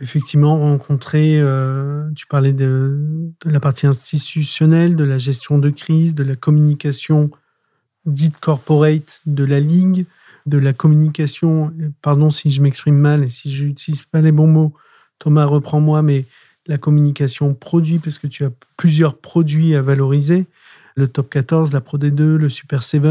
effectivement 0.00 0.58
rencontrer, 0.58 1.38
euh, 1.40 2.10
tu 2.14 2.26
parlais 2.26 2.52
de, 2.52 3.32
la 3.44 3.60
partie 3.60 3.86
institutionnelle, 3.86 4.96
de 4.96 5.04
la 5.04 5.18
gestion 5.18 5.58
de 5.58 5.70
crise, 5.70 6.14
de 6.14 6.24
la 6.24 6.36
communication 6.36 7.30
dite 8.06 8.38
corporate 8.38 9.20
de 9.26 9.44
la 9.44 9.60
Ligue, 9.60 10.06
de 10.48 10.58
la 10.58 10.72
communication, 10.72 11.72
pardon 12.02 12.30
si 12.30 12.50
je 12.50 12.60
m'exprime 12.62 12.98
mal 12.98 13.24
et 13.24 13.28
si 13.28 13.50
je 13.50 13.64
n'utilise 13.64 14.04
pas 14.04 14.20
les 14.20 14.32
bons 14.32 14.46
mots, 14.46 14.74
Thomas 15.18 15.44
reprends-moi, 15.44 16.02
mais 16.02 16.26
la 16.66 16.78
communication 16.78 17.54
produit, 17.54 17.98
parce 17.98 18.18
que 18.18 18.26
tu 18.26 18.44
as 18.44 18.50
plusieurs 18.76 19.16
produits 19.18 19.74
à 19.74 19.82
valoriser, 19.82 20.46
le 20.96 21.08
top 21.08 21.30
14, 21.30 21.72
la 21.72 21.80
Pro 21.80 21.98
D2, 21.98 22.36
le 22.36 22.48
Super 22.48 22.82
7, 22.82 23.02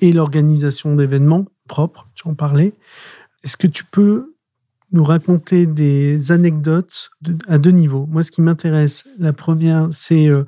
et 0.00 0.12
l'organisation 0.12 0.94
d'événements 0.94 1.46
propres, 1.68 2.08
tu 2.14 2.28
en 2.28 2.34
parlais. 2.34 2.74
Est-ce 3.44 3.56
que 3.56 3.66
tu 3.66 3.84
peux 3.84 4.34
nous 4.92 5.04
raconter 5.04 5.66
des 5.66 6.32
anecdotes 6.32 7.10
à 7.48 7.58
deux 7.58 7.70
niveaux? 7.70 8.06
Moi, 8.06 8.22
ce 8.22 8.30
qui 8.30 8.40
m'intéresse, 8.40 9.04
la 9.18 9.32
première, 9.32 9.88
c'est 9.90 10.28
euh, 10.28 10.44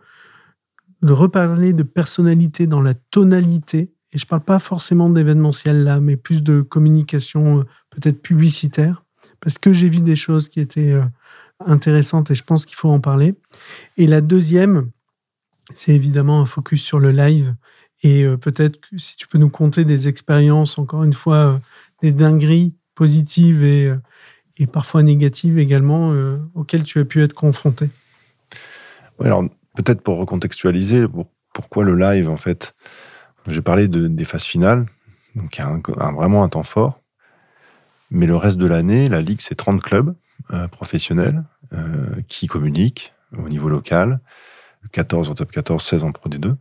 de 1.03 1.13
reparler 1.13 1.73
de 1.73 1.83
personnalité 1.83 2.67
dans 2.67 2.83
la 2.83 2.95
tonalité. 2.95 3.93
Et 4.13 4.19
je 4.19 4.25
ne 4.25 4.29
parle 4.29 4.43
pas 4.43 4.59
forcément 4.59 5.11
d'événementiel 5.11 5.85
là, 5.85 6.01
mais 6.01 6.17
plus 6.17 6.43
de 6.43 6.63
communication 6.63 7.61
euh, 7.61 7.65
peut-être 7.91 8.23
publicitaire, 8.23 9.05
parce 9.41 9.59
que 9.59 9.73
j'ai 9.73 9.89
vu 9.89 10.01
des 10.01 10.17
choses 10.17 10.49
qui 10.49 10.61
étaient 10.61 10.93
euh, 10.93 11.05
intéressantes 11.65 12.31
et 12.31 12.35
je 12.35 12.45
pense 12.45 12.65
qu'il 12.65 12.77
faut 12.77 12.91
en 12.91 13.01
parler. 13.01 13.35
Et 13.97 14.07
la 14.07 14.21
deuxième, 14.21 14.91
c'est 15.75 15.95
évidemment 15.95 16.41
un 16.41 16.47
focus 16.47 16.83
sur 16.83 16.99
le 16.99 17.11
live. 17.11 17.55
Et 18.05 18.25
peut-être 18.41 18.79
que 18.81 18.97
si 18.97 19.17
tu 19.17 19.27
peux 19.27 19.39
nous 19.39 19.51
conter 19.51 19.85
des 19.85 20.07
expériences, 20.07 20.79
encore 20.79 21.03
une 21.03 21.13
fois, 21.13 21.61
des 22.01 22.13
dingueries 22.13 22.73
positives 22.95 23.65
et, 23.65 23.93
et 24.59 24.67
parfois 24.67 25.03
négatives 25.03 25.59
également 25.59 26.13
euh, 26.13 26.39
auxquelles 26.55 26.83
tu 26.83 26.99
as 26.99 27.05
pu 27.05 27.23
être 27.23 27.33
confronté 27.33 27.89
oui, 29.21 29.27
alors 29.27 29.43
peut-être 29.75 30.01
pour 30.01 30.17
recontextualiser, 30.19 31.07
pourquoi 31.53 31.83
le 31.83 31.97
live 31.97 32.29
en 32.29 32.37
fait? 32.37 32.77
J'ai 33.49 33.63
parlé 33.63 33.89
de, 33.89 34.09
des 34.09 34.25
phases 34.25 34.45
finales, 34.45 34.87
donc 35.35 35.57
il 35.57 35.61
y 35.61 35.65
a 35.65 36.11
vraiment 36.13 36.45
un 36.45 36.49
temps 36.49 36.63
fort, 36.63 37.01
mais 38.11 38.27
le 38.27 38.37
reste 38.37 38.59
de 38.59 38.67
l'année, 38.67 39.09
la 39.09 39.23
ligue 39.23 39.41
c'est 39.41 39.55
30 39.55 39.83
clubs 39.83 40.15
euh, 40.53 40.69
professionnels 40.69 41.45
euh, 41.73 42.07
qui 42.29 42.47
communiquent 42.47 43.13
au 43.37 43.49
niveau 43.49 43.69
local, 43.69 44.21
14 44.93 45.31
en 45.31 45.35
top 45.35 45.51
14, 45.51 45.83
16 45.83 46.05
en 46.05 46.13
Pro 46.13 46.29
D2, 46.29 46.57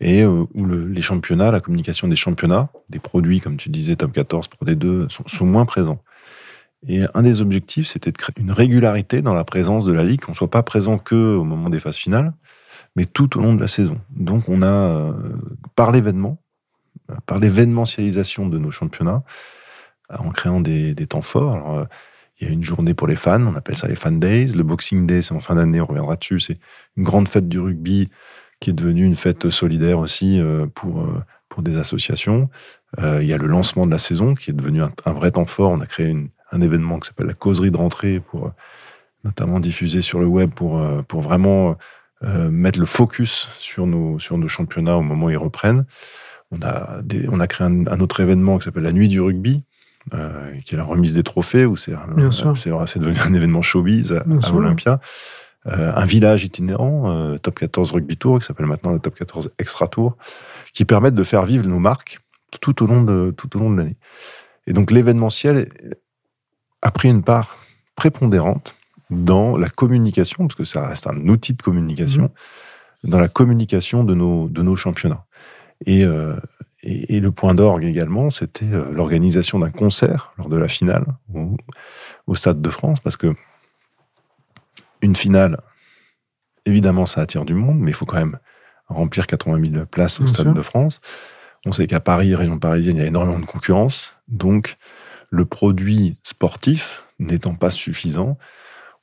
et 0.00 0.24
où 0.24 0.64
les 0.64 1.02
championnats, 1.02 1.50
la 1.50 1.60
communication 1.60 2.06
des 2.06 2.14
championnats, 2.16 2.68
des 2.88 3.00
produits 3.00 3.40
comme 3.40 3.56
tu 3.56 3.68
disais 3.68 3.96
top 3.96 4.12
14, 4.12 4.46
Pro 4.48 4.64
D2 4.64 5.08
sont, 5.10 5.44
moins 5.44 5.64
présents. 5.64 6.00
Et 6.86 7.02
un 7.14 7.22
des 7.22 7.40
objectifs, 7.40 7.88
c'était 7.88 8.12
de 8.12 8.16
créer 8.16 8.34
une 8.38 8.52
régularité 8.52 9.22
dans 9.22 9.34
la 9.34 9.42
présence 9.42 9.84
de 9.84 9.92
la 9.92 10.04
Ligue, 10.04 10.20
qu'on 10.20 10.32
ne 10.32 10.36
soit 10.36 10.50
pas 10.50 10.62
présent 10.62 10.98
que 10.98 11.34
au 11.34 11.42
moment 11.42 11.68
des 11.68 11.80
phases 11.80 11.96
finales, 11.96 12.32
mais 12.98 13.06
tout 13.06 13.38
au 13.38 13.40
long 13.40 13.54
de 13.54 13.60
la 13.60 13.68
saison. 13.68 14.00
Donc 14.10 14.48
on 14.48 14.60
a, 14.60 14.66
euh, 14.66 15.12
par 15.76 15.92
l'événement, 15.92 16.42
par 17.26 17.38
l'événementialisation 17.38 18.48
de 18.48 18.58
nos 18.58 18.72
championnats, 18.72 19.22
en 20.10 20.30
créant 20.30 20.60
des, 20.60 20.94
temps 21.06 21.22
forts. 21.22 21.78
Euh, 21.78 21.84
il 22.40 22.48
y 22.48 22.50
a 22.50 22.52
une 22.52 22.64
journée 22.64 22.94
pour 22.94 23.06
les 23.06 23.14
fans, 23.14 23.40
on 23.46 23.54
appelle 23.54 23.76
ça 23.76 23.86
les 23.86 23.94
Fan 23.94 24.18
Days. 24.18 24.48
Le 24.48 24.64
Boxing 24.64 25.06
Day, 25.06 25.22
c'est 25.22 25.32
en 25.32 25.38
fin 25.38 25.54
d'année, 25.54 25.80
on 25.80 25.86
reviendra 25.86 26.16
dessus. 26.16 26.40
C'est 26.40 26.58
une 26.96 27.04
grande 27.04 27.28
fête 27.28 27.48
du 27.48 27.60
rugby 27.60 28.08
qui 28.58 28.70
est 28.70 28.72
devenue 28.72 29.04
une 29.04 29.14
fête 29.14 29.48
solidaire 29.48 30.00
aussi 30.00 30.40
euh, 30.40 30.66
pour, 30.66 31.08
pour 31.48 31.62
des 31.62 31.76
associations. 31.76 32.50
il 32.98 33.26
y 33.26 33.32
a 33.32 33.38
le 33.38 33.46
lancement 33.46 33.86
de 33.86 33.92
la 33.92 33.98
saison 33.98 34.34
qui 34.34 34.50
est 34.50 34.54
devenu 34.54 34.82
un, 34.82 35.12
vrai 35.12 35.30
temps 35.30 35.46
fort. 35.46 35.70
On 35.70 35.80
a 35.80 35.86
créé 35.86 36.16
un 36.50 36.60
événement 36.60 36.98
qui 36.98 37.06
s'appelle 37.06 37.28
la 37.28 37.34
causerie 37.34 37.70
de 37.70 37.76
rentrée, 37.76 38.20
pour 38.20 38.46
euh, 38.46 38.50
notamment 39.24 39.60
diffuser 39.60 40.00
sur 40.00 40.20
le 40.20 40.26
web 40.26 40.50
pour, 40.50 40.78
euh, 40.78 41.02
pour 41.02 41.20
vraiment 41.20 41.76
euh, 42.24 42.50
mettre 42.50 42.78
le 42.78 42.86
focus 42.86 43.48
sur 43.58 43.86
nos, 43.86 44.18
sur 44.18 44.38
nos 44.38 44.48
championnats 44.48 44.96
au 44.96 45.02
moment 45.02 45.26
où 45.26 45.30
ils 45.30 45.36
reprennent. 45.36 45.86
On 46.50 46.60
a, 46.62 47.02
on 47.28 47.40
a 47.40 47.46
créé 47.46 47.66
un, 47.66 48.00
autre 48.00 48.20
événement 48.20 48.58
qui 48.58 48.64
s'appelle 48.64 48.84
la 48.84 48.92
Nuit 48.92 49.08
du 49.08 49.20
rugby, 49.20 49.64
qui 50.64 50.74
est 50.74 50.78
la 50.78 50.84
remise 50.84 51.12
des 51.12 51.22
trophées, 51.22 51.66
où 51.66 51.76
c'est 51.76 51.92
devenu 51.92 53.18
un 53.20 53.34
événement 53.34 53.60
showbiz 53.60 54.14
à, 54.14 54.24
à 54.42 54.52
Olympia. 54.54 54.98
un 55.66 56.06
village 56.06 56.44
itinérant, 56.44 57.36
Top 57.36 57.58
14 57.58 57.92
Rugby 57.92 58.16
Tour, 58.16 58.40
qui 58.40 58.46
s'appelle 58.46 58.64
maintenant 58.64 58.92
le 58.92 58.98
Top 58.98 59.14
14 59.14 59.50
Extra 59.58 59.88
Tour, 59.88 60.16
qui 60.72 60.86
permettent 60.86 61.14
de 61.14 61.24
faire 61.24 61.44
vivre 61.44 61.66
nos 61.66 61.78
marques 61.78 62.18
tout 62.62 62.82
au 62.82 62.86
long 62.86 63.02
de, 63.02 63.34
tout 63.36 63.54
au 63.56 63.60
long 63.60 63.70
de 63.70 63.76
l'année. 63.76 63.96
Et 64.66 64.72
donc 64.72 64.90
l'événementiel 64.90 65.68
a 66.82 66.90
pris 66.90 67.08
une 67.08 67.22
part 67.22 67.58
prépondérante 67.94 68.74
dans 69.10 69.56
la 69.56 69.68
communication, 69.68 70.46
parce 70.46 70.54
que 70.54 70.64
ça 70.64 70.86
reste 70.86 71.06
un 71.06 71.28
outil 71.28 71.54
de 71.54 71.62
communication, 71.62 72.30
mmh. 73.04 73.10
dans 73.10 73.20
la 73.20 73.28
communication 73.28 74.04
de 74.04 74.14
nos, 74.14 74.48
de 74.48 74.62
nos 74.62 74.76
championnats. 74.76 75.24
Et, 75.86 76.04
euh, 76.04 76.36
et, 76.82 77.20
le 77.20 77.30
point 77.30 77.54
d'orgue 77.54 77.84
également, 77.84 78.30
c'était 78.30 78.72
euh, 78.72 78.90
l'organisation 78.92 79.58
d'un 79.58 79.70
concert 79.70 80.32
lors 80.38 80.48
de 80.48 80.56
la 80.56 80.68
finale 80.68 81.04
au, 81.32 81.56
au, 82.26 82.34
Stade 82.34 82.60
de 82.60 82.70
France, 82.70 83.00
parce 83.00 83.16
que 83.16 83.34
une 85.00 85.16
finale, 85.16 85.60
évidemment, 86.66 87.06
ça 87.06 87.20
attire 87.20 87.44
du 87.44 87.54
monde, 87.54 87.78
mais 87.78 87.92
il 87.92 87.94
faut 87.94 88.06
quand 88.06 88.18
même 88.18 88.38
remplir 88.88 89.26
80 89.26 89.70
000 89.72 89.86
places 89.86 90.20
au 90.20 90.26
Stade 90.26 90.54
de 90.54 90.62
France. 90.62 91.00
On 91.66 91.72
sait 91.72 91.86
qu'à 91.86 92.00
Paris, 92.00 92.34
région 92.34 92.58
parisienne, 92.58 92.96
il 92.96 93.00
y 93.00 93.04
a 93.04 93.08
énormément 93.08 93.38
de 93.38 93.46
concurrence. 93.46 94.16
Donc, 94.28 94.76
le 95.30 95.44
produit 95.44 96.16
sportif 96.22 97.04
n'étant 97.18 97.54
pas 97.54 97.70
suffisant, 97.70 98.38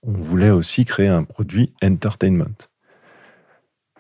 on 0.06 0.12
voulait 0.12 0.52
aussi 0.52 0.86
créer 0.86 1.08
un 1.08 1.24
produit 1.24 1.74
entertainment. 1.84 2.56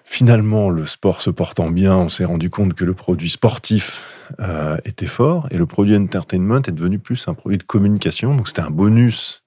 Finalement, 0.03 0.69
le 0.69 0.85
sport 0.85 1.21
se 1.21 1.31
portant 1.31 1.71
bien, 1.71 1.95
on 1.97 2.09
s'est 2.09 2.25
rendu 2.25 2.51
compte 2.51 2.75
que 2.75 2.85
le 2.85 2.93
produit 2.93 3.29
sportif 3.29 4.03
euh, 4.39 4.77
était 4.85 5.07
fort 5.07 5.47
et 5.49 5.57
le 5.57 5.65
produit 5.65 5.97
entertainment 5.97 6.61
est 6.61 6.71
devenu 6.71 6.99
plus 6.99 7.27
un 7.27 7.33
produit 7.33 7.57
de 7.57 7.63
communication. 7.63 8.35
Donc 8.35 8.47
c'était 8.47 8.61
un 8.61 8.69
bonus, 8.69 9.43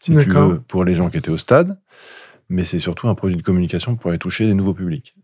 si 0.00 0.16
tu 0.16 0.30
veux, 0.30 0.58
pour 0.60 0.84
les 0.84 0.94
gens 0.94 1.10
qui 1.10 1.18
étaient 1.18 1.30
au 1.30 1.36
stade, 1.36 1.78
mais 2.48 2.64
c'est 2.64 2.78
surtout 2.78 3.08
un 3.08 3.14
produit 3.14 3.36
de 3.36 3.42
communication 3.42 3.94
pour 3.94 4.08
aller 4.08 4.18
toucher 4.18 4.46
des 4.46 4.54
nouveaux 4.54 4.72
publics. 4.72 5.14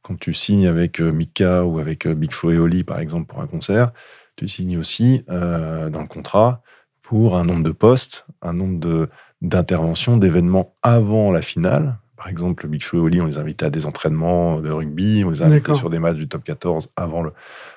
Quand 0.00 0.18
tu 0.18 0.32
signes 0.32 0.68
avec 0.68 1.02
euh, 1.02 1.12
Mika 1.12 1.66
ou 1.66 1.78
avec 1.78 2.06
euh, 2.06 2.14
Big 2.14 2.32
Flo 2.32 2.50
et 2.50 2.58
Oli, 2.58 2.84
par 2.84 3.00
exemple, 3.00 3.26
pour 3.26 3.42
un 3.42 3.46
concert, 3.46 3.92
tu 4.36 4.48
signes 4.48 4.78
aussi 4.78 5.24
dans 5.26 6.00
le 6.00 6.06
contrat 6.06 6.62
pour 7.02 7.36
un 7.36 7.44
nombre 7.44 7.64
de 7.64 7.72
postes, 7.72 8.24
un 8.40 8.52
nombre 8.52 9.08
d'interventions, 9.42 10.16
d'événements 10.16 10.74
avant 10.82 11.30
la 11.30 11.42
finale, 11.42 11.98
par 12.18 12.28
exemple, 12.28 12.64
le 12.64 12.70
Big 12.70 12.82
Flo 12.82 12.98
et 12.98 13.02
Oli, 13.02 13.20
on 13.20 13.26
les 13.26 13.38
invitait 13.38 13.66
à 13.66 13.70
des 13.70 13.86
entraînements 13.86 14.60
de 14.60 14.70
rugby, 14.70 15.22
on 15.24 15.30
les 15.30 15.42
invitait 15.42 15.74
sur 15.74 15.88
des 15.88 16.00
matchs 16.00 16.16
du 16.16 16.26
top 16.26 16.42
14 16.42 16.88
avant 16.96 17.22
le. 17.22 17.32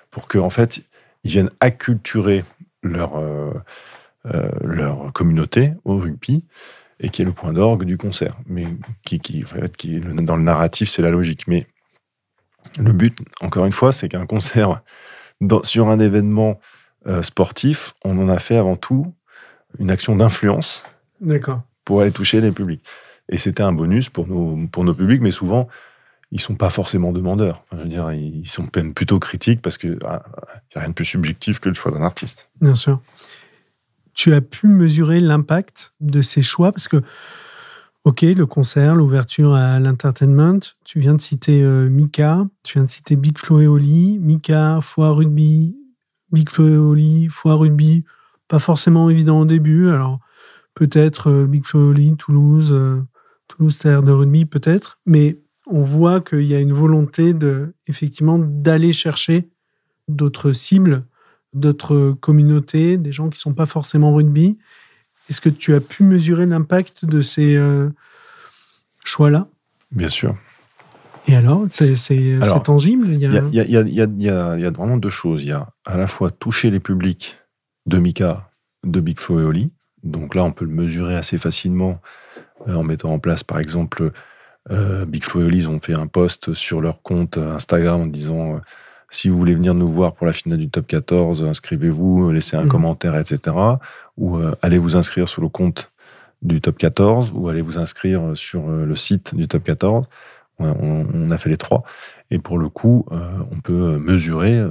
pour 0.09 0.27
qu'en 0.27 0.45
en 0.45 0.49
fait, 0.49 0.83
ils 1.23 1.29
viennent 1.29 1.51
acculturer 1.59 2.43
leur, 2.81 3.17
euh, 3.19 3.53
euh, 4.25 4.49
leur 4.63 5.13
communauté 5.13 5.73
au 5.85 5.97
rugby 5.97 6.43
et 6.99 7.09
qui 7.09 7.21
est 7.21 7.25
le 7.25 7.33
point 7.33 7.53
d'orgue 7.53 7.83
du 7.83 7.99
concert. 7.99 8.35
Mais 8.47 8.65
qui, 9.03 9.19
qui, 9.19 9.43
en 9.43 9.47
fait, 9.47 9.77
qui 9.77 9.99
dans 10.01 10.37
le 10.37 10.43
narratif, 10.43 10.89
c'est 10.89 11.03
la 11.03 11.11
logique. 11.11 11.47
Mais 11.47 11.67
le 12.79 12.93
but, 12.93 13.19
encore 13.41 13.67
une 13.67 13.71
fois, 13.71 13.91
c'est 13.91 14.09
qu'un 14.09 14.25
concert 14.25 14.81
dans, 15.41 15.63
sur 15.63 15.89
un 15.89 15.99
événement 15.99 16.59
euh, 17.05 17.21
sportif, 17.21 17.93
on 18.03 18.17
en 18.19 18.27
a 18.27 18.39
fait 18.39 18.57
avant 18.57 18.75
tout 18.75 19.13
une 19.77 19.91
action 19.91 20.15
d'influence. 20.15 20.83
D'accord. 21.21 21.61
Pour 21.85 22.01
aller 22.01 22.11
toucher 22.11 22.41
les 22.41 22.51
publics. 22.51 22.83
Et 23.29 23.37
c'était 23.37 23.63
un 23.63 23.71
bonus 23.71 24.09
pour 24.09 24.27
nos, 24.27 24.67
pour 24.67 24.83
nos 24.83 24.93
publics, 24.93 25.21
mais 25.21 25.31
souvent, 25.31 25.69
ils 26.31 26.39
sont 26.39 26.55
pas 26.55 26.69
forcément 26.69 27.11
demandeurs. 27.11 27.63
je 27.71 27.77
veux 27.77 27.85
dire, 27.85 28.11
ils 28.11 28.47
sont 28.47 28.67
plutôt 28.67 29.19
critiques 29.19 29.61
parce 29.61 29.77
qu'il 29.77 29.91
n'y 29.91 29.97
ah, 30.05 30.23
a 30.75 30.79
rien 30.79 30.89
de 30.89 30.93
plus 30.93 31.05
subjectif 31.05 31.59
que 31.59 31.69
le 31.69 31.75
choix 31.75 31.91
d'un 31.91 32.03
artiste. 32.03 32.49
Bien 32.61 32.75
sûr. 32.75 33.01
Tu 34.13 34.33
as 34.33 34.41
pu 34.41 34.67
mesurer 34.67 35.19
l'impact 35.19 35.93
de 35.99 36.21
ces 36.21 36.41
choix? 36.41 36.71
Parce 36.71 36.87
que, 36.87 37.01
ok, 38.03 38.21
le 38.21 38.45
concert, 38.45 38.95
l'ouverture 38.95 39.53
à 39.53 39.79
l'entertainment, 39.79 40.59
tu 40.83 40.99
viens 40.99 41.15
de 41.15 41.21
citer 41.21 41.63
euh, 41.63 41.89
Mika, 41.89 42.45
tu 42.63 42.77
viens 42.77 42.85
de 42.85 42.89
citer 42.89 43.15
Big 43.15 43.37
Flo 43.37 43.59
et 43.59 43.67
Oli, 43.67 44.17
Mika, 44.19 44.79
Foire 44.81 45.15
Rugby, 45.15 45.77
Big 46.31 46.49
Flo 46.49 46.67
et 46.67 46.77
Oli, 46.77 47.27
Foire 47.29 47.59
Rugby, 47.59 48.05
pas 48.47 48.59
forcément 48.59 49.09
évident 49.09 49.39
au 49.39 49.45
début. 49.45 49.89
Alors, 49.89 50.19
peut-être 50.73 51.29
euh, 51.29 51.47
Big 51.47 51.65
Flo 51.65 51.87
et 51.87 51.89
Oli, 51.89 52.15
Toulouse. 52.17 52.69
Euh, 52.71 53.01
Toulouse 53.51 53.77
Terre 53.77 54.03
de 54.03 54.11
rugby 54.11 54.45
peut-être, 54.45 54.99
mais 55.05 55.39
on 55.67 55.83
voit 55.83 56.21
qu'il 56.21 56.43
y 56.43 56.55
a 56.55 56.59
une 56.59 56.73
volonté 56.73 57.33
de 57.33 57.73
effectivement 57.87 58.39
d'aller 58.39 58.93
chercher 58.93 59.49
d'autres 60.07 60.53
cibles, 60.53 61.05
d'autres 61.53 62.15
communautés, 62.19 62.97
des 62.97 63.11
gens 63.11 63.29
qui 63.29 63.39
sont 63.39 63.53
pas 63.53 63.65
forcément 63.65 64.13
rugby. 64.13 64.57
Est-ce 65.29 65.41
que 65.41 65.49
tu 65.49 65.73
as 65.73 65.81
pu 65.81 66.03
mesurer 66.03 66.45
l'impact 66.45 67.05
de 67.05 67.21
ces 67.21 67.55
euh, 67.55 67.89
choix-là? 69.03 69.47
Bien 69.91 70.09
sûr. 70.09 70.35
Et 71.27 71.35
alors, 71.35 71.65
c'est 71.69 72.39
tangible 72.63 73.09
Il 73.09 73.19
y 73.19 73.25
a... 73.25 73.43
Il, 73.51 73.53
y 73.53 73.59
a, 73.77 73.81
il, 73.81 74.21
y 74.21 74.29
a, 74.29 74.71
vraiment 74.71 74.97
deux 74.97 75.11
choses. 75.11 75.43
Il 75.43 75.49
y 75.49 75.51
a 75.51 75.69
à 75.85 75.97
la 75.97 76.07
fois 76.07 76.31
toucher 76.31 76.71
les 76.71 76.79
publics 76.79 77.37
de 77.85 77.99
Mika, 77.99 78.49
de 78.83 78.99
Big 78.99 79.19
Flo 79.19 79.39
et 79.39 79.43
Oli. 79.43 79.71
Donc 80.03 80.35
là, 80.35 80.43
on 80.43 80.51
peut 80.51 80.65
le 80.65 80.71
mesurer 80.71 81.15
assez 81.15 81.37
facilement 81.37 81.99
euh, 82.67 82.75
en 82.75 82.83
mettant 82.83 83.13
en 83.13 83.19
place, 83.19 83.43
par 83.43 83.59
exemple, 83.59 84.11
euh, 84.69 85.05
Big 85.05 85.23
Flo 85.23 85.49
et 85.49 85.65
ont 85.65 85.79
fait 85.79 85.97
un 85.97 86.07
post 86.07 86.53
sur 86.53 86.81
leur 86.81 87.01
compte 87.01 87.37
Instagram 87.37 88.01
en 88.01 88.05
disant 88.05 88.55
euh, 88.55 88.59
si 89.09 89.27
vous 89.27 89.37
voulez 89.37 89.55
venir 89.55 89.73
nous 89.73 89.87
voir 89.87 90.13
pour 90.13 90.25
la 90.25 90.33
finale 90.33 90.59
du 90.59 90.69
top 90.69 90.87
14, 90.87 91.43
inscrivez-vous, 91.43 92.31
laissez 92.31 92.55
un 92.55 92.63
mhm. 92.63 92.69
commentaire, 92.69 93.17
etc. 93.17 93.55
Ou 94.17 94.39
allez 94.61 94.77
vous 94.77 94.95
inscrire 94.95 95.27
sur 95.27 95.41
le 95.41 95.49
compte 95.49 95.91
du 96.41 96.61
top 96.61 96.77
14 96.77 97.31
ou 97.35 97.49
allez 97.49 97.61
vous 97.61 97.77
inscrire 97.77 98.31
sur 98.35 98.67
le 98.69 98.95
site 98.95 99.35
du 99.35 99.47
top 99.47 99.63
14. 99.63 100.05
On, 100.59 101.31
a 101.31 101.37
fait 101.37 101.49
les 101.49 101.57
trois. 101.57 101.83
Et 102.29 102.39
pour 102.39 102.57
le 102.57 102.69
coup, 102.69 103.05
on 103.11 103.59
peut 103.59 103.97
mesurer. 103.97 104.63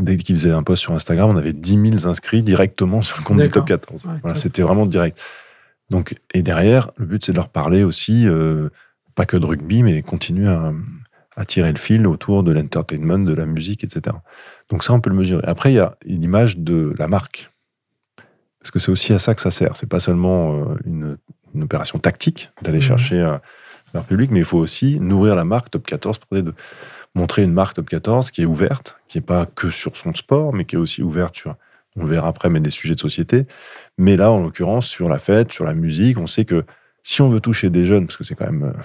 Dès 0.00 0.16
qu'ils 0.16 0.36
faisaient 0.36 0.50
un 0.50 0.62
post 0.62 0.82
sur 0.82 0.92
Instagram, 0.92 1.30
on 1.30 1.36
avait 1.36 1.52
10 1.52 1.90
000 2.00 2.06
inscrits 2.06 2.42
directement 2.42 3.02
sur 3.02 3.18
le 3.18 3.24
compte 3.24 3.40
du 3.40 3.50
top 3.50 3.66
14. 3.66 4.08
voilà, 4.22 4.34
c'était 4.34 4.62
vraiment 4.62 4.86
direct. 4.86 5.20
Donc, 5.90 6.16
et 6.32 6.42
derrière, 6.42 6.90
le 6.96 7.06
but, 7.06 7.24
c'est 7.24 7.32
de 7.32 7.36
leur 7.36 7.48
parler 7.48 7.82
aussi, 7.82 8.26
euh, 8.26 8.68
pas 9.14 9.26
que 9.26 9.36
de 9.36 9.44
rugby, 9.44 9.82
mais 9.82 10.02
continuer 10.02 10.48
à, 10.48 10.72
tirer 11.46 11.72
le 11.72 11.78
fil 11.78 12.06
autour 12.06 12.42
de 12.42 12.52
l'entertainment, 12.52 13.18
de 13.18 13.32
la 13.32 13.46
musique, 13.46 13.82
etc. 13.82 14.14
Donc 14.68 14.84
ça, 14.84 14.92
on 14.92 15.00
peut 15.00 15.08
le 15.08 15.16
mesurer. 15.16 15.42
Après, 15.46 15.72
il 15.72 15.76
y 15.76 15.78
a 15.78 15.96
l'image 16.04 16.58
de 16.58 16.92
la 16.98 17.08
marque. 17.08 17.50
Parce 18.60 18.70
que 18.70 18.78
c'est 18.78 18.90
aussi 18.90 19.14
à 19.14 19.18
ça 19.18 19.34
que 19.34 19.40
ça 19.40 19.50
sert. 19.50 19.74
C'est 19.74 19.88
pas 19.88 20.00
seulement 20.00 20.54
euh, 20.54 20.74
une, 20.84 21.16
opération 21.62 21.98
tactique 21.98 22.50
d'aller 22.62 22.78
mmh. 22.78 22.82
chercher 22.82 23.20
euh, 23.20 23.38
leur 23.94 24.04
public, 24.04 24.30
mais 24.30 24.40
il 24.40 24.44
faut 24.44 24.58
aussi 24.58 25.00
nourrir 25.00 25.34
la 25.34 25.44
marque 25.44 25.70
Top 25.70 25.86
14 25.86 26.18
pour 26.18 26.42
de 26.42 26.54
montrer 27.14 27.42
une 27.42 27.52
marque 27.52 27.74
Top 27.74 27.88
14 27.88 28.30
qui 28.30 28.42
est 28.42 28.46
ouverte, 28.46 28.96
qui 29.08 29.18
n'est 29.18 29.22
pas 29.22 29.46
que 29.46 29.70
sur 29.70 29.96
son 29.96 30.14
sport, 30.14 30.52
mais 30.52 30.64
qui 30.64 30.76
est 30.76 30.78
aussi 30.78 31.02
ouverte 31.02 31.36
sur 31.36 31.56
on 31.96 32.02
le 32.02 32.08
verra 32.08 32.28
après, 32.28 32.50
mais 32.50 32.60
des 32.60 32.70
sujets 32.70 32.94
de 32.94 33.00
société. 33.00 33.46
Mais 33.98 34.16
là, 34.16 34.30
en 34.30 34.40
l'occurrence, 34.40 34.86
sur 34.86 35.08
la 35.08 35.18
fête, 35.18 35.52
sur 35.52 35.64
la 35.64 35.74
musique, 35.74 36.18
on 36.18 36.26
sait 36.26 36.44
que 36.44 36.64
si 37.02 37.22
on 37.22 37.28
veut 37.28 37.40
toucher 37.40 37.70
des 37.70 37.86
jeunes, 37.86 38.06
parce 38.06 38.16
que 38.16 38.24
c'est 38.24 38.34
quand 38.34 38.50
même 38.50 38.62
euh, 38.62 38.82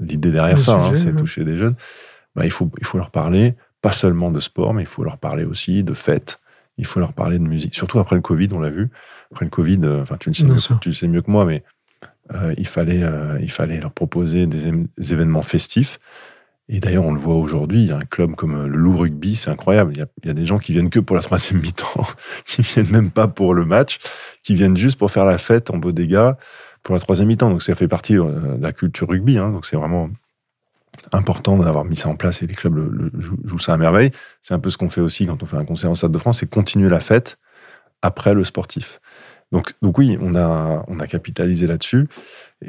l'idée 0.00 0.30
derrière 0.30 0.58
ça, 0.58 0.74
hein, 0.74 0.94
c'est 0.94 1.14
toucher 1.14 1.44
des 1.44 1.56
jeunes, 1.56 1.76
bah, 2.34 2.44
il, 2.44 2.50
faut, 2.50 2.70
il 2.78 2.84
faut 2.84 2.98
leur 2.98 3.10
parler, 3.10 3.54
pas 3.80 3.92
seulement 3.92 4.30
de 4.30 4.40
sport, 4.40 4.74
mais 4.74 4.82
il 4.82 4.88
faut 4.88 5.04
leur 5.04 5.18
parler 5.18 5.44
aussi 5.44 5.82
de 5.84 5.94
fête, 5.94 6.40
il 6.76 6.86
faut 6.86 7.00
leur 7.00 7.12
parler 7.12 7.38
de 7.38 7.48
musique. 7.48 7.74
Surtout 7.74 7.98
après 7.98 8.16
le 8.16 8.22
Covid, 8.22 8.48
on 8.52 8.60
l'a 8.60 8.70
vu. 8.70 8.90
Après 9.32 9.44
le 9.44 9.50
Covid, 9.50 9.80
euh, 9.84 10.02
enfin, 10.02 10.16
tu, 10.18 10.30
le 10.30 10.34
sais 10.34 10.44
mieux, 10.44 10.78
tu 10.80 10.90
le 10.90 10.94
sais 10.94 11.08
mieux 11.08 11.22
que 11.22 11.30
moi, 11.30 11.44
mais 11.44 11.64
euh, 12.34 12.54
il, 12.58 12.66
fallait, 12.66 13.02
il 13.40 13.50
fallait 13.50 13.80
leur 13.80 13.92
proposer 13.92 14.46
des, 14.46 15.12
événements 15.12 15.42
festifs. 15.42 15.98
Et 16.70 16.80
d'ailleurs, 16.80 17.04
on 17.04 17.12
le 17.12 17.20
voit 17.20 17.34
aujourd'hui, 17.34 17.90
un 17.92 18.00
club 18.00 18.34
comme 18.34 18.54
euh, 18.54 18.68
le 18.68 18.76
Loup 18.76 18.96
Rugby, 18.96 19.36
c'est 19.36 19.50
incroyable. 19.50 19.92
Il 19.94 20.26
y, 20.26 20.30
a, 20.30 20.34
des 20.34 20.44
gens 20.44 20.58
qui 20.58 20.72
viennent 20.72 20.90
que 20.90 21.00
pour 21.00 21.16
la 21.16 21.22
troisième 21.22 21.60
mi-temps, 21.62 22.06
qui 22.44 22.62
viennent 22.62 22.90
même 22.90 23.10
pas 23.10 23.26
pour 23.26 23.54
le 23.54 23.64
match, 23.64 23.98
qui 24.42 24.54
viennent 24.54 24.76
juste 24.76 24.98
pour 24.98 25.10
faire 25.10 25.24
la 25.24 25.38
fête 25.38 25.70
en 25.70 25.78
beau 25.78 25.92
pour 26.82 26.94
la 26.94 27.00
troisième 27.00 27.28
mi-temps. 27.28 27.50
Donc 27.50 27.62
ça 27.62 27.74
fait 27.74 27.88
partie 27.88 28.18
euh, 28.18 28.56
de 28.56 28.62
la 28.62 28.72
culture 28.72 29.08
rugby. 29.08 29.38
Hein. 29.38 29.50
donc 29.50 29.64
c'est 29.64 29.76
vraiment 29.76 30.10
important 31.12 31.56
d'avoir 31.56 31.84
mis 31.84 31.96
ça 31.96 32.08
en 32.08 32.16
place 32.16 32.42
et 32.42 32.46
les 32.46 32.54
clubs 32.54 32.76
le, 32.76 33.12
jouent, 33.18 33.58
ça 33.58 33.74
à 33.74 33.76
merveille. 33.76 34.10
C'est 34.40 34.54
un 34.54 34.58
peu 34.58 34.70
ce 34.70 34.76
qu'on 34.76 34.90
fait 34.90 35.00
aussi 35.00 35.26
quand 35.26 35.42
on 35.42 35.46
fait 35.46 35.56
un 35.56 35.64
concert 35.64 35.90
en 35.90 35.94
Stade 35.94 36.12
de 36.12 36.18
France, 36.18 36.40
c'est 36.40 36.50
continuer 36.50 36.88
la 36.88 37.00
fête 37.00 37.38
après 38.02 38.34
le 38.34 38.44
sportif. 38.44 39.00
Donc, 39.50 39.72
donc 39.80 39.96
oui, 39.96 40.18
on 40.20 40.34
a, 40.34 40.84
on 40.88 41.00
a 41.00 41.06
capitalisé 41.06 41.66
là-dessus. 41.66 42.06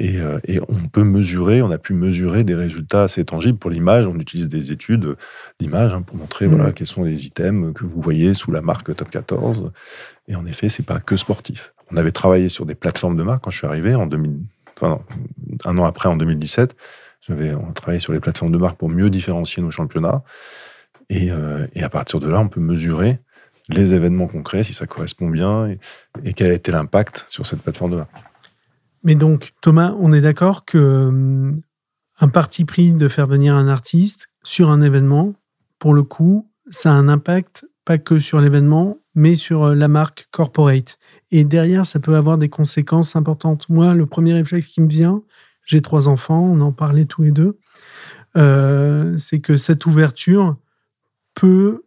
Euh, 0.00 0.38
et, 0.46 0.60
on 0.60 0.88
peut 0.88 1.04
mesurer, 1.04 1.62
on 1.62 1.70
a 1.70 1.78
pu 1.78 1.94
mesurer 1.94 2.44
des 2.44 2.54
résultats 2.54 3.02
assez 3.02 3.24
tangibles 3.24 3.58
pour 3.58 3.70
l'image. 3.70 4.06
On 4.06 4.18
utilise 4.18 4.48
des 4.48 4.72
études 4.72 5.16
d'image 5.58 5.92
hein, 5.92 6.02
pour 6.02 6.16
montrer 6.16 6.46
voilà, 6.46 6.70
mmh. 6.70 6.72
quels 6.72 6.86
sont 6.86 7.02
les 7.02 7.26
items 7.26 7.74
que 7.74 7.84
vous 7.84 8.00
voyez 8.00 8.34
sous 8.34 8.50
la 8.50 8.62
marque 8.62 8.94
Top 8.94 9.10
14. 9.10 9.72
Et 10.28 10.36
en 10.36 10.46
effet, 10.46 10.68
c'est 10.68 10.84
pas 10.84 11.00
que 11.00 11.16
sportif. 11.16 11.74
On 11.92 11.96
avait 11.96 12.12
travaillé 12.12 12.48
sur 12.48 12.66
des 12.66 12.74
plateformes 12.74 13.16
de 13.16 13.22
marque 13.22 13.44
quand 13.44 13.50
je 13.50 13.58
suis 13.58 13.66
arrivé 13.66 13.94
en 13.94 14.06
2000, 14.06 14.38
enfin 14.76 15.00
un 15.64 15.78
an 15.78 15.84
après, 15.84 16.08
en 16.08 16.16
2017. 16.16 16.76
J'avais, 17.20 17.52
on 17.52 17.68
a 17.68 17.72
travaillé 17.72 18.00
sur 18.00 18.12
les 18.12 18.20
plateformes 18.20 18.52
de 18.52 18.58
marque 18.58 18.78
pour 18.78 18.88
mieux 18.88 19.10
différencier 19.10 19.62
nos 19.62 19.70
championnats. 19.70 20.22
Et, 21.10 21.30
euh, 21.30 21.66
et 21.74 21.82
à 21.82 21.90
partir 21.90 22.20
de 22.20 22.28
là, 22.28 22.40
on 22.40 22.48
peut 22.48 22.60
mesurer 22.60 23.18
les 23.74 23.94
événements 23.94 24.26
concrets, 24.26 24.62
si 24.62 24.74
ça 24.74 24.86
correspond 24.86 25.28
bien, 25.28 25.68
et, 26.24 26.32
quel 26.34 26.50
a 26.50 26.54
été 26.54 26.72
l'impact 26.72 27.26
sur 27.28 27.46
cette 27.46 27.62
plateforme 27.62 27.92
de 27.92 27.96
marque. 27.96 28.10
Mais 29.02 29.14
donc, 29.14 29.52
Thomas, 29.60 29.94
on 29.98 30.12
est 30.12 30.20
d'accord 30.20 30.64
que 30.64 30.78
hum, 30.78 31.62
un 32.20 32.28
parti 32.28 32.64
pris 32.64 32.92
de 32.92 33.08
faire 33.08 33.26
venir 33.26 33.54
un 33.54 33.68
artiste 33.68 34.28
sur 34.44 34.70
un 34.70 34.82
événement, 34.82 35.34
pour 35.78 35.94
le 35.94 36.02
coup, 36.02 36.50
ça 36.70 36.90
a 36.90 36.94
un 36.94 37.08
impact 37.08 37.64
pas 37.84 37.98
que 37.98 38.18
sur 38.18 38.40
l'événement, 38.40 38.98
mais 39.14 39.34
sur 39.34 39.64
euh, 39.64 39.74
la 39.74 39.88
marque 39.88 40.28
corporate. 40.30 40.98
Et 41.30 41.44
derrière, 41.44 41.86
ça 41.86 41.98
peut 41.98 42.14
avoir 42.14 42.38
des 42.38 42.48
conséquences 42.48 43.16
importantes. 43.16 43.68
Moi, 43.68 43.94
le 43.94 44.06
premier 44.06 44.34
réflexe 44.34 44.66
qui 44.68 44.80
me 44.80 44.88
vient, 44.88 45.22
j'ai 45.64 45.80
trois 45.80 46.08
enfants, 46.08 46.42
on 46.42 46.60
en 46.60 46.72
parlait 46.72 47.04
tous 47.04 47.22
les 47.22 47.32
deux, 47.32 47.58
euh, 48.36 49.16
c'est 49.18 49.40
que 49.40 49.56
cette 49.56 49.86
ouverture 49.86 50.56
peut 51.34 51.82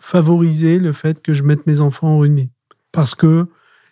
favoriser 0.00 0.78
le 0.78 0.92
fait 0.92 1.22
que 1.22 1.32
je 1.32 1.42
mette 1.42 1.66
mes 1.66 1.80
enfants 1.80 2.08
en 2.08 2.18
rugby. 2.18 2.50
Parce 2.90 3.14
que 3.14 3.46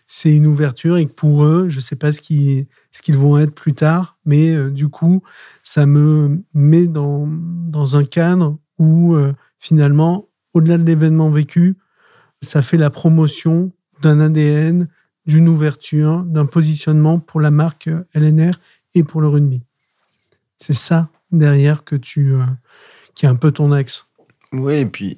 c'est 0.08 0.34
une 0.34 0.46
ouverture 0.46 0.96
et 0.96 1.06
que 1.06 1.12
pour 1.12 1.44
eux, 1.44 1.68
je 1.68 1.76
ne 1.76 1.80
sais 1.82 1.94
pas 1.94 2.12
ce 2.12 2.20
qu'ils 2.20 2.66
ce 2.90 3.02
qu'ils 3.02 3.18
vont 3.18 3.38
être 3.38 3.54
plus 3.54 3.74
tard, 3.74 4.16
mais 4.24 4.54
euh, 4.54 4.70
du 4.70 4.88
coup, 4.88 5.22
ça 5.62 5.84
me 5.84 6.42
met 6.54 6.88
dans, 6.88 7.28
dans 7.28 7.96
un 7.96 8.04
cadre 8.04 8.58
où 8.78 9.14
euh, 9.14 9.34
finalement, 9.58 10.28
au-delà 10.54 10.78
de 10.78 10.84
l'événement 10.84 11.30
vécu, 11.30 11.76
ça 12.40 12.62
fait 12.62 12.78
la 12.78 12.88
promotion 12.88 13.70
d'un 14.00 14.18
ADN, 14.20 14.88
d'une 15.26 15.46
ouverture, 15.46 16.24
d'un 16.24 16.46
positionnement 16.46 17.18
pour 17.18 17.40
la 17.40 17.50
marque 17.50 17.88
euh, 17.88 18.04
LNR 18.14 18.58
et 18.94 19.04
pour 19.04 19.20
le 19.20 19.28
rugby. 19.28 19.62
C'est 20.58 20.74
ça 20.74 21.10
derrière 21.30 21.84
que 21.84 21.94
tu, 21.94 22.32
qui 23.14 23.26
est 23.26 23.28
un 23.28 23.36
peu 23.36 23.52
ton 23.52 23.70
axe. 23.70 24.06
Oui, 24.52 24.76
et 24.76 24.86
puis 24.86 25.14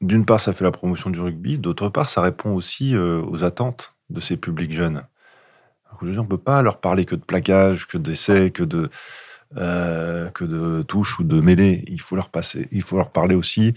d'une 0.00 0.24
part, 0.24 0.40
ça 0.40 0.52
fait 0.52 0.64
la 0.64 0.70
promotion 0.70 1.10
du 1.10 1.20
rugby, 1.20 1.58
d'autre 1.58 1.88
part, 1.88 2.08
ça 2.08 2.22
répond 2.22 2.54
aussi 2.54 2.94
euh, 2.94 3.22
aux 3.22 3.44
attentes 3.44 3.94
de 4.08 4.20
ces 4.20 4.36
publics 4.36 4.72
jeunes. 4.72 5.04
on 6.00 6.06
ne 6.06 6.22
peut 6.22 6.38
pas 6.38 6.62
leur 6.62 6.80
parler 6.80 7.04
que 7.04 7.14
de 7.14 7.24
plaquage, 7.24 7.86
que 7.86 7.98
d'essais, 7.98 8.50
que 8.50 8.62
de, 8.62 8.90
euh, 9.56 10.30
de 10.40 10.82
touches 10.82 11.18
ou 11.18 11.24
de 11.24 11.40
mêlées. 11.40 11.84
Il 11.88 12.00
faut 12.00 12.16
leur, 12.16 12.30
il 12.70 12.82
faut 12.82 12.96
leur 12.96 13.10
parler 13.10 13.34
aussi 13.34 13.74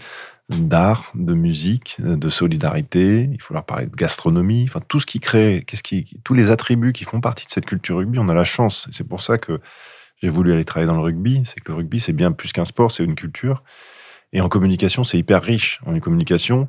d'art, 0.48 1.10
de 1.14 1.34
musique, 1.34 1.96
de 1.98 2.28
solidarité. 2.28 3.28
Il 3.32 3.40
faut 3.40 3.54
leur 3.54 3.64
parler 3.64 3.86
de 3.86 3.96
gastronomie. 3.96 4.64
Enfin, 4.68 4.80
tout 4.86 5.00
ce 5.00 5.06
qui 5.06 5.20
crée, 5.20 5.64
qu'est-ce 5.66 5.82
qui, 5.82 6.20
tous 6.24 6.34
les 6.34 6.50
attributs 6.50 6.92
qui 6.92 7.04
font 7.04 7.20
partie 7.20 7.46
de 7.46 7.50
cette 7.50 7.66
culture 7.66 7.98
rugby, 7.98 8.18
on 8.18 8.28
a 8.28 8.34
la 8.34 8.44
chance. 8.44 8.88
C'est 8.92 9.06
pour 9.06 9.22
ça 9.22 9.38
que 9.38 9.60
j'ai 10.22 10.28
voulu 10.28 10.52
aller 10.52 10.64
travailler 10.64 10.86
dans 10.86 10.96
le 10.96 11.02
rugby. 11.02 11.42
C'est 11.44 11.60
que 11.60 11.72
le 11.72 11.76
rugby, 11.76 12.00
c'est 12.00 12.12
bien 12.12 12.32
plus 12.32 12.52
qu'un 12.52 12.64
sport, 12.64 12.92
c'est 12.92 13.04
une 13.04 13.14
culture. 13.14 13.62
Et 14.34 14.40
en 14.40 14.48
communication, 14.48 15.04
c'est 15.04 15.16
hyper 15.16 15.42
riche. 15.42 15.80
En 15.86 15.98
communication, 16.00 16.68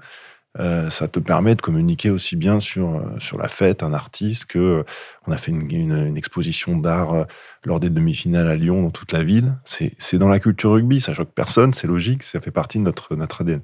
euh, 0.59 0.89
ça 0.89 1.07
te 1.07 1.19
permet 1.19 1.55
de 1.55 1.61
communiquer 1.61 2.11
aussi 2.11 2.35
bien 2.35 2.59
sur, 2.59 2.95
euh, 2.95 3.19
sur 3.19 3.37
la 3.37 3.49
fête, 3.49 3.83
un 3.83 3.91
artiste, 3.91 4.45
que 4.45 4.59
euh, 4.59 4.83
on 5.27 5.31
a 5.31 5.37
fait 5.37 5.51
une, 5.51 6.15
exposition 6.15 6.77
d'art 6.77 7.25
lors 7.63 7.79
des 7.79 7.89
demi-finales 7.89 8.47
à 8.47 8.55
Lyon, 8.55 8.83
dans 8.83 8.91
toute 8.91 9.11
la 9.11 9.23
ville. 9.23 9.55
C'est 9.65 10.17
dans 10.17 10.29
la 10.29 10.39
culture 10.39 10.71
rugby, 10.71 11.01
ça 11.01 11.13
choque 11.13 11.33
personne, 11.33 11.73
c'est 11.73 11.87
logique, 11.87 12.23
ça 12.23 12.39
fait 12.39 12.51
partie 12.51 12.77
de 12.77 12.83
notre, 12.83 13.15
notre 13.15 13.41
ADN. 13.41 13.61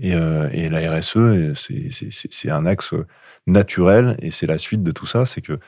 Et, 0.00 0.12
et 0.12 0.68
la 0.68 0.90
RSE, 0.90 1.54
c'est 1.54 2.50
un 2.50 2.66
axe 2.66 2.94
naturel, 3.46 4.16
et 4.20 4.30
c'est 4.30 4.46
la 4.46 4.58
suite 4.58 4.82
de 4.82 4.90
tout 4.90 5.06
ça, 5.06 5.26
c'est 5.26 5.42
que 5.42 5.58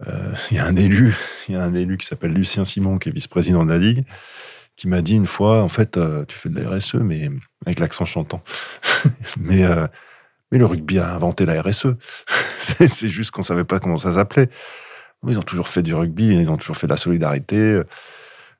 il 0.50 0.56
y 0.56 0.58
a 0.58 0.66
un 0.66 0.76
élu, 0.76 1.16
il 1.48 1.54
y 1.54 1.58
a 1.58 1.62
un 1.62 1.74
élu 1.74 1.96
qui 1.96 2.06
s'appelle 2.06 2.32
Lucien 2.32 2.64
Simon, 2.64 2.98
qui 2.98 3.08
est 3.08 3.12
vice-président 3.12 3.64
de 3.64 3.70
la 3.70 3.78
Ligue, 3.78 4.04
qui 4.78 4.86
m'a 4.86 5.02
dit 5.02 5.14
une 5.16 5.26
fois, 5.26 5.62
en 5.62 5.68
fait, 5.68 5.96
euh, 5.96 6.24
tu 6.26 6.38
fais 6.38 6.48
de 6.48 6.60
la 6.60 6.70
RSE, 6.70 6.94
mais 6.94 7.28
avec 7.66 7.80
l'accent 7.80 8.04
chantant. 8.04 8.42
mais, 9.36 9.64
euh, 9.64 9.88
mais 10.52 10.58
le 10.58 10.66
rugby 10.66 11.00
a 11.00 11.14
inventé 11.14 11.46
la 11.46 11.60
RSE. 11.60 11.96
c'est 12.60 13.08
juste 13.08 13.32
qu'on 13.32 13.42
savait 13.42 13.64
pas 13.64 13.80
comment 13.80 13.96
ça 13.96 14.14
s'appelait. 14.14 14.48
Ils 15.26 15.36
ont 15.36 15.42
toujours 15.42 15.68
fait 15.68 15.82
du 15.82 15.94
rugby, 15.94 16.28
ils 16.28 16.48
ont 16.48 16.56
toujours 16.56 16.76
fait 16.76 16.86
de 16.86 16.92
la 16.92 16.96
solidarité. 16.96 17.82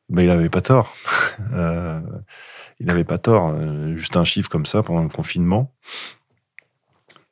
Mais 0.09 0.25
il 0.25 0.29
n'avait 0.29 0.49
pas 0.51 0.61
tort. 0.61 0.93
euh, 1.53 2.01
il 2.81 2.87
n'avait 2.87 3.05
pas 3.05 3.19
tort. 3.19 3.55
Juste 3.95 4.17
un 4.17 4.25
chiffre 4.25 4.49
comme 4.49 4.67
ça 4.67 4.83
pendant 4.83 5.05
le 5.05 5.09
confinement. 5.09 5.73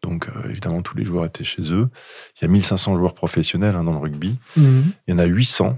Donc, 0.02 0.28
euh, 0.28 0.48
évidemment, 0.48 0.82
tous 0.82 0.96
les 0.96 1.04
joueurs 1.04 1.24
étaient 1.24 1.42
chez 1.42 1.72
eux. 1.72 1.88
Il 2.36 2.42
y 2.42 2.44
a 2.44 2.48
1500 2.48 2.94
joueurs 2.94 3.14
professionnels 3.14 3.74
hein, 3.74 3.82
dans 3.82 3.92
le 3.92 3.98
rugby. 3.98 4.38
Mhm. 4.56 4.92
Il 5.08 5.10
y 5.10 5.14
en 5.14 5.18
a 5.18 5.24
800, 5.24 5.76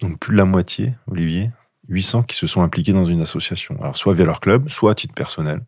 donc 0.00 0.18
plus 0.18 0.32
de 0.32 0.36
la 0.36 0.44
moitié, 0.44 0.92
Olivier, 1.10 1.50
800 1.88 2.24
qui 2.24 2.36
se 2.36 2.46
sont 2.46 2.62
impliqués 2.62 2.92
dans 2.92 3.06
une 3.06 3.20
association. 3.20 3.76
Alors, 3.80 3.96
soit 3.96 4.14
via 4.14 4.24
leur 4.24 4.40
club, 4.40 4.68
soit 4.68 4.92
à 4.92 4.94
titre 4.94 5.14
personnel. 5.14 5.62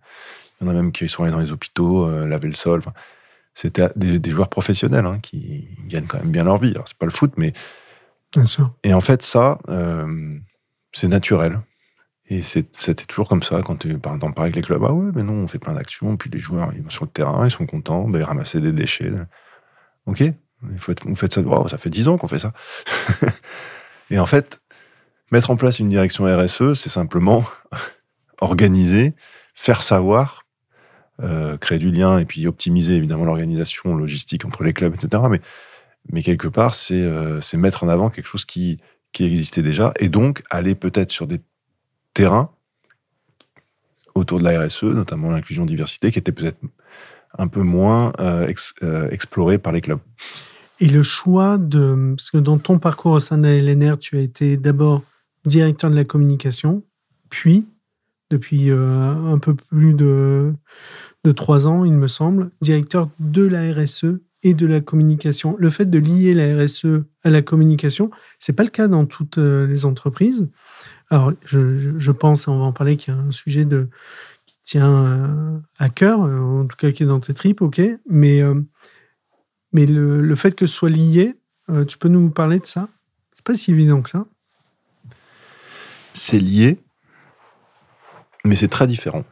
Il 0.60 0.66
y 0.66 0.68
en 0.68 0.70
a 0.70 0.74
même 0.74 0.92
qui 0.92 1.08
sont 1.08 1.22
allés 1.22 1.32
dans 1.32 1.38
les 1.38 1.52
hôpitaux, 1.52 2.06
euh, 2.06 2.26
laver 2.26 2.48
le 2.48 2.54
sol. 2.54 2.80
C'était 3.54 3.88
des, 3.96 4.30
joueurs 4.30 4.48
professionnels 4.48 5.06
hein, 5.06 5.18
qui 5.20 5.68
gagnent 5.86 6.06
quand 6.06 6.18
même 6.18 6.30
bien 6.30 6.44
leur 6.44 6.58
vie. 6.58 6.70
Alors, 6.70 6.86
c'est 6.86 6.96
pas 6.96 7.06
le 7.06 7.12
foot, 7.12 7.32
mais. 7.36 7.52
Bien 8.32 8.44
sûr. 8.44 8.72
Et 8.84 8.94
en 8.94 9.00
fait, 9.00 9.22
ça, 9.22 9.58
euh, 9.68 10.38
c'est 10.92 11.08
naturel. 11.08 11.60
Et 12.28 12.42
c'était 12.42 13.06
toujours 13.06 13.28
comme 13.28 13.42
ça 13.42 13.60
quand 13.62 13.74
tu 13.74 13.98
parles 13.98 14.20
avec 14.36 14.54
les 14.54 14.62
clubs. 14.62 14.84
Ah 14.86 14.92
ouais, 14.92 15.10
mais 15.14 15.24
non, 15.24 15.32
on 15.32 15.48
fait 15.48 15.58
plein 15.58 15.72
d'actions. 15.72 16.16
Puis 16.16 16.30
les 16.30 16.38
joueurs, 16.38 16.70
ils 16.74 16.82
vont 16.82 16.90
sur 16.90 17.04
le 17.04 17.10
terrain, 17.10 17.44
ils 17.44 17.50
sont 17.50 17.66
contents 17.66 18.08
d'aller 18.08 18.24
ramasser 18.24 18.60
des 18.60 18.70
déchets. 18.70 19.10
Ok, 20.06 20.22
vous 20.62 21.16
faites 21.16 21.32
ça. 21.32 21.42
ça 21.68 21.78
fait 21.78 21.90
10 21.90 22.06
ans 22.06 22.18
qu'on 22.18 22.28
fait 22.28 22.38
ça. 22.38 22.52
et 24.10 24.18
en 24.20 24.26
fait, 24.26 24.60
Mettre 25.30 25.50
en 25.50 25.56
place 25.56 25.78
une 25.78 25.88
direction 25.88 26.24
RSE, 26.24 26.74
c'est 26.74 26.88
simplement 26.88 27.44
organiser, 28.40 29.14
faire 29.54 29.82
savoir, 29.82 30.44
euh, 31.22 31.56
créer 31.56 31.78
du 31.78 31.90
lien 31.90 32.18
et 32.18 32.24
puis 32.24 32.46
optimiser 32.46 32.96
évidemment 32.96 33.24
l'organisation 33.24 33.94
logistique 33.94 34.44
entre 34.44 34.64
les 34.64 34.72
clubs, 34.72 34.94
etc. 34.94 35.22
Mais, 35.30 35.40
mais 36.10 36.22
quelque 36.22 36.48
part, 36.48 36.74
c'est 36.74 37.02
euh, 37.02 37.40
mettre 37.54 37.84
en 37.84 37.88
avant 37.88 38.10
quelque 38.10 38.26
chose 38.26 38.44
qui, 38.44 38.78
qui 39.12 39.24
existait 39.24 39.62
déjà 39.62 39.92
et 40.00 40.08
donc 40.08 40.42
aller 40.50 40.74
peut-être 40.74 41.10
sur 41.10 41.26
des 41.26 41.40
terrains 42.14 42.50
autour 44.14 44.38
de 44.38 44.44
la 44.44 44.66
RSE, 44.66 44.84
notamment 44.84 45.30
l'inclusion 45.30 45.64
diversité, 45.64 46.10
qui 46.10 46.18
était 46.18 46.32
peut-être 46.32 46.58
un 47.38 47.46
peu 47.46 47.62
moins 47.62 48.12
euh, 48.18 48.52
euh 48.82 49.08
exploré 49.10 49.58
par 49.58 49.72
les 49.72 49.80
clubs. 49.80 50.00
Et 50.80 50.88
le 50.88 51.02
choix 51.02 51.58
de... 51.58 52.14
Parce 52.16 52.30
que 52.30 52.38
dans 52.38 52.58
ton 52.58 52.78
parcours 52.78 53.12
au 53.12 53.20
sein 53.20 53.38
de 53.38 53.42
la 53.42 53.56
LNR, 53.56 53.98
tu 53.98 54.16
as 54.16 54.20
été 54.20 54.56
d'abord 54.56 55.02
directeur 55.44 55.90
de 55.90 55.96
la 55.96 56.04
communication, 56.04 56.82
puis, 57.30 57.66
depuis 58.30 58.70
euh, 58.70 59.12
un 59.32 59.38
peu 59.38 59.54
plus 59.54 59.94
de, 59.94 60.52
de 61.24 61.32
trois 61.32 61.66
ans, 61.66 61.84
il 61.84 61.92
me 61.92 62.08
semble, 62.08 62.50
directeur 62.60 63.08
de 63.18 63.44
la 63.44 63.72
RSE 63.72 64.20
et 64.42 64.54
de 64.54 64.66
la 64.66 64.80
communication. 64.80 65.56
Le 65.58 65.70
fait 65.70 65.86
de 65.86 65.98
lier 65.98 66.34
la 66.34 66.62
RSE 66.62 67.04
à 67.22 67.30
la 67.30 67.42
communication, 67.42 68.10
c'est 68.38 68.52
pas 68.52 68.64
le 68.64 68.70
cas 68.70 68.88
dans 68.88 69.06
toutes 69.06 69.38
euh, 69.38 69.66
les 69.66 69.84
entreprises. 69.84 70.48
Alors, 71.10 71.32
je, 71.44 72.12
pense, 72.12 72.46
on 72.46 72.58
va 72.58 72.64
en 72.64 72.72
parler, 72.72 72.96
qu'il 72.96 73.12
y 73.12 73.16
a 73.16 73.20
un 73.20 73.32
sujet 73.32 73.64
de, 73.64 73.88
qui 74.46 74.54
tient 74.62 74.94
euh, 75.06 75.58
à 75.78 75.88
cœur, 75.88 76.20
en 76.20 76.66
tout 76.66 76.76
cas 76.76 76.92
qui 76.92 77.02
est 77.02 77.06
dans 77.06 77.18
tes 77.18 77.34
tripes, 77.34 77.62
ok, 77.62 77.80
mais, 78.08 78.42
mais 79.72 79.86
le, 79.86 80.22
le, 80.22 80.34
fait 80.36 80.54
que 80.54 80.66
ce 80.66 80.74
soit 80.74 80.90
lié, 80.90 81.34
tu 81.88 81.98
peux 81.98 82.08
nous 82.08 82.30
parler 82.30 82.60
de 82.60 82.66
ça? 82.66 82.88
C'est 83.32 83.44
pas 83.44 83.56
si 83.56 83.72
évident 83.72 84.02
que 84.02 84.10
ça 84.10 84.24
c'est 86.14 86.38
lié, 86.38 86.78
mais 88.44 88.56
c'est 88.56 88.68
très 88.68 88.86
différent. 88.86 89.24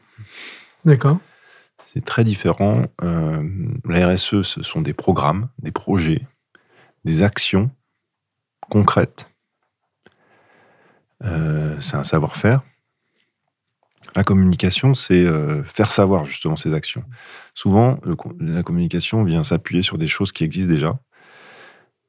D'accord. 0.85 1.19
C'est 1.79 2.05
très 2.05 2.25
différent. 2.25 2.85
Euh, 3.03 3.43
la 3.85 4.09
RSE, 4.09 4.43
ce 4.43 4.63
sont 4.63 4.83
des 4.83 4.93
programmes, 4.93 5.49
des 5.59 5.73
projets, 5.73 6.27
des 7.05 7.23
actions 7.23 7.71
concrètes. 8.69 9.29
Euh, 11.25 11.77
c'est 11.81 11.97
un 11.97 12.05
savoir-faire. 12.05 12.63
La 14.15 14.25
communication, 14.25 14.95
c'est 14.95 15.25
euh, 15.25 15.63
faire 15.65 15.93
savoir 15.93 16.25
justement 16.25 16.57
ces 16.57 16.75
actions. 16.75 17.05
Souvent, 17.55 17.99
la 18.39 18.63
communication 18.63 19.25
vient 19.25 19.45
s'appuyer 19.45 19.83
sur 19.83 19.99
des 19.99 20.09
choses 20.09 20.33
qui 20.33 20.45
existent 20.45 20.73
déjà 20.73 20.99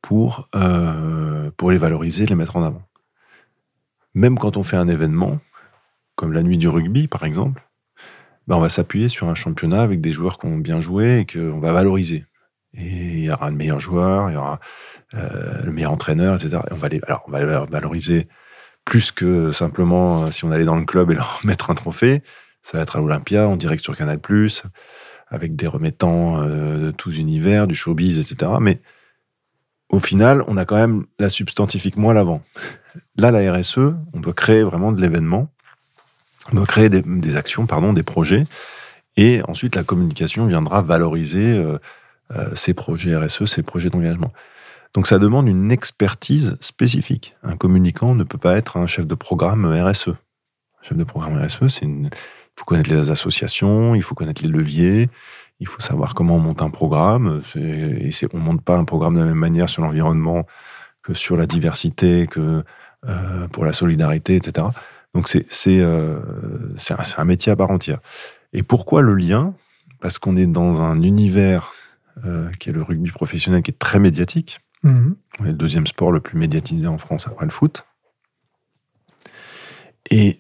pour, 0.02 0.50
pour 1.58 1.72
les 1.72 1.78
valoriser, 1.78 2.26
les 2.26 2.36
mettre 2.36 2.56
en 2.56 2.64
avant 2.64 2.89
même 4.14 4.38
quand 4.38 4.58
on 4.58 4.64
fait 4.64 4.78
un 4.78 4.88
événement, 4.88 5.40
comme 6.16 6.34
la 6.34 6.44
nuit 6.44 6.58
du 6.58 6.68
rugby 6.68 7.08
par 7.08 7.24
exemple, 7.24 7.68
ben 8.48 8.56
on 8.56 8.62
va 8.62 8.70
s'appuyer 8.70 9.10
sur 9.10 9.28
un 9.30 9.36
championnat 9.36 9.82
avec 9.82 10.02
des 10.02 10.12
joueurs 10.12 10.40
qui 10.40 10.48
ont 10.48 10.58
bien 10.58 10.82
joué 10.82 11.20
et 11.20 11.26
qu'on 11.26 11.60
va 11.60 11.72
valoriser. 11.72 12.26
Et 12.74 13.20
il 13.20 13.24
y 13.24 13.32
aura 13.32 13.50
le 13.50 13.56
meilleur 13.56 13.80
joueur, 13.80 14.30
il 14.30 14.34
y 14.34 14.38
aura 14.38 14.60
euh, 15.14 15.64
le 15.64 15.72
meilleur 15.72 15.92
entraîneur, 15.92 16.36
etc. 16.36 16.62
on 16.72 16.76
va 16.76 16.90
alors 17.04 17.24
on 17.28 17.32
va 17.32 17.66
valoriser 17.66 18.28
plus 18.86 19.12
que 19.12 19.52
simplement 19.52 20.24
euh, 20.24 20.32
si 20.32 20.46
on 20.46 20.52
allait 20.52 20.66
dans 20.66 20.76
le 20.76 20.86
club 20.86 21.12
et 21.12 21.16
leur 21.16 21.40
mettre 21.46 21.72
un 21.72 21.76
trophée. 21.76 22.22
Ça 22.62 22.78
va 22.78 22.84
être 22.84 22.98
à 22.98 23.00
l'Olympia, 23.00 23.48
en 23.48 23.56
direct 23.56 23.84
sur 23.84 23.96
Canal+, 23.96 24.20
avec 25.28 25.56
des 25.56 25.68
remettants 25.68 26.42
euh, 26.42 26.78
de 26.78 26.92
tous 26.92 27.18
univers, 27.18 27.68
du 27.68 27.76
showbiz, 27.76 28.20
etc. 28.20 28.52
Mais 28.60 28.82
au 29.90 30.00
final, 30.00 30.44
on 30.48 30.58
a 30.58 30.66
quand 30.66 30.76
même 30.76 31.06
la 31.20 31.30
substantifique-moi 31.30 32.14
l'avant. 32.14 32.44
Là, 33.20 33.32
la 33.32 33.52
RSE, 33.52 33.96
on 34.14 34.20
doit 34.22 34.34
créer 34.34 34.64
vraiment 34.64 34.94
de 34.94 35.02
l'événement, 35.02 35.50
on 36.54 36.56
doit 36.56 36.66
créer 36.66 36.88
des, 36.88 37.36
actions, 37.36 37.66
pardon, 37.66 37.92
des 37.92 38.02
projets, 38.02 38.48
et 39.18 39.42
ensuite 39.46 39.76
la 39.76 39.84
communication 39.84 40.46
viendra 40.46 40.82
valoriser 40.82 41.58
euh, 41.58 41.80
euh, 42.34 42.50
ces 42.56 42.74
projets 42.74 43.18
RSE, 43.18 43.44
ces 43.44 43.62
projets 43.62 43.90
d'engagement. 43.90 44.32
Donc 44.94 45.06
ça 45.06 45.20
demande 45.20 45.50
une 45.50 45.70
expertise 45.70 46.58
spécifique. 46.62 47.36
Un 47.44 47.58
communicant 47.58 48.16
ne 48.16 48.24
peut 48.24 48.38
pas 48.38 48.56
être 48.56 48.78
un 48.78 48.88
chef 48.88 49.06
de 49.06 49.16
programme 49.16 49.66
RSE. 49.66 50.08
Un 50.08 50.84
chef 50.84 50.98
de 50.98 51.04
programme 51.04 51.44
RSE, 51.44 51.82
il 51.82 52.10
faut 52.56 52.64
connaître 52.64 52.90
les 52.90 53.12
associations, 53.12 53.96
il 53.96 54.02
faut 54.02 54.16
connaître 54.16 54.42
les 54.44 54.50
leviers, 54.50 55.10
il 55.60 55.68
faut 55.68 55.82
savoir 55.82 56.14
comment 56.14 56.38
on 56.38 56.40
monte 56.40 56.62
un 56.62 56.70
programme. 56.70 57.42
Et 57.58 58.12
on 58.32 58.38
ne 58.38 58.44
monte 58.44 58.62
pas 58.64 58.78
un 58.78 58.86
programme 58.86 59.16
de 59.16 59.20
la 59.20 59.26
même 59.26 59.36
manière 59.36 59.68
sur 59.68 59.82
l'environnement 59.82 60.46
que 61.04 61.14
sur 61.14 61.36
la 61.36 61.48
diversité, 61.48 62.26
que 62.26 62.64
euh, 63.08 63.48
pour 63.48 63.66
la 63.66 63.74
solidarité, 63.74 64.36
etc. 64.36 64.68
Donc 65.14 65.28
c'est 65.28 65.46
euh, 65.68 66.20
un, 66.90 66.96
un, 67.18 67.26
métier 67.26 67.52
à 67.52 67.56
part 67.56 67.72
entière. 67.72 68.00
Et 68.54 68.64
pourquoi 68.64 69.02
le 69.02 69.14
lien? 69.14 69.54
Parce 70.02 70.20
qu'on 70.20 70.38
est 70.38 70.46
dans 70.46 70.82
un 70.82 71.02
univers 71.02 71.74
qui 72.60 72.70
est 72.70 72.74
le 72.74 72.82
rugby 72.82 73.12
professionnel, 73.12 73.62
qui 73.62 73.72
est 73.72 73.80
très 73.80 74.00
médiatique. 74.00 74.60
Mhm. 74.82 75.18
le 75.42 75.52
deuxième 75.52 75.88
sport 75.88 76.10
le 76.10 76.22
plus 76.22 76.38
médiatisé 76.38 76.88
en 76.88 76.98
France 76.98 77.28
après 77.28 77.46
le 77.46 77.52
foot. 77.52 77.86
Et 80.10 80.40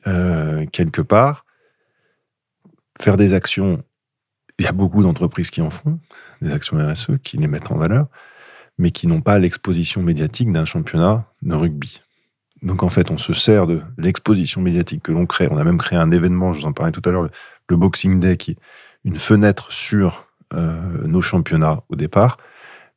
quelque 0.72 1.01
part, 1.01 1.45
faire 3.01 3.18
des 3.18 3.34
actions, 3.34 3.84
il 4.60 4.66
y 4.66 4.68
a 4.68 4.72
beaucoup 4.72 5.03
d'entreprises 5.03 5.51
qui 5.51 5.62
en 5.62 5.70
font, 5.70 5.99
des 6.41 6.51
actions 6.51 6.78
RSE, 6.78 7.18
qui 7.24 7.38
les 7.38 7.47
mettent 7.47 7.72
en 7.72 7.78
valeur, 7.78 8.07
mais 8.78 8.91
qui 8.91 9.07
n'ont 9.07 9.22
pas 9.22 9.39
l'exposition 9.39 10.01
médiatique 10.01 10.51
d'un 10.51 10.66
championnat 10.66 11.26
de 11.41 11.55
rugby. 11.55 12.01
Donc 12.62 12.84
en 12.84 12.89
fait, 12.89 13.12
on 13.12 13.18
se 13.18 13.34
sert 13.34 13.68
de 13.68 13.82
l'exposition 13.97 14.62
médiatique 14.62 15.03
que 15.03 15.12
l'on 15.12 15.26
crée. 15.26 15.47
On 15.49 15.57
a 15.57 15.64
même 15.64 15.78
créé 15.78 15.97
un 15.97 16.12
événement, 16.12 16.53
je 16.53 16.62
vous 16.62 16.68
en 16.68 16.74
parlais 16.74 16.91
tout 16.91 17.01
à 17.05 17.12
l'heure, 17.12 17.30
le 17.70 17.76
Boxing 17.76 18.20
Day, 18.20 18.38
qui 18.38 18.51
est 18.51 18.57
une 19.05 19.18
fenêtre 19.18 19.72
sur 19.72 20.26
euh, 20.53 21.07
nos 21.07 21.22
championnats 21.22 21.84
au 21.89 21.95
départ, 21.95 22.38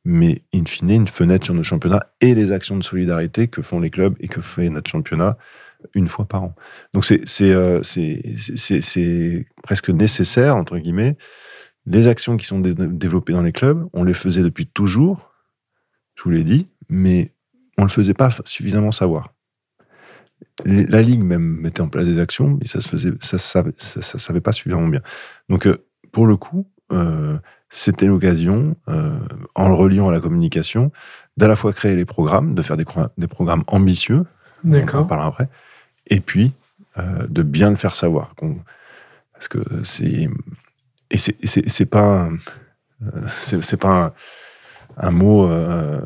mais 0.03 0.41
in 0.53 0.65
fine, 0.65 0.89
une 0.89 1.07
fenêtre 1.07 1.45
sur 1.45 1.53
nos 1.53 1.63
championnats 1.63 2.05
et 2.19 2.35
les 2.35 2.51
actions 2.51 2.75
de 2.77 2.83
solidarité 2.83 3.47
que 3.47 3.61
font 3.61 3.79
les 3.79 3.89
clubs 3.89 4.15
et 4.19 4.27
que 4.27 4.41
fait 4.41 4.69
notre 4.69 4.89
championnat 4.89 5.37
une 5.93 6.07
fois 6.07 6.25
par 6.25 6.43
an. 6.43 6.55
Donc 6.93 7.05
c'est 7.05 7.23
euh, 7.41 7.81
presque 9.63 9.89
nécessaire, 9.89 10.55
entre 10.57 10.77
guillemets. 10.77 11.17
Les 11.85 12.07
actions 12.07 12.37
qui 12.37 12.45
sont 12.45 12.59
développées 12.59 13.33
dans 13.33 13.41
les 13.41 13.51
clubs, 13.51 13.87
on 13.93 14.03
les 14.03 14.13
faisait 14.13 14.43
depuis 14.43 14.67
toujours, 14.67 15.31
je 16.15 16.23
vous 16.23 16.29
l'ai 16.29 16.43
dit, 16.43 16.69
mais 16.89 17.33
on 17.77 17.83
ne 17.83 17.87
le 17.87 17.91
faisait 17.91 18.13
pas 18.13 18.29
suffisamment 18.45 18.91
savoir. 18.91 19.32
La 20.65 21.01
Ligue 21.01 21.23
même 21.23 21.57
mettait 21.57 21.81
en 21.81 21.89
place 21.89 22.05
des 22.05 22.19
actions, 22.19 22.57
mais 22.59 22.67
ça 22.67 22.81
se 22.81 22.87
faisait, 22.87 23.11
ça, 23.21 23.37
ça, 23.37 23.63
ça, 23.77 24.19
savait 24.19 24.41
pas 24.41 24.51
suffisamment 24.51 24.87
bien. 24.87 25.01
Donc, 25.49 25.67
euh, 25.67 25.85
pour 26.11 26.27
le 26.27 26.37
coup, 26.37 26.67
euh, 26.91 27.37
c'était 27.69 28.05
l'occasion, 28.05 28.75
en 29.55 29.67
le 29.67 29.73
reliant 29.73 30.09
à 30.09 30.11
la 30.11 30.19
communication, 30.19 30.91
d'à 31.37 31.47
la 31.47 31.55
fois 31.55 31.73
créer 31.73 31.95
les 31.95 32.05
programmes, 32.05 32.53
de 32.53 32.61
faire 32.61 32.77
des, 32.77 32.85
des 33.17 33.27
programmes 33.27 33.63
ambitieux, 33.67 34.25
D'accord. 34.63 35.01
on 35.01 35.03
en 35.03 35.07
parlera 35.07 35.27
après, 35.27 35.49
et 36.07 36.19
puis 36.19 36.53
euh, 36.99 37.25
de 37.27 37.41
bien 37.41 37.71
le 37.71 37.75
faire 37.75 37.95
savoir. 37.95 38.35
Parce 39.33 39.47
que 39.47 39.59
c'est. 39.83 40.29
Et 41.09 41.17
c'est 41.17 41.85
pas. 41.85 42.29
C'est 43.27 43.77
pas 43.77 44.05
un, 44.05 44.13
mot. 45.11 45.49
Euh, 45.49 46.01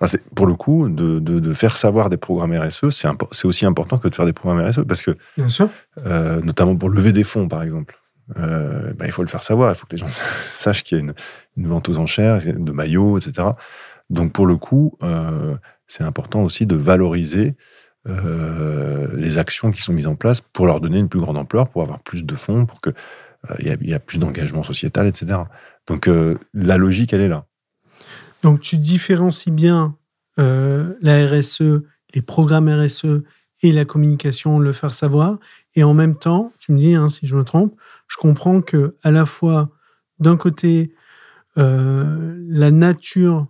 enfin, 0.00 0.18
pour 0.34 0.46
le 0.46 0.54
coup, 0.54 0.88
de, 0.88 1.18
de, 1.18 1.54
faire 1.54 1.76
savoir 1.76 2.10
des 2.10 2.16
programmes 2.16 2.56
RSE, 2.56 2.90
c'est 2.90 3.46
aussi 3.46 3.66
important 3.66 3.98
que 3.98 4.08
de 4.08 4.14
faire 4.14 4.26
des 4.26 4.32
programmes 4.32 4.66
RSE. 4.66 4.84
Parce 4.86 5.02
que. 5.02 5.12
Bien 5.36 5.48
sûr. 5.48 5.68
Euh, 6.06 6.40
notamment 6.40 6.76
pour 6.76 6.90
lever 6.90 7.12
des 7.12 7.24
fonds, 7.24 7.48
par 7.48 7.62
exemple. 7.62 7.98
Ben, 8.36 9.04
il 9.04 9.12
faut 9.12 9.22
le 9.22 9.28
faire 9.28 9.42
savoir, 9.42 9.70
il 9.72 9.74
faut 9.74 9.86
que 9.86 9.92
les 9.92 9.98
gens 9.98 10.08
sachent 10.52 10.82
qu'il 10.82 10.96
y 10.96 11.00
a 11.00 11.04
une, 11.04 11.14
une, 11.58 11.66
vente 11.66 11.90
aux 11.90 11.98
enchères 11.98 12.38
de 12.38 12.72
maillots, 12.72 13.18
etc. 13.18 13.48
Donc 14.08 14.32
pour 14.32 14.46
le 14.46 14.56
coup, 14.56 14.98
c'est 15.86 16.04
important 16.04 16.42
aussi 16.42 16.64
de 16.64 16.74
valoriser 16.74 17.54
euh, 18.06 19.08
les 19.16 19.38
actions 19.38 19.70
qui 19.70 19.80
sont 19.80 19.94
mises 19.94 20.06
en 20.06 20.14
place 20.14 20.42
pour 20.42 20.66
leur 20.66 20.80
donner 20.80 20.98
une 20.98 21.08
plus 21.08 21.20
grande 21.20 21.38
ampleur, 21.38 21.68
pour 21.68 21.82
avoir 21.82 22.00
plus 22.00 22.22
de 22.22 22.34
fonds, 22.34 22.66
pour 22.66 22.82
qu'il 22.82 22.92
euh, 23.50 23.54
il 23.60 23.88
y, 23.88 23.94
a 23.94 23.98
plus 23.98 24.18
d'engagement 24.18 24.62
sociétal, 24.62 25.06
etc. 25.06 25.40
Donc 25.86 26.06
euh, 26.06 26.38
la 26.52 26.76
logique, 26.76 27.14
elle 27.14 27.22
est 27.22 27.28
là. 27.28 27.46
Donc 28.44 28.60
tu 28.60 28.78
différencies 28.78 29.50
bien 29.50 29.96
la 30.36 31.26
RSE, 31.26 31.82
les 32.14 32.22
programmes 32.22 32.68
RSE 32.68 33.22
et 33.62 33.72
la 33.72 33.84
communication, 33.84 34.60
le 34.60 34.72
faire 34.72 34.92
savoir. 34.92 35.38
Et 35.74 35.82
en 35.82 35.94
même 35.94 36.16
temps, 36.16 36.52
tu 36.60 36.70
me 36.72 36.78
dis 36.78 36.94
hein, 36.94 37.08
si 37.08 37.26
je 37.26 37.34
me 37.34 37.42
trompe, 37.42 37.74
je 38.06 38.16
comprends 38.18 38.60
que 38.60 38.94
à 39.02 39.10
la 39.10 39.26
fois, 39.26 39.70
d'un 40.20 40.36
côté, 40.36 40.94
la 41.56 42.70
nature 42.70 43.48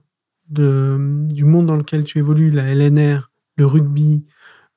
de, 0.48 1.26
du 1.28 1.44
monde 1.44 1.66
dans 1.66 1.76
lequel 1.76 2.04
tu 2.04 2.18
évolues, 2.18 2.50
la 2.50 2.74
LNR, 2.74 3.30
le 3.56 3.66
rugby, 3.66 4.24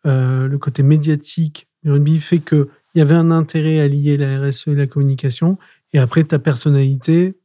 euh, 0.05 0.47
le 0.47 0.57
côté 0.57 0.84
médiatique 0.84 1.68
du 1.84 1.91
rugby 1.91 2.20
fait 2.20 2.39
qu'il 2.39 2.68
y 2.95 3.01
avait 3.01 3.15
un 3.15 3.32
intérêt 3.32 3.80
à 3.80 3.88
lier 3.88 4.18
la 4.18 4.39
RSE 4.39 4.68
et 4.68 4.76
la 4.76 4.88
communication. 4.88 5.57
Et 5.93 5.99
après, 5.99 6.24
ta 6.24 6.39
personnalité 6.39 7.38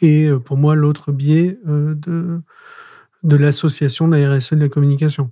et 0.00 0.26
euh, 0.26 0.38
pour 0.38 0.56
moi 0.56 0.74
l'autre 0.74 1.12
biais 1.12 1.58
euh, 1.66 1.94
de, 1.94 2.40
de 3.22 3.36
l'association 3.36 4.08
de 4.08 4.16
la 4.16 4.34
RSE 4.34 4.52
de 4.52 4.60
la 4.60 4.68
communication. 4.68 5.30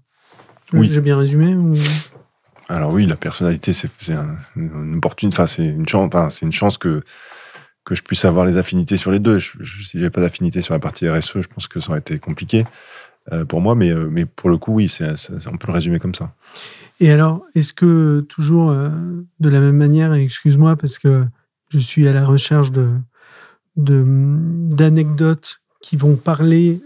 Oui. 0.73 0.89
J'ai 0.91 1.01
bien 1.01 1.17
résumé 1.17 1.57
Alors 2.69 2.93
oui, 2.93 3.07
la 3.07 3.17
personnalité, 3.17 3.73
c'est 3.73 3.91
une 4.57 4.97
opportunité, 4.97 5.37
enfin, 5.37 5.47
c'est 5.47 5.69
une 5.69 5.89
chance, 5.89 6.11
c'est 6.31 6.47
une 6.47 6.53
chance 6.53 6.79
que 6.79 7.03
que 7.85 7.95
je 7.95 8.03
puisse 8.03 8.25
avoir 8.25 8.45
les 8.45 8.57
affinités 8.57 8.97
sur 8.97 9.12
les 9.12 9.21
deux. 9.21 9.39
Je, 9.39 9.53
je, 9.61 9.85
si 9.85 9.99
j'avais 9.99 10.11
pas 10.11 10.21
d'affinité 10.21 10.61
sur 10.61 10.75
la 10.75 10.81
partie 10.81 11.09
RSE, 11.09 11.41
je 11.41 11.47
pense 11.47 11.69
que 11.69 11.79
ça 11.79 11.91
aurait 11.91 12.01
été 12.01 12.19
compliqué. 12.19 12.64
Euh, 13.33 13.45
pour 13.45 13.61
moi, 13.61 13.75
mais, 13.75 13.91
euh, 13.91 14.09
mais 14.11 14.25
pour 14.25 14.51
le 14.51 14.59
coup, 14.59 14.75
oui, 14.75 14.93
on 15.01 15.57
peut 15.57 15.67
le 15.67 15.73
résumer 15.73 15.99
comme 15.99 16.14
ça. 16.14 16.33
Et 17.01 17.11
alors, 17.11 17.45
est-ce 17.55 17.73
que 17.73 18.21
toujours 18.29 18.71
euh, 18.71 18.91
de 19.41 19.49
la 19.49 19.61
même 19.61 19.77
manière, 19.77 20.12
excuse-moi 20.14 20.77
parce 20.77 20.99
que 20.99 21.25
je 21.69 21.79
suis 21.79 22.07
à 22.07 22.12
la 22.12 22.25
recherche 22.25 22.71
de, 22.71 22.91
d'anecdotes 23.77 25.61
qui 25.83 25.97
vont 25.97 26.16
parler 26.16 26.81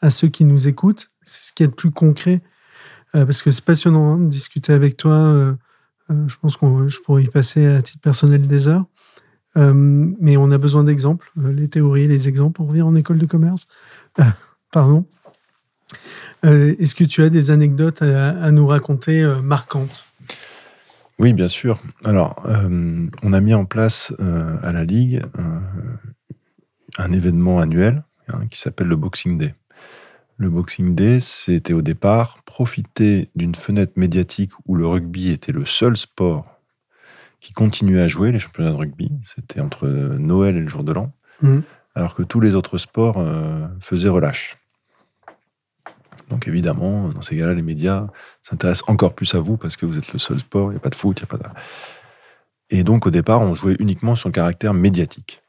à 0.00 0.10
ceux 0.10 0.28
qui 0.28 0.44
nous 0.44 0.68
écoutent, 0.68 1.10
c'est 1.24 1.48
ce 1.48 1.52
qui 1.52 1.62
est 1.62 1.66
le 1.66 1.72
plus 1.72 1.90
concret, 1.90 2.40
parce 3.12 3.42
que 3.42 3.50
c'est 3.50 3.64
passionnant 3.64 4.16
de 4.16 4.28
discuter 4.28 4.72
avec 4.72 4.96
toi. 4.96 5.56
je 6.08 6.34
pense 6.40 6.56
que 6.56 6.88
je 6.88 7.00
pourrais 7.00 7.24
y 7.24 7.28
passer 7.28 7.66
à 7.66 7.82
titre 7.82 8.00
personnel 8.00 8.46
des 8.46 8.68
heures. 8.68 8.86
mais 9.56 10.36
on 10.36 10.50
a 10.50 10.58
besoin 10.58 10.84
d'exemples, 10.84 11.30
les 11.36 11.68
théories, 11.68 12.08
les 12.08 12.28
exemples. 12.28 12.62
On 12.62 12.66
revient 12.66 12.82
en 12.82 12.94
école 12.94 13.18
de 13.18 13.26
commerce. 13.26 13.66
pardon. 14.72 15.06
Euh, 16.44 16.74
est-ce 16.78 16.94
que 16.94 17.04
tu 17.04 17.22
as 17.22 17.30
des 17.30 17.50
anecdotes 17.50 18.02
à, 18.02 18.50
nous 18.50 18.66
raconter 18.66 19.22
euh, 19.22 19.40
marquantes? 19.40 20.04
Oui, 21.18 21.32
bien 21.32 21.48
sûr. 21.48 21.80
Alors, 22.04 22.44
euh, 22.46 23.06
on 23.22 23.32
a 23.32 23.40
mis 23.40 23.54
en 23.54 23.64
place 23.64 24.12
à 24.62 24.72
la 24.72 24.84
Ligue 24.84 25.22
un 26.98 27.12
événement 27.12 27.60
annuel 27.60 28.04
hein, 28.28 28.46
qui 28.50 28.58
s'appelle 28.58 28.88
le 28.88 28.96
Boxing 28.96 29.38
Day. 29.38 29.54
Le 30.36 30.50
Boxing 30.50 30.94
Day, 30.94 31.20
c'était 31.20 31.72
au 31.72 31.82
départ 31.82 32.42
profiter 32.44 33.30
d'une 33.36 33.54
fenêtre 33.54 33.92
médiatique 33.96 34.50
où 34.66 34.74
le 34.74 34.86
rugby 34.86 35.30
était 35.30 35.52
le 35.52 35.64
seul 35.64 35.96
sport 35.96 36.60
qui 37.40 37.52
continuait 37.52 38.00
à 38.00 38.08
jouer 38.08 38.32
les 38.32 38.40
championnats 38.40 38.72
de 38.72 38.76
rugby. 38.76 39.12
C'était 39.24 39.60
entre 39.60 39.86
Noël 39.86 40.56
et 40.56 40.60
le 40.60 40.68
jour 40.68 40.82
de 40.82 40.92
l'an, 40.92 41.12
mmh. 41.42 41.60
alors 41.94 42.14
que 42.14 42.24
tous 42.24 42.40
les 42.40 42.54
autres 42.54 42.78
sports 42.78 43.24
faisaient 43.80 44.08
relâche. 44.08 44.56
Donc 46.28 46.48
évidemment, 46.48 47.08
dans 47.08 47.22
ces 47.22 47.36
cas-là, 47.36 47.54
les 47.54 47.62
médias 47.62 48.06
s'intéressent 48.42 48.88
encore 48.88 49.14
plus 49.14 49.34
à 49.34 49.40
vous 49.40 49.56
parce 49.56 49.76
que 49.76 49.86
vous 49.86 49.98
êtes 49.98 50.12
le 50.12 50.18
seul 50.18 50.40
sport, 50.40 50.70
il 50.70 50.74
n'y 50.74 50.76
a 50.76 50.80
pas 50.80 50.90
de 50.90 50.94
foot, 50.94 51.20
il 51.20 51.22
n'y 51.22 51.28
a 51.28 51.38
pas 51.38 51.48
de... 51.48 51.54
Et 52.70 52.82
donc 52.82 53.06
au 53.06 53.10
départ, 53.10 53.40
on 53.40 53.54
jouait 53.54 53.76
uniquement 53.78 54.16
sur 54.16 54.28
le 54.28 54.32
caractère 54.32 54.74
médiatique. 54.74 55.42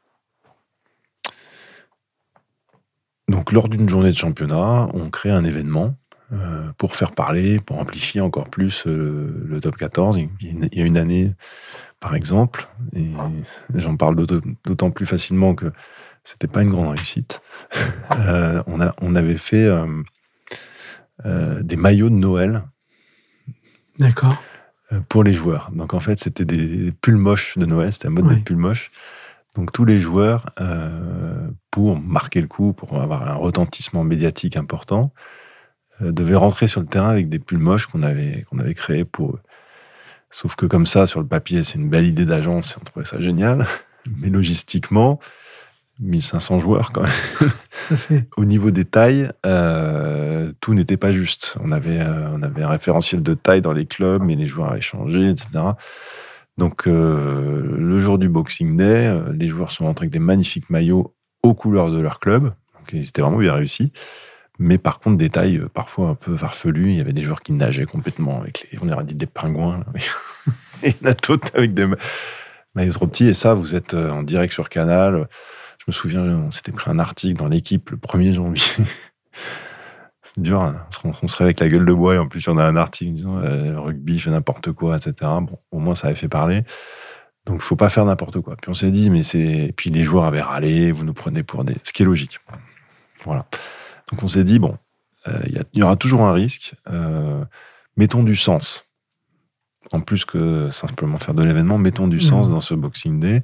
Donc 3.28 3.52
lors 3.52 3.68
d'une 3.68 3.88
journée 3.88 4.10
de 4.10 4.16
championnat, 4.16 4.88
on 4.94 5.10
crée 5.10 5.30
un 5.30 5.44
événement 5.44 5.96
euh, 6.32 6.70
pour 6.78 6.96
faire 6.96 7.12
parler, 7.12 7.60
pour 7.60 7.78
amplifier 7.78 8.20
encore 8.20 8.48
plus 8.48 8.84
euh, 8.86 9.44
le 9.46 9.60
top 9.60 9.76
14. 9.76 10.18
Il 10.40 10.68
y 10.72 10.80
a 10.80 10.84
une 10.84 10.96
année, 10.96 11.32
par 12.00 12.14
exemple, 12.14 12.68
et 12.94 13.10
j'en 13.74 13.96
parle 13.96 14.16
d'autant 14.64 14.90
plus 14.90 15.06
facilement 15.06 15.54
que 15.54 15.72
c'était 16.24 16.48
pas 16.48 16.62
une 16.62 16.70
grande 16.70 16.88
réussite. 16.88 17.40
Euh, 18.18 18.62
on, 18.66 18.80
a, 18.80 18.94
on 19.02 19.14
avait 19.14 19.36
fait 19.36 19.68
des 21.24 21.76
maillots 21.76 22.10
de 22.10 22.14
Noël. 22.14 22.62
D'accord. 23.98 24.36
Euh, 24.92 25.00
pour 25.08 25.24
les 25.24 25.34
joueurs. 25.34 25.70
Donc 25.72 25.94
en 25.94 26.00
fait, 26.00 26.20
c'était 26.20 26.44
des 26.44 26.92
pulls 26.92 27.16
moches 27.16 27.58
de 27.58 27.66
Noël, 27.66 27.92
c'était 27.92 28.06
un 28.06 28.10
mode 28.10 28.28
de 28.28 28.34
pull 28.36 28.56
moche. 28.56 28.92
Donc 29.56 29.72
tous 29.72 29.84
les 29.84 29.98
joueurs, 29.98 30.46
euh, 30.60 31.48
pour 31.72 31.98
marquer 31.98 32.40
le 32.40 32.46
coup, 32.46 32.72
pour 32.72 33.00
avoir 33.00 33.28
un 33.28 33.34
retentissement 33.34 34.04
médiatique 34.04 34.56
important, 34.56 35.12
devaient 36.00 36.36
rentrer 36.36 36.68
sur 36.68 36.82
le 36.82 36.86
terrain 36.86 37.08
avec 37.08 37.28
des 37.30 37.38
pulls 37.38 37.58
moches 37.58 37.86
qu'on 37.86 38.02
avait, 38.02 38.44
qu'on 38.48 38.58
avait 38.58 38.74
créés 38.74 39.04
pour 39.06 39.30
eux. 39.30 39.40
Sauf 40.30 40.54
que 40.54 40.66
comme 40.66 40.86
ça, 40.86 41.06
sur 41.06 41.20
le 41.20 41.26
papier, 41.26 41.64
c'est 41.64 41.78
une 41.78 41.88
belle 41.88 42.06
idée 42.06 42.26
d'agence, 42.26 42.76
on 42.80 42.84
trouvait 42.84 43.06
ça 43.06 43.18
génial. 43.18 43.66
Mais 44.18 44.28
logistiquement, 44.28 45.18
1500 46.00 46.60
joueurs 46.60 46.92
quand 46.92 47.02
même. 47.02 48.22
Au 48.36 48.44
niveau 48.44 48.70
des 48.70 48.84
tailles, 48.84 49.30
euh, 49.46 50.52
tout 50.60 50.74
n'était 50.74 50.96
pas 50.96 51.12
juste. 51.12 51.56
On 51.62 51.72
avait, 51.72 52.00
euh, 52.00 52.28
on 52.34 52.42
avait 52.42 52.62
un 52.62 52.68
référentiel 52.68 53.22
de 53.22 53.34
taille 53.34 53.62
dans 53.62 53.72
les 53.72 53.86
clubs, 53.86 54.22
mais 54.22 54.36
les 54.36 54.46
joueurs 54.46 54.72
avaient 54.72 54.80
changé, 54.80 55.30
etc. 55.30 55.48
Donc, 56.58 56.86
euh, 56.86 57.76
le 57.78 58.00
jour 58.00 58.18
du 58.18 58.28
Boxing 58.28 58.76
Day, 58.76 59.14
les 59.32 59.48
joueurs 59.48 59.72
sont 59.72 59.84
rentrés 59.84 60.04
avec 60.04 60.12
des 60.12 60.18
magnifiques 60.18 60.70
maillots 60.70 61.14
aux 61.42 61.54
couleurs 61.54 61.90
de 61.90 62.00
leur 62.00 62.20
club. 62.20 62.44
Donc, 62.44 62.92
ils 62.92 63.08
étaient 63.08 63.22
vraiment 63.22 63.38
bien 63.38 63.54
réussis. 63.54 63.92
Mais 64.58 64.78
par 64.78 65.00
contre, 65.00 65.18
des 65.18 65.28
tailles 65.28 65.62
parfois 65.74 66.08
un 66.08 66.14
peu 66.14 66.34
farfelues. 66.36 66.90
Il 66.90 66.96
y 66.96 67.00
avait 67.00 67.12
des 67.12 67.22
joueurs 67.22 67.42
qui 67.42 67.52
nageaient 67.52 67.84
complètement 67.84 68.40
avec 68.40 68.66
les, 68.72 68.78
on 68.80 68.88
aurait 68.88 69.04
dit 69.04 69.14
des 69.14 69.26
pingouins. 69.26 69.84
Et 70.82 70.90
il 70.90 71.06
y 71.06 71.08
en 71.08 71.10
a 71.10 71.14
d'autres 71.14 71.48
avec 71.54 71.74
des 71.74 71.86
maillots 72.74 72.92
trop 72.92 73.06
petits. 73.06 73.28
Et 73.28 73.34
ça, 73.34 73.52
vous 73.52 73.74
êtes 73.74 73.92
en 73.92 74.22
direct 74.22 74.52
sur 74.52 74.70
Canal 74.70 75.28
me 75.86 75.92
souviens, 75.92 76.22
on 76.22 76.50
s'était 76.50 76.72
pris 76.72 76.90
un 76.90 76.98
article 76.98 77.36
dans 77.36 77.48
l'équipe 77.48 77.90
le 77.90 77.96
1er 77.96 78.32
janvier. 78.32 78.62
c'est 80.22 80.40
dur, 80.40 80.60
hein. 80.62 80.86
on, 81.04 81.28
serait 81.28 81.44
avec 81.44 81.60
la 81.60 81.68
gueule 81.68 81.86
de 81.86 81.92
bois 81.92 82.14
et 82.16 82.18
en 82.18 82.28
plus 82.28 82.46
on 82.48 82.58
a 82.58 82.64
un 82.64 82.76
article 82.76 83.12
disant 83.12 83.38
euh, 83.38 83.72
le 83.72 83.78
rugby 83.78 84.18
fait 84.18 84.30
n'importe 84.30 84.72
quoi, 84.72 84.96
etc. 84.96 85.14
Bon, 85.20 85.58
au 85.70 85.78
moins 85.78 85.94
ça 85.94 86.08
avait 86.08 86.16
fait 86.16 86.28
parler. 86.28 86.64
Donc, 87.46 87.60
il 87.60 87.62
faut 87.62 87.76
pas 87.76 87.88
faire 87.88 88.04
n'importe 88.04 88.40
quoi. 88.40 88.56
Puis 88.56 88.70
on 88.70 88.74
s'est 88.74 88.90
dit, 88.90 89.08
mais 89.08 89.22
c'est. 89.22 89.72
Puis 89.76 89.90
les 89.90 90.02
joueurs 90.02 90.24
avaient 90.24 90.42
râlé, 90.42 90.90
vous 90.90 91.04
nous 91.04 91.12
prenez 91.12 91.44
pour 91.44 91.64
des. 91.64 91.76
Ce 91.84 91.92
qui 91.92 92.02
est 92.02 92.06
logique. 92.06 92.40
Voilà. 93.24 93.46
Donc 94.10 94.22
on 94.22 94.28
s'est 94.28 94.44
dit, 94.44 94.58
bon, 94.58 94.76
euh, 95.28 95.38
il 95.46 95.64
y, 95.74 95.82
aura 95.82 95.96
toujours 95.96 96.22
un 96.22 96.32
risque. 96.32 96.74
Euh, 96.88 97.44
mettons 97.96 98.22
du 98.22 98.36
sens. 98.36 98.84
En 99.92 100.00
plus 100.00 100.24
que 100.24 100.68
simplement 100.70 101.18
faire 101.18 101.34
de 101.34 101.44
l'événement, 101.44 101.78
mettons 101.78 102.08
du 102.08 102.18
sens 102.18 102.48
mmh. 102.48 102.50
dans 102.50 102.60
ce 102.60 102.74
Boxing 102.74 103.20
Day 103.20 103.42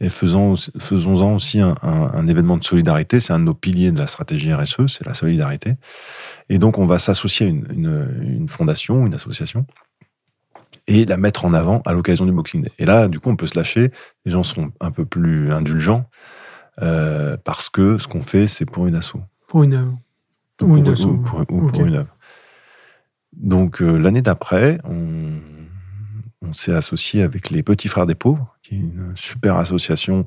et 0.00 0.10
faisons, 0.10 0.54
faisons-en 0.78 1.34
aussi 1.34 1.60
un, 1.60 2.26
événement 2.28 2.58
de 2.58 2.64
solidarité. 2.64 3.18
C'est 3.18 3.32
un 3.32 3.38
de 3.38 3.44
nos 3.44 3.54
piliers 3.54 3.92
de 3.92 3.98
la 3.98 4.06
stratégie 4.06 4.52
RSE, 4.52 4.86
c'est 4.88 5.06
la 5.06 5.14
solidarité. 5.14 5.76
Et 6.48 6.58
donc, 6.58 6.78
on 6.78 6.86
va 6.86 6.98
s'associer 6.98 7.46
à 7.46 7.50
une, 7.50 8.46
fondation, 8.48 9.06
une 9.06 9.14
association, 9.14 9.66
et 10.86 11.06
la 11.06 11.16
mettre 11.16 11.44
en 11.44 11.54
avant 11.54 11.82
à 11.86 11.94
l'occasion 11.94 12.26
du 12.26 12.32
Boxing 12.32 12.62
Day. 12.62 12.72
Et 12.78 12.84
là, 12.84 13.08
du 13.08 13.20
coup, 13.20 13.30
on 13.30 13.36
peut 13.36 13.46
se 13.46 13.58
lâcher. 13.58 13.90
Les 14.24 14.32
gens 14.32 14.42
seront 14.42 14.70
un 14.80 14.90
peu 14.90 15.04
plus 15.06 15.52
indulgents 15.52 16.08
euh, 16.82 17.36
parce 17.42 17.70
que 17.70 17.96
ce 17.98 18.06
qu'on 18.06 18.22
fait, 18.22 18.46
c'est 18.46 18.66
pour 18.66 18.86
une 18.86 18.94
asso. 18.94 19.16
Pour 19.48 19.62
une 19.62 19.74
œuvre. 19.74 19.98
Ou, 20.60 20.76
une 20.76 20.88
asso. 20.88 21.06
Ou, 21.06 21.16
pour, 21.18 21.86
une 21.86 21.96
œuvre. 21.96 22.14
Donc, 23.32 23.80
euh, 23.80 23.96
l'année 23.96 24.22
d'après, 24.22 24.78
on, 24.84 25.40
on 26.42 26.52
s'est 26.52 26.74
associé 26.74 27.22
avec 27.22 27.50
les 27.50 27.62
Petits 27.62 27.88
Frères 27.88 28.06
des 28.06 28.14
Pauvres, 28.14 28.55
qui 28.66 28.74
est 28.74 28.78
une 28.78 29.12
super 29.14 29.56
association 29.56 30.26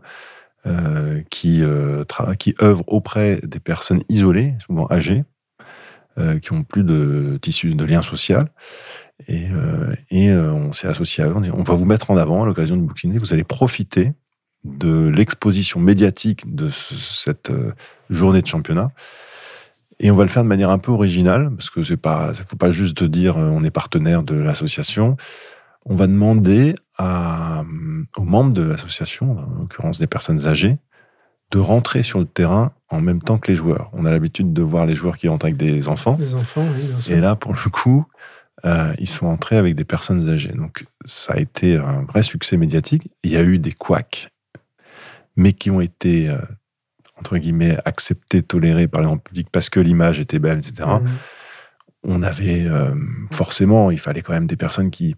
euh, 0.65 1.21
qui, 1.29 1.61
euh, 1.61 2.03
qui 2.37 2.55
œuvre 2.61 2.83
auprès 2.87 3.39
des 3.43 3.59
personnes 3.59 4.01
isolées, 4.07 4.55
souvent 4.65 4.87
âgées, 4.89 5.23
euh, 6.17 6.39
qui 6.39 6.53
ont 6.53 6.63
plus 6.63 6.83
de 6.83 7.37
tissu 7.41 7.75
de 7.75 7.83
lien 7.83 8.01
social. 8.01 8.49
Et, 9.27 9.47
et 10.11 10.33
on 10.33 10.71
s'est 10.71 10.87
associé 10.87 11.25
à 11.25 11.27
eux. 11.27 11.35
On, 11.35 11.43
on 11.59 11.63
va 11.63 11.73
vous 11.73 11.83
mettre 11.83 12.09
en 12.09 12.15
avant 12.15 12.43
à 12.43 12.45
l'occasion 12.45 12.77
du 12.77 12.83
Boxing 12.83 13.17
vous 13.19 13.33
allez 13.33 13.43
profiter 13.43 14.13
de 14.63 15.09
l'exposition 15.09 15.81
médiatique 15.81 16.55
de 16.55 16.69
cette 16.71 17.51
journée 18.09 18.41
de 18.41 18.47
championnat. 18.47 18.91
Et 19.99 20.09
on 20.09 20.15
va 20.15 20.23
le 20.23 20.29
faire 20.29 20.43
de 20.43 20.47
manière 20.47 20.69
un 20.69 20.77
peu 20.77 20.93
originale, 20.93 21.51
parce 21.53 21.69
que 21.69 21.83
c'est 21.83 21.97
pas, 21.97 22.33
faut 22.33 22.55
pas 22.55 22.71
juste 22.71 23.03
dire 23.03 23.35
on 23.35 23.61
est 23.65 23.71
partenaire 23.71 24.23
de 24.23 24.35
l'association 24.35 25.17
on 25.85 25.95
va 25.95 26.07
demander 26.07 26.75
aux 27.00 28.24
membres 28.24 28.54
de 28.54 28.64
l'association, 28.64 29.38
en 29.38 29.60
l'occurrence 29.62 30.00
des 30.00 30.08
personnes 30.08 30.47
âgées, 30.47 30.78
de 31.52 31.60
rentrer 31.60 32.04
sur 32.04 32.20
le 32.20 32.26
terrain 32.26 32.72
en 32.89 33.02
même 33.02 33.22
temps 33.22 33.38
que 33.38 33.52
les 33.52 33.56
joueurs. 33.56 33.89
On 33.93 34.06
a 34.06 34.12
l'habitude 34.12 34.54
de 34.54 34.62
voir 34.62 34.86
les 34.86 34.95
joueurs 34.95 35.18
qui 35.18 35.28
rentrent 35.28 35.45
avec 35.45 35.58
des 35.58 35.88
enfants. 35.88 36.14
Des 36.14 36.36
enfants, 36.36 36.66
oui, 36.76 36.88
bien 36.88 37.00
sûr. 37.00 37.18
Et 37.18 37.22
là, 37.22 37.36
pour 37.36 37.54
le 37.54 37.70
coup, 37.70 38.06
euh, 38.66 38.93
ils 39.00 39.08
sont 39.08 39.26
entrés 39.26 39.58
avec 39.58 39.76
des 39.76 39.86
personnes 39.86 40.30
âgées. 40.30 40.52
Donc, 40.54 40.86
ça 41.06 41.34
a 41.34 41.38
été 41.38 41.78
un 41.78 42.04
vrai 42.04 42.24
succès 42.24 42.58
médiatique. 42.58 43.10
Il 43.24 43.32
y 43.32 43.38
a 43.38 43.43
eu 43.43 43.58
des 43.58 43.72
couacs, 43.72 44.30
mais 45.36 45.54
qui 45.54 45.72
ont 45.72 45.82
été, 45.82 46.30
euh, 46.30 46.38
entre 47.18 47.38
guillemets, 47.38 47.78
acceptés, 47.86 48.43
tolérés 48.43 48.88
par 48.88 49.02
les 49.02 49.08
gens 49.08 49.18
public 49.18 49.47
parce 49.52 49.70
que 49.70 49.80
l'image 49.80 50.20
était 50.20 50.39
belle, 50.39 50.60
etc. 50.60 50.88
Mmh. 51.02 51.10
On 52.04 52.22
avait 52.22 52.66
euh, 52.66 52.93
forcément, 53.32 53.91
il 53.91 54.00
fallait 54.00 54.22
quand 54.22 54.34
même 54.34 54.47
des 54.47 54.56
personnes 54.56 54.91
qui, 54.91 55.16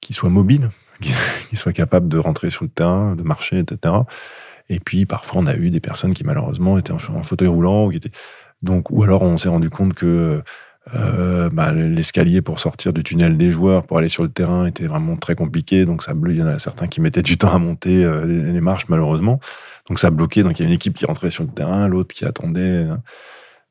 qui 0.00 0.12
soit 0.12 0.30
mobile, 0.30 0.70
qui 1.00 1.56
soit 1.56 1.72
capable 1.72 2.08
de 2.08 2.18
rentrer 2.18 2.50
sur 2.50 2.64
le 2.64 2.70
terrain, 2.70 3.16
de 3.16 3.22
marcher, 3.22 3.58
etc. 3.58 3.94
Et 4.68 4.80
puis 4.80 5.06
parfois 5.06 5.42
on 5.42 5.46
a 5.46 5.54
eu 5.54 5.70
des 5.70 5.80
personnes 5.80 6.14
qui 6.14 6.24
malheureusement 6.24 6.78
étaient 6.78 6.92
en, 6.92 7.22
fauteuil 7.22 7.48
roulant 7.48 7.86
ou 7.86 7.90
qui 7.90 7.96
étaient 7.96 8.12
donc 8.62 8.90
ou 8.90 9.02
alors 9.02 9.22
on 9.22 9.38
s'est 9.38 9.48
rendu 9.48 9.70
compte 9.70 9.94
que 9.94 10.42
euh, 10.94 11.50
bah, 11.50 11.72
l'escalier 11.72 12.40
pour 12.40 12.60
sortir 12.60 12.92
du 12.92 13.02
tunnel 13.02 13.36
des 13.36 13.50
joueurs 13.50 13.86
pour 13.86 13.98
aller 13.98 14.08
sur 14.08 14.22
le 14.22 14.30
terrain 14.30 14.66
était 14.66 14.86
vraiment 14.86 15.16
très 15.16 15.34
compliqué. 15.34 15.84
Donc 15.84 16.02
ça 16.02 16.12
il 16.26 16.36
y 16.36 16.42
en 16.42 16.46
a 16.46 16.58
certains 16.58 16.86
qui 16.86 17.00
mettaient 17.00 17.22
du 17.22 17.38
temps 17.38 17.52
à 17.52 17.58
monter 17.58 18.04
euh, 18.04 18.24
les, 18.24 18.60
marches 18.60 18.88
malheureusement. 18.88 19.40
Donc 19.88 19.98
ça 19.98 20.10
bloquait. 20.10 20.42
Donc 20.42 20.58
il 20.58 20.62
y 20.62 20.64
a 20.64 20.68
une 20.68 20.74
équipe 20.74 20.94
qui 20.94 21.06
rentrait 21.06 21.30
sur 21.30 21.44
le 21.44 21.50
terrain 21.50 21.88
l'autre 21.88 22.14
qui 22.14 22.24
attendait 22.24 22.84
hein. 22.84 23.02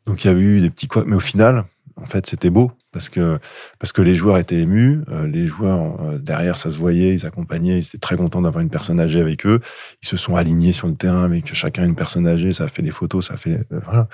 donc 0.06 0.24
il 0.24 0.28
y 0.28 0.34
a 0.34 0.34
eu 0.34 0.62
des 0.62 0.70
petits 0.70 0.88
quoi 0.88 1.04
mais 1.06 1.16
au 1.16 1.20
final 1.20 1.66
en 1.96 2.06
fait 2.06 2.26
c'était 2.28 2.50
beau 2.50 2.72
parce 2.98 3.10
que, 3.10 3.38
parce 3.78 3.92
que 3.92 4.02
les 4.02 4.16
joueurs 4.16 4.40
étaient 4.40 4.60
émus, 4.60 5.02
euh, 5.10 5.28
les 5.28 5.46
joueurs 5.46 6.02
euh, 6.02 6.18
derrière, 6.18 6.58
ça 6.58 6.72
se 6.72 6.78
voyait, 6.78 7.14
ils 7.14 7.28
accompagnaient, 7.28 7.78
ils 7.78 7.86
étaient 7.86 8.00
très 8.00 8.18
contents 8.18 8.42
d'avoir 8.42 8.64
une 8.64 8.72
personne 8.72 9.00
âgée 9.00 9.22
avec 9.22 9.46
eux. 9.46 9.60
Ils 10.02 10.08
se 10.08 10.18
sont 10.18 10.36
alignés 10.36 10.72
sur 10.72 10.88
le 10.88 10.96
terrain 10.96 11.24
avec 11.24 11.54
chacun 11.54 11.86
une 11.86 11.94
personne 11.94 12.28
âgée, 12.28 12.54
ça 12.54 12.64
a 12.64 12.68
fait 12.70 12.82
des 12.82 12.90
photos, 12.90 13.28
ça 13.28 13.36
a 13.36 13.38
fait. 13.38 13.60
Euh, 13.72 13.80
voilà. 13.86 14.08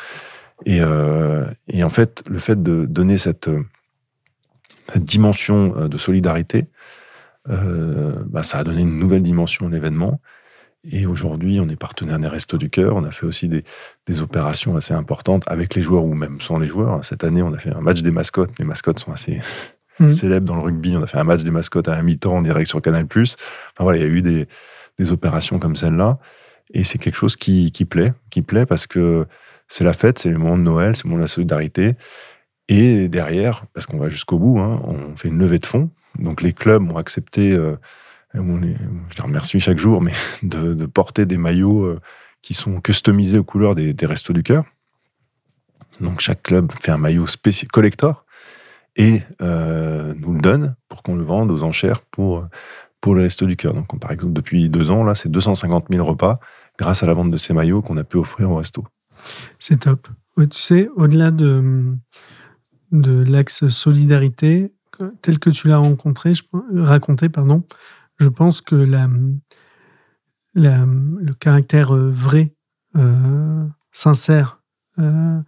Et, 0.66 0.82
et, 1.68 1.84
en 1.84 1.90
fait, 1.90 2.24
le 2.30 2.40
fait 2.40 2.62
de 2.62 2.86
donner 2.86 3.18
cette, 3.18 3.50
dimension 4.96 5.88
de 5.88 5.98
solidarité, 5.98 6.68
bah, 7.46 8.44
ça 8.44 8.60
a 8.60 8.64
donné 8.64 8.82
une 8.82 8.98
nouvelle 8.98 9.24
dimension 9.24 9.68
à 9.68 9.70
l'événement. 9.70 10.22
Et 10.92 11.06
aujourd'hui, 11.06 11.60
on 11.62 11.70
est 11.70 11.78
partenaire 11.78 12.20
des 12.20 12.28
Restos 12.28 12.58
du 12.58 12.70
Cœur. 12.70 12.96
On 12.96 13.06
a 13.06 13.12
fait 13.12 13.26
aussi 13.26 13.48
des, 13.48 13.64
des, 14.06 14.22
opérations 14.22 14.76
assez 14.76 14.94
importantes 14.94 15.44
avec 15.48 15.76
les 15.76 15.82
joueurs 15.82 16.04
ou 16.04 16.14
même 16.14 16.42
sans 16.42 16.58
les 16.58 16.68
joueurs. 16.68 17.04
Cette 17.06 17.24
année, 17.24 17.42
on 17.42 17.54
a 17.54 17.58
fait 17.58 17.72
un 17.72 17.80
match 17.80 18.02
des 18.02 18.12
mascottes. 18.12 18.52
Les 18.60 18.66
mascottes 18.66 19.00
sont 19.00 19.14
assez 19.14 19.40
mmh. 20.00 20.10
célèbres 20.10 20.46
dans 20.46 20.56
le 20.56 20.62
rugby. 20.62 20.98
On 20.98 21.04
a 21.04 21.08
fait 21.08 21.20
un 21.20 21.24
match 21.24 21.42
des 21.42 21.52
mascottes 21.52 21.88
à 21.88 21.96
un 21.96 22.02
mi-temps 22.02 22.36
en 22.36 22.42
direct 22.42 22.68
sur 22.68 22.82
Canal+. 22.82 23.06
Enfin 23.06 23.28
voilà, 23.80 23.98
il 23.98 24.02
y 24.02 24.06
a 24.06 24.10
eu 24.10 24.22
des, 24.22 24.48
des 25.00 25.12
opérations 25.14 25.58
comme 25.58 25.78
celle-là. 25.78 26.20
Et 26.74 26.84
c'est 26.84 26.98
quelque 26.98 27.16
chose 27.16 27.38
qui, 27.38 27.72
qui, 27.72 27.86
plaît, 27.86 28.14
qui 28.30 28.42
plaît 28.42 28.66
parce 28.66 28.86
que 28.86 29.26
c'est 29.68 29.86
la 29.86 29.94
fête, 29.94 30.20
c'est 30.20 30.30
le 30.30 30.38
moment 30.38 30.58
de 30.58 30.64
Noël, 30.64 30.96
c'est 30.96 31.06
le 31.06 31.10
moment 31.10 31.20
de 31.20 31.24
la 31.24 31.28
solidarité. 31.28 31.96
Et 32.68 33.08
derrière, 33.08 33.66
parce 33.74 33.86
qu'on 33.86 33.98
va 33.98 34.10
jusqu'au 34.10 34.38
bout, 34.38 34.60
hein, 34.60 34.82
on 34.84 35.16
fait 35.16 35.30
une 35.30 35.38
levée 35.38 35.60
de 35.60 35.66
fonds. 35.66 35.90
Donc 36.20 36.42
les 36.42 36.54
clubs 36.54 36.92
ont 36.92 36.98
accepté 36.98 37.54
euh, 37.54 37.76
je 38.34 39.18
les 39.18 39.24
remercie 39.24 39.60
chaque 39.60 39.78
jour, 39.78 40.02
mais 40.02 40.14
de, 40.44 40.86
porter 40.86 41.26
des 41.26 41.38
maillots 41.38 41.84
euh, 41.84 42.00
qui 42.42 42.54
sont 42.54 42.82
customisés 42.82 43.38
aux 43.38 43.44
couleurs 43.44 43.76
des, 43.76 43.96
Restos 44.06 44.34
du 44.34 44.44
Cœur. 44.44 44.66
Donc 46.02 46.20
chaque 46.20 46.44
club 46.44 46.72
fait 46.82 46.92
un 46.92 46.98
maillot 46.98 47.28
spécial 47.28 47.70
collector 47.70 48.26
et 48.96 49.22
euh, 49.42 50.14
nous 50.18 50.34
le 50.34 50.42
donne 50.42 50.76
pour 50.90 51.04
qu'on 51.04 51.16
le 51.16 51.24
vende 51.24 51.52
aux 51.52 51.64
enchères 51.64 52.02
pour, 52.02 52.48
pour 53.00 53.16
les 53.16 53.24
Restos 53.24 53.46
du 53.46 53.56
Cœur. 53.56 53.74
Donc 53.74 54.00
par 54.00 54.12
exemple, 54.12 54.34
depuis 54.34 54.70
deux 54.70 54.90
ans, 54.90 55.04
là, 55.04 55.16
c'est 55.16 55.30
250 55.30 55.86
000 55.90 56.04
repas 56.04 56.40
grâce 56.78 57.04
à 57.04 57.06
la 57.06 57.14
vente 57.14 57.32
de 57.32 57.38
ces 57.38 57.54
maillots 57.54 57.82
qu'on 57.82 57.98
a 57.98 58.04
pu 58.04 58.18
offrir 58.18 58.50
au 58.50 58.56
resto. 58.56 58.84
C'est 59.60 59.82
top. 59.82 60.08
Tu 60.36 60.48
sais, 60.54 60.90
au-delà 60.96 61.30
de, 61.30 61.96
de 62.92 63.24
l'axe 63.24 63.68
solidarité, 63.68 64.74
tel 65.22 65.40
que 65.40 65.50
tu 65.50 65.68
l'as 65.68 65.78
rencontré, 65.78 66.34
raconté, 66.74 67.30
pardon, 67.30 67.64
je 68.24 68.30
pense 68.30 68.62
que 68.62 68.76
le 70.56 71.34
caractère 71.34 71.94
euh, 71.94 72.10
vrai, 72.10 72.56
euh, 72.96 73.68
sincère 73.92 74.62
euh, 75.00 75.42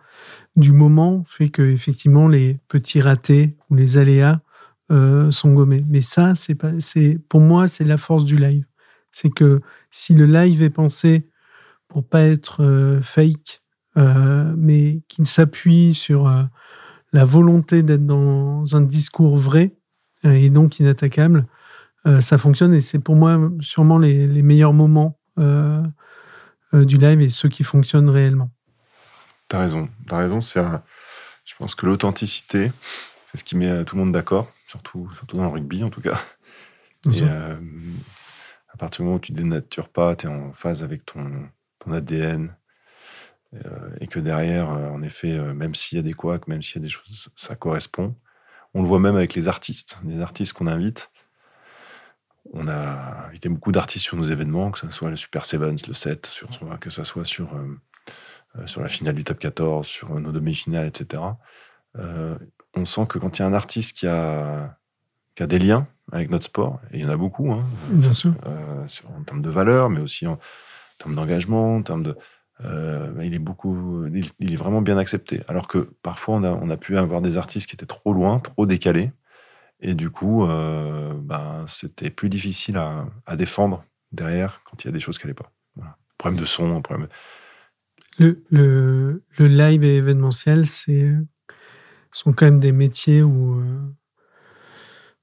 du 0.56 0.72
moment 0.72 1.24
fait 1.26 1.50
que 1.50 1.62
effectivement 1.62 2.28
les 2.28 2.60
petits 2.68 3.00
ratés 3.00 3.56
ou 3.70 3.76
les 3.76 3.98
aléas 3.98 4.42
sont 5.32 5.52
gommés. 5.54 5.84
Mais 5.90 6.02
ça, 6.02 6.36
c'est 6.36 6.54
pas, 6.54 6.80
c'est 6.80 7.18
pour 7.28 7.42
moi, 7.42 7.68
c'est 7.68 7.86
la 7.86 7.98
force 7.98 8.24
du 8.24 8.38
live. 8.38 8.66
C'est 9.12 9.32
que 9.32 9.62
si 9.90 10.14
le 10.14 10.28
live 10.28 10.62
est 10.62 10.70
pensé 10.70 11.28
pour 11.88 12.08
pas 12.08 12.22
être 12.22 13.00
fake, 13.02 13.64
mais 13.96 15.02
qu'il 15.08 15.26
s'appuie 15.26 15.96
sur 15.96 16.32
la 17.14 17.26
volonté 17.26 17.82
d'être 17.82 18.06
dans 18.06 18.76
un 18.76 18.82
discours 18.82 19.38
vrai 19.38 19.76
et 20.24 20.52
donc 20.52 20.80
inattaquable, 20.80 21.48
euh, 22.08 22.22
ça 22.22 22.38
fonctionne 22.38 22.74
et 22.74 22.82
c'est 22.82 22.99
pour 22.99 23.16
moi 23.16 23.39
sûrement 23.62 23.97
les, 23.97 24.41
meilleurs 24.43 24.74
moments 24.74 25.20
euh, 25.39 25.82
euh, 26.74 26.86
du 26.86 26.97
live 26.97 27.22
et 27.22 27.30
ceux 27.30 27.49
qui 27.49 27.64
fonctionnent 27.64 28.10
réellement. 28.10 28.51
T'as 29.47 29.60
raison, 29.60 29.89
t'as 30.08 30.18
raison. 30.18 30.41
C'est, 30.41 30.62
je 31.45 31.53
pense 31.58 31.74
que 31.76 31.86
l'authenticité, 31.86 32.72
c'est 33.32 33.38
ce 33.38 33.43
qui 33.43 33.56
met 33.56 33.84
tout 33.86 33.95
le 33.95 34.03
monde 34.03 34.14
d'accord, 34.14 34.51
surtout, 34.68 35.10
surtout 35.16 35.38
dans 35.38 35.43
le 35.43 35.49
rugby 35.49 35.84
en 35.84 35.89
tout 35.89 36.01
cas. 36.01 36.20
Et 37.14 37.24
à 37.24 38.78
partir 38.78 39.01
du 39.01 39.03
moment 39.03 39.18
où 39.18 39.20
tu 39.20 39.32
dénatures 39.32 39.89
pas, 39.89 40.16
tu 40.16 40.26
es 40.26 40.30
en 40.30 40.51
phase 40.51 40.84
avec 40.84 41.06
ton, 41.06 41.47
ton 41.80 41.91
ADN, 41.91 42.56
et 44.01 44.08
que 44.08 44.20
derrière, 44.20 44.70
en 44.70 45.01
effet, 45.01 45.39
même 45.53 45.76
s'il 45.76 45.97
y 45.97 45.99
a 45.99 46.03
des 46.03 46.14
couacs, 46.14 46.47
même 46.47 46.62
s'il 46.62 46.78
y 46.78 46.80
a 46.80 46.82
des 46.82 46.89
choses, 46.89 47.30
ça 47.36 47.56
correspond. 47.56 48.16
On 48.74 48.82
le 48.82 48.88
voit 48.88 48.99
même 48.99 49.16
avec 49.16 49.36
les 49.36 49.47
artistes, 49.47 49.97
les 50.03 50.20
artistes 50.20 50.53
qu'on 50.53 50.68
invite. 50.68 51.10
On 52.56 52.68
a 52.68 53.28
invité 53.28 53.49
beaucoup 53.49 53.72
d'artistes 53.72 54.06
sur 54.06 54.18
nos 54.18 54.26
événements, 54.26 54.72
que 54.72 54.80
ce 54.80 54.89
soit 54.89 55.10
le 55.10 55.16
Super 55.16 55.45
Sevens, 55.45 55.88
le 55.88 55.93
7, 55.93 56.26
sur, 56.26 56.49
que 56.80 56.89
ce 56.89 57.03
soit 57.03 57.26
sur, 57.26 57.53
euh, 57.53 57.80
euh, 58.58 58.68
sur 58.68 58.82
la 58.82 58.88
finale 58.88 59.16
du 59.16 59.24
top 59.24 59.39
14, 59.39 59.86
sur 59.86 60.20
nos 60.20 60.32
demi-finales, 60.32 60.88
etc. 60.88 61.22
Euh, 61.97 62.38
on 62.76 62.86
sent 62.86 63.06
que 63.08 63.20
quand 63.20 63.38
il 63.38 63.41
y 63.41 63.45
a 63.45 63.47
un 63.47 63.53
artiste 63.53 63.97
qui 63.97 64.08
a, 64.08 64.78
qui 65.36 65.43
a 65.43 65.47
des 65.47 65.60
liens 65.60 65.88
avec 66.12 66.30
notre 66.30 66.45
sport, 66.45 66.80
et 66.91 66.97
il 66.97 67.01
y 67.03 67.06
en 67.06 67.10
a 67.10 67.18
beaucoup, 67.18 67.51
hein, 67.51 67.66
Bien 67.89 68.14
sûr. 68.14 68.34
en 68.45 69.24
termes 69.24 69.41
de 69.41 69.49
valeur, 69.49 69.89
mais 69.89 69.99
aussi 69.99 70.26
termes 70.97 71.16
d'engagement, 71.16 71.78
en 71.78 71.82
termes 71.82 72.03
de. 72.03 72.18
Euh, 72.64 73.12
il 73.22 73.34
est 73.34 73.39
beaucoup, 73.39 74.06
il, 74.39 74.53
est 74.53 74.56
vraiment 74.56 74.82
bien 74.82 74.97
accepté. 74.97 75.41
Alors 75.47 75.68
que 75.68 75.89
parfois, 76.03 76.36
on 76.36 76.43
a, 76.43 76.51
on 76.51 76.70
a 76.70 76.78
pu 76.78 76.97
avoir 76.97 77.22
des 77.22 77.36
artistes 77.38 77.70
qui 77.70 77.76
étaient 77.76 77.86
trop 77.86 78.14
loin, 78.14 78.39
trop 78.39 78.66
décalés. 78.66 79.12
Et 79.80 79.94
du 79.94 80.10
coup, 80.10 80.46
euh, 80.46 81.14
ben, 81.16 81.66
c'était 81.68 82.10
plus 82.10 82.30
difficile 82.30 82.78
à, 82.78 83.36
défendre 83.36 83.84
derrière 84.12 84.62
quand 84.66 84.84
il 84.84 84.88
y 84.88 84.90
a 84.90 84.94
des 84.94 85.00
choses 85.00 85.18
qui 85.18 85.26
n'allaient 85.26 85.34
pas. 85.34 85.52
Voilà. 85.76 85.98
Problème 86.18 86.40
de 86.40 86.46
son, 86.46 86.82
problème. 86.82 87.08
Le, 88.18 88.44
le, 88.50 89.24
le 89.38 89.48
live 89.48 89.84
et 89.84 89.98
événementiel, 89.98 90.66
c'est 90.66 91.12
sont 92.12 92.32
quand 92.32 92.46
même 92.46 92.62
des 92.62 92.72
métiers 92.72 93.22
où, 93.22 93.62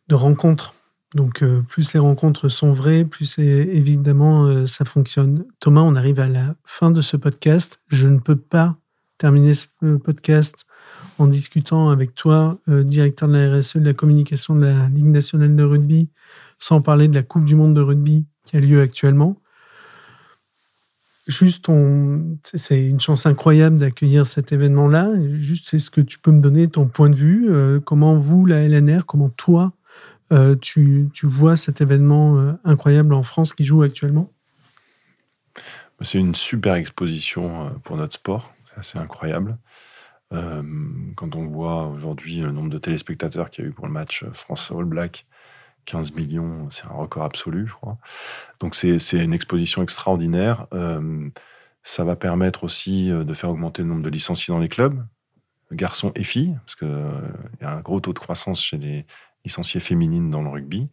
de 0.08 0.14
rencontres. 0.14 0.74
Donc, 1.14 1.42
euh, 1.42 1.60
plus 1.62 1.92
les 1.92 2.00
rencontres 2.00 2.48
sont 2.48 2.72
vraies, 2.72 3.04
plus 3.04 3.38
évidemment 3.38 4.44
euh, 4.44 4.66
ça 4.66 4.84
fonctionne. 4.84 5.44
Thomas, 5.60 5.82
on 5.82 5.94
arrive 5.94 6.20
à 6.20 6.28
la 6.28 6.54
fin 6.64 6.90
de 6.90 7.00
ce 7.00 7.16
podcast. 7.16 7.80
Je 7.88 8.08
ne 8.08 8.18
peux 8.18 8.36
pas 8.36 8.76
terminer 9.18 9.54
ce 9.54 9.66
euh, 9.84 9.98
podcast 9.98 10.64
en 11.22 11.26
discutant 11.26 11.90
avec 11.90 12.14
toi, 12.14 12.58
directeur 12.66 13.28
de 13.28 13.36
la 13.36 13.58
RSE, 13.58 13.76
de 13.76 13.84
la 13.84 13.94
communication 13.94 14.54
de 14.54 14.66
la 14.66 14.88
Ligue 14.88 15.06
nationale 15.06 15.54
de 15.54 15.62
rugby, 15.62 16.08
sans 16.58 16.80
parler 16.80 17.08
de 17.08 17.14
la 17.14 17.22
Coupe 17.22 17.44
du 17.44 17.54
monde 17.54 17.74
de 17.74 17.80
rugby 17.80 18.26
qui 18.44 18.56
a 18.56 18.60
lieu 18.60 18.80
actuellement. 18.80 19.40
Juste, 21.28 21.70
c'est 22.42 22.88
une 22.88 23.00
chance 23.00 23.26
incroyable 23.26 23.78
d'accueillir 23.78 24.26
cet 24.26 24.52
événement-là. 24.52 25.10
Juste, 25.34 25.72
est-ce 25.74 25.90
que 25.90 26.00
tu 26.00 26.18
peux 26.18 26.32
me 26.32 26.40
donner 26.40 26.68
ton 26.68 26.86
point 26.86 27.10
de 27.10 27.16
vue 27.16 27.50
Comment 27.84 28.16
vous, 28.16 28.44
la 28.44 28.66
LNR, 28.66 29.06
comment 29.06 29.28
toi, 29.28 29.72
euh, 30.32 30.56
tu, 30.56 31.10
vois 31.24 31.56
cet 31.56 31.82
événement 31.82 32.38
euh, 32.38 32.52
incroyable 32.64 33.12
en 33.12 33.22
France 33.22 33.52
qui 33.52 33.64
joue 33.64 33.82
actuellement? 33.82 34.32
C'est 36.00 36.18
une 36.18 36.34
super 36.34 36.74
exposition 36.74 37.66
euh, 37.66 37.70
pour 37.84 37.96
notre 37.96 38.14
sport, 38.14 38.54
c'est 38.64 38.78
assez 38.78 38.98
incroyable. 38.98 39.58
Quand 41.14 41.36
on 41.36 41.46
voit 41.46 41.86
aujourd'hui 41.86 42.40
le 42.40 42.52
nombre 42.52 42.70
de 42.70 42.78
téléspectateurs 42.78 43.50
qu'il 43.50 43.64
y 43.64 43.66
a 43.66 43.70
eu 43.70 43.72
pour 43.72 43.86
le 43.86 43.92
match 43.92 44.24
France-All 44.32 44.84
Black, 44.84 45.26
15 45.84 46.12
millions, 46.12 46.68
c'est 46.70 46.86
un 46.86 46.94
record 46.94 47.24
absolu, 47.24 47.66
je 47.66 47.74
crois. 47.74 47.98
Donc 48.60 48.74
c'est 48.74 48.98
une 49.12 49.34
exposition 49.34 49.82
extraordinaire. 49.82 50.66
ça 51.82 52.04
va 52.04 52.16
permettre 52.16 52.64
aussi 52.64 53.10
de 53.10 53.34
faire 53.34 53.50
augmenter 53.50 53.82
le 53.82 53.88
nombre 53.88 54.02
de 54.02 54.10
licenciés 54.10 54.52
dans 54.52 54.60
les 54.60 54.68
clubs, 54.68 55.04
garçons 55.72 56.12
et 56.14 56.24
filles, 56.24 56.56
parce 56.64 56.76
qu'il 56.76 56.88
y 57.60 57.64
a 57.64 57.72
un 57.72 57.80
gros 57.80 58.00
taux 58.00 58.12
de 58.12 58.18
croissance 58.18 58.62
chez 58.62 58.78
les, 58.78 59.06
licenciées 59.44 59.80
féminines 59.80 60.30
dans 60.30 60.42
le 60.42 60.48
rugby. 60.48 60.88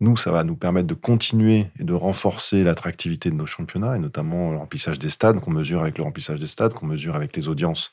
Nous, 0.00 0.16
ça 0.16 0.30
va 0.30 0.44
nous 0.44 0.56
permettre 0.56 0.86
de 0.86 0.94
continuer 0.94 1.68
et 1.78 1.84
de 1.84 1.94
renforcer 1.94 2.64
l'attractivité 2.64 3.30
de 3.30 3.36
nos 3.36 3.46
championnats, 3.46 3.96
et 3.96 3.98
notamment 3.98 4.50
le 4.50 4.58
remplissage 4.58 4.98
des 4.98 5.08
stades, 5.08 5.40
qu'on 5.40 5.52
mesure 5.52 5.80
avec 5.80 5.96
le 5.98 6.04
remplissage 6.04 6.40
des 6.40 6.46
stades, 6.46 6.74
qu'on 6.74 6.86
mesure 6.86 7.14
avec 7.16 7.34
les 7.36 7.48
audiences 7.48 7.92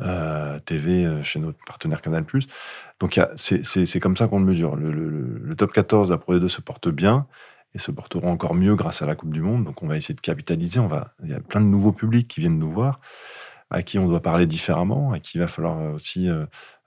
euh, 0.00 0.58
TV 0.60 1.04
euh, 1.04 1.22
chez 1.22 1.38
notre 1.38 1.58
partenaire 1.66 2.00
Canal+. 2.00 2.24
Donc 3.00 3.20
c'est 3.36 4.00
comme 4.00 4.16
ça 4.16 4.28
qu'on 4.28 4.38
le 4.38 4.46
mesure. 4.46 4.76
Le, 4.76 5.54
top 5.56 5.72
14 5.72 6.10
la 6.10 6.18
Pro 6.18 6.34
D2 6.34 6.48
se 6.48 6.60
porte 6.60 6.88
bien 6.88 7.26
et 7.74 7.78
se 7.78 7.90
portera 7.90 8.28
encore 8.28 8.54
mieux 8.54 8.74
grâce 8.74 9.02
à 9.02 9.06
la 9.06 9.14
Coupe 9.14 9.32
du 9.32 9.40
Monde. 9.40 9.64
Donc 9.64 9.82
on 9.82 9.86
va 9.86 9.96
essayer 9.96 10.14
de 10.14 10.20
capitaliser. 10.20 10.80
On 10.80 10.88
va, 10.88 11.14
il 11.22 11.30
y 11.30 11.34
a 11.34 11.40
plein 11.40 11.60
de 11.60 11.66
nouveaux 11.66 11.92
publics 11.92 12.28
qui 12.28 12.40
viennent 12.40 12.58
nous 12.58 12.70
voir, 12.70 13.00
à 13.70 13.82
qui 13.82 13.98
on 13.98 14.08
doit 14.08 14.22
parler 14.22 14.46
différemment, 14.46 15.12
à 15.12 15.20
qui 15.20 15.38
il 15.38 15.40
va 15.40 15.48
falloir 15.48 15.92
aussi 15.92 16.28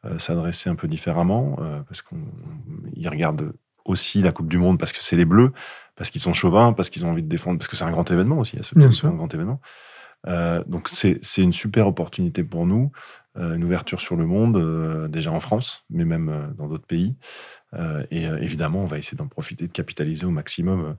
euh, 0.06 0.20
s'adresser 0.20 0.70
un 0.70 0.76
peu 0.76 0.88
différemment, 0.88 1.58
euh, 1.62 1.82
parce 1.88 2.04
qu'ils 2.04 3.10
regardent 3.10 3.54
aussi 3.86 4.22
la 4.22 4.32
Coupe 4.32 4.48
du 4.48 4.58
Monde 4.58 4.78
parce 4.78 4.94
que 4.94 5.00
c'est 5.02 5.16
les 5.16 5.26
Bleus, 5.26 5.52
parce 5.96 6.10
qu'ils 6.10 6.22
sont 6.22 6.34
chauvins, 6.34 6.74
parce 6.74 6.90
qu'ils 6.90 7.06
ont 7.06 7.10
envie 7.10 7.24
de 7.24 7.28
défendre, 7.28 7.58
parce 7.58 7.68
que 7.68 7.76
c'est 7.76 7.86
un 7.86 7.92
grand 7.92 8.10
événement 8.12 8.38
aussi, 8.38 8.56
il 8.56 8.58
y 8.58 8.60
a 8.60 8.64
ce 8.64 8.76
Bien 8.76 8.92
sûr. 8.92 9.10
un 9.10 9.14
grand 9.14 9.34
événement. 9.34 9.60
Euh, 10.28 10.64
donc 10.66 10.90
c'est 10.90 11.20
une 11.38 11.54
super 11.54 11.88
opportunité 11.88 12.44
pour 12.44 12.66
nous, 12.66 12.92
une 13.38 13.66
ouverture 13.66 14.00
sur 14.00 14.16
le 14.16 14.26
monde, 14.26 15.10
déjà 15.10 15.30
en 15.30 15.42
France, 15.42 15.84
mais 15.90 16.06
même 16.06 16.54
dans 16.58 16.68
d'autres 16.70 16.86
pays. 16.88 17.18
et 18.10 18.24
évidemment, 18.24 18.84
on 18.84 18.86
va 18.86 18.98
essayer 18.98 19.18
d'en 19.18 19.28
profiter, 19.28 19.68
de 19.68 19.74
capitaliser 19.74 20.26
au 20.26 20.32
maximum 20.32 20.96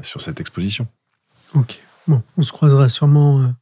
sur 0.00 0.22
cette 0.22 0.40
exposition. 0.40 0.86
Ok, 1.54 1.78
bon, 2.06 2.22
on 2.38 2.42
se 2.42 2.52
croisera 2.52 2.88
sûrement 2.88 3.52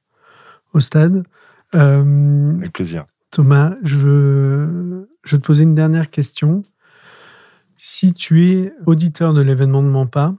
au 0.73 0.79
stade. 0.79 1.25
Avec 1.73 2.73
plaisir. 2.73 3.07
Thomas, 3.35 3.75
je 3.83 3.97
veux, 3.97 5.09
je 5.25 5.35
te 5.35 5.43
poser 5.43 5.65
une 5.65 5.75
dernière 5.75 6.11
question. 6.11 6.63
Si 7.77 8.15
tu 8.15 8.49
es 8.49 8.73
auditeur 8.87 9.35
de 9.35 9.43
l'événement 9.43 9.83
de 9.83 9.89
Mampa, 9.89 10.37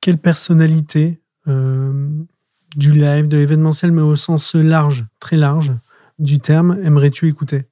quelle 0.00 0.18
personnalité 0.18 1.20
euh, 1.46 2.08
du 2.76 2.92
live, 2.92 3.26
de 3.26 3.36
l'événementiel, 3.36 3.90
mais 3.90 4.02
au 4.02 4.16
sens 4.16 4.54
large, 4.54 5.06
très 5.18 5.36
large 5.36 5.72
du 6.18 6.38
terme, 6.38 6.78
aimerais-tu 6.82 7.28
écouter? 7.28 7.64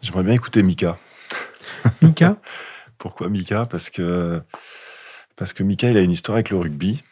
J'aimerais 0.00 0.22
bien 0.22 0.34
écouter 0.34 0.62
Mika. 0.62 0.98
Mika? 2.00 2.36
Pourquoi 2.98 3.28
Mika? 3.28 3.66
Parce 3.66 3.90
que 3.90 4.40
parce 5.36 5.52
que 5.52 5.62
Mika, 5.62 5.90
il 5.90 5.96
a 5.96 6.00
une 6.00 6.12
histoire 6.12 6.36
avec 6.36 6.50
le 6.50 6.56
rugby. 6.56 7.02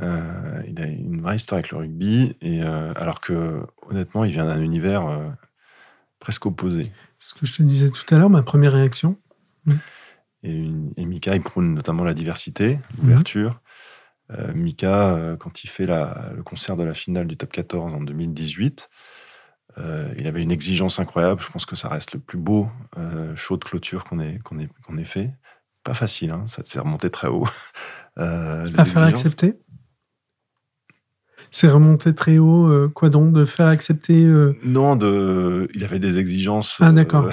Euh, 0.00 0.62
il 0.68 0.80
a 0.80 0.86
une 0.86 1.20
vraie 1.20 1.36
histoire 1.36 1.58
avec 1.58 1.70
le 1.70 1.78
rugby, 1.78 2.36
et 2.40 2.62
euh, 2.62 2.92
alors 2.96 3.20
que 3.20 3.62
honnêtement, 3.88 4.24
il 4.24 4.32
vient 4.32 4.46
d'un 4.46 4.60
univers 4.60 5.06
euh, 5.06 5.28
presque 6.20 6.46
opposé. 6.46 6.92
Ce 7.18 7.34
que 7.34 7.44
je 7.44 7.54
te 7.54 7.62
disais 7.62 7.90
tout 7.90 8.14
à 8.14 8.18
l'heure, 8.18 8.30
ma 8.30 8.42
première 8.42 8.72
réaction. 8.72 9.16
Et, 10.44 11.06
Mika, 11.06 11.36
il 11.36 11.42
prône 11.42 11.74
notamment 11.74 12.04
la 12.04 12.14
diversité, 12.14 12.78
l'ouverture. 13.00 13.60
Mika, 14.54 15.36
quand 15.38 15.62
il 15.64 15.68
fait 15.68 15.86
le 15.86 16.42
concert 16.42 16.76
de 16.76 16.84
la 16.84 16.94
finale 16.94 17.26
du 17.26 17.36
top 17.36 17.52
14 17.52 17.92
en 17.92 18.00
2018, 18.00 18.88
il 19.76 20.26
avait 20.26 20.42
une 20.42 20.52
exigence 20.52 20.98
incroyable. 20.98 21.42
Je 21.42 21.50
pense 21.50 21.66
que 21.66 21.76
ça 21.76 21.88
reste 21.88 22.14
le 22.14 22.20
plus 22.20 22.38
beau 22.38 22.68
show 23.36 23.58
de 23.58 23.64
clôture 23.64 24.04
qu'on 24.04 24.20
ait, 24.20 24.38
ait, 24.58 25.00
ait 25.00 25.04
fait. 25.04 25.34
Pas 25.84 25.94
facile, 25.94 26.30
hein, 26.30 26.44
ça 26.46 26.62
s'est 26.64 26.78
remonté 26.78 27.10
très 27.10 27.28
haut. 27.28 27.46
à 28.16 28.84
faire 28.84 29.02
accepter? 29.02 29.58
C'est 31.52 31.68
remonté 31.68 32.14
très 32.14 32.38
haut. 32.38 32.66
Euh, 32.66 32.88
quoi 32.88 33.10
donc 33.10 33.32
De 33.34 33.44
faire 33.44 33.66
accepter 33.66 34.24
euh, 34.24 34.56
Non, 34.64 34.96
de... 34.96 35.68
il 35.74 35.84
avait 35.84 35.98
des 35.98 36.18
exigences. 36.18 36.78
Ah, 36.80 36.92
d'accord. 36.92 37.28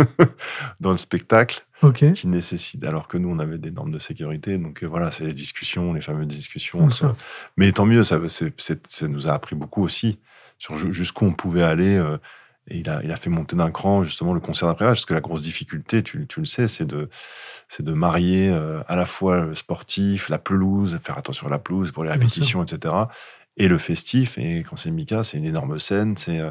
Euh, 0.00 0.04
dans 0.80 0.90
le 0.90 0.96
spectacle 0.96 1.63
qui 2.14 2.28
nécessitent. 2.28 2.84
Alors 2.84 3.08
que 3.08 3.18
nous, 3.18 3.28
on 3.28 3.38
avait 3.38 3.58
des 3.58 3.70
normes 3.70 3.92
de 3.92 3.98
sécurité. 3.98 4.58
Donc 4.58 4.82
voilà, 4.84 5.10
c'est 5.10 5.24
les 5.24 5.34
discussions, 5.34 5.92
les 5.92 6.00
fameuses 6.00 6.28
discussions. 6.28 6.88
Mais 7.56 7.72
tant 7.72 7.86
mieux, 7.86 8.04
ça, 8.04 8.18
ça 8.28 9.08
nous 9.08 9.28
a 9.28 9.32
appris 9.32 9.56
beaucoup 9.56 9.82
aussi 9.82 10.18
sur 10.58 10.76
jusqu'où 10.76 11.24
on 11.26 11.32
pouvait 11.32 11.62
aller. 11.62 12.02
Et 12.68 12.78
il 12.78 12.88
a, 12.88 13.02
il 13.04 13.12
a 13.12 13.16
fait 13.16 13.28
monter 13.28 13.56
d'un 13.56 13.70
cran 13.70 14.04
justement 14.04 14.32
le 14.32 14.40
concert 14.40 14.68
d'après 14.68 14.86
parce 14.86 15.04
que 15.04 15.12
la 15.12 15.20
grosse 15.20 15.42
difficulté, 15.42 16.02
tu, 16.02 16.26
tu 16.26 16.40
le 16.40 16.46
sais, 16.46 16.66
c'est 16.66 16.86
de, 16.86 17.10
c'est 17.68 17.82
de 17.82 17.92
marier 17.92 18.50
à 18.86 18.96
la 18.96 19.04
fois 19.04 19.44
le 19.44 19.54
sportif, 19.54 20.30
la 20.30 20.38
pelouse, 20.38 20.98
faire 21.04 21.18
attention 21.18 21.46
à 21.46 21.50
la 21.50 21.58
pelouse 21.58 21.90
pour 21.90 22.04
les 22.04 22.10
répétitions, 22.10 22.62
etc 22.62 22.94
et 23.56 23.68
le 23.68 23.78
festif. 23.78 24.38
Et 24.38 24.64
quand 24.68 24.76
c'est 24.76 24.90
Mika, 24.90 25.24
c'est 25.24 25.38
une 25.38 25.44
énorme 25.44 25.78
scène, 25.78 26.16
c'est 26.16 26.40
euh, 26.40 26.50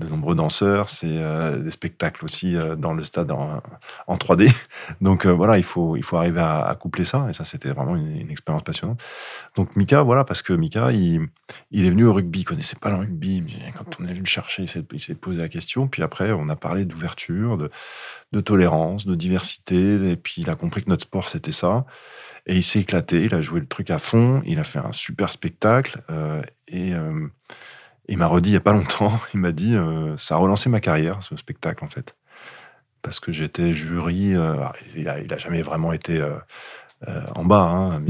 de 0.00 0.08
nombreux 0.08 0.34
danseurs, 0.34 0.88
c'est 0.88 1.22
euh, 1.22 1.58
des 1.58 1.70
spectacles 1.70 2.24
aussi 2.24 2.56
euh, 2.56 2.74
dans 2.74 2.92
le 2.92 3.04
stade 3.04 3.30
en, 3.30 3.60
3D. 4.08 4.52
Donc 5.00 5.26
voilà, 5.26 5.56
il 5.56 5.62
faut, 5.62 5.96
il 5.96 6.02
faut 6.02 6.16
arriver 6.16 6.40
à, 6.40 6.76
coupler 6.80 7.04
ça. 7.04 7.26
Et 7.30 7.32
ça, 7.32 7.44
c'était 7.44 7.70
vraiment 7.70 7.96
une, 7.96 8.30
expérience 8.30 8.64
passionnante. 8.64 9.00
Donc 9.56 9.76
Mika, 9.76 10.02
voilà, 10.02 10.24
parce 10.24 10.42
que 10.42 10.52
Mika, 10.52 10.90
il, 10.92 11.28
il 11.70 11.86
est 11.86 11.90
venu 11.90 12.06
au 12.06 12.12
rugby, 12.12 12.40
il 12.40 12.44
connaissait 12.44 12.76
pas 12.76 12.90
le 12.90 12.96
rugby. 12.96 13.44
Quand 13.76 14.00
on 14.00 14.04
est 14.04 14.08
venu 14.08 14.20
le 14.20 14.26
chercher, 14.26 14.64
il 14.64 15.00
s'est 15.00 15.14
posé 15.14 15.38
la 15.38 15.48
question. 15.48 15.86
Puis 15.86 16.02
après, 16.02 16.32
on 16.32 16.48
a 16.48 16.56
parlé 16.56 16.84
d'ouverture, 16.84 17.56
de, 17.56 17.70
de 18.32 18.40
tolérance, 18.40 19.06
de 19.06 19.14
diversité. 19.14 20.10
Et 20.10 20.16
puis 20.16 20.42
il 20.42 20.50
a 20.50 20.56
compris 20.56 20.82
que 20.82 20.90
notre 20.90 21.02
sport, 21.02 21.28
c'était 21.28 21.52
ça. 21.52 21.86
Et 22.46 22.56
il 22.56 22.62
s'est 22.62 22.80
éclaté, 22.80 23.24
il 23.24 23.34
a 23.34 23.40
joué 23.40 23.60
le 23.60 23.66
truc 23.66 23.90
à 23.90 23.98
fond, 23.98 24.42
il 24.44 24.58
a 24.58 24.64
fait 24.64 24.78
un 24.78 24.92
super 24.92 25.32
spectacle. 25.32 26.02
Euh, 26.10 26.42
et 26.68 26.94
euh, 26.94 27.26
il 28.08 28.18
m'a 28.18 28.26
redit 28.26 28.50
il 28.50 28.52
n'y 28.52 28.56
a 28.56 28.60
pas 28.60 28.72
longtemps, 28.72 29.20
il 29.34 29.40
m'a 29.40 29.52
dit 29.52 29.74
euh, 29.74 30.16
ça 30.16 30.34
a 30.34 30.38
relancé 30.38 30.68
ma 30.68 30.80
carrière, 30.80 31.22
ce 31.22 31.36
spectacle, 31.36 31.84
en 31.84 31.88
fait. 31.88 32.16
Parce 33.02 33.20
que 33.20 33.32
j'étais 33.32 33.74
jury, 33.74 34.34
il, 34.96 35.08
a, 35.08 35.36
jamais 35.36 35.60
vraiment 35.60 35.92
été 35.92 36.26
en 37.34 37.44
bas, 37.44 37.68
hein, 37.68 38.02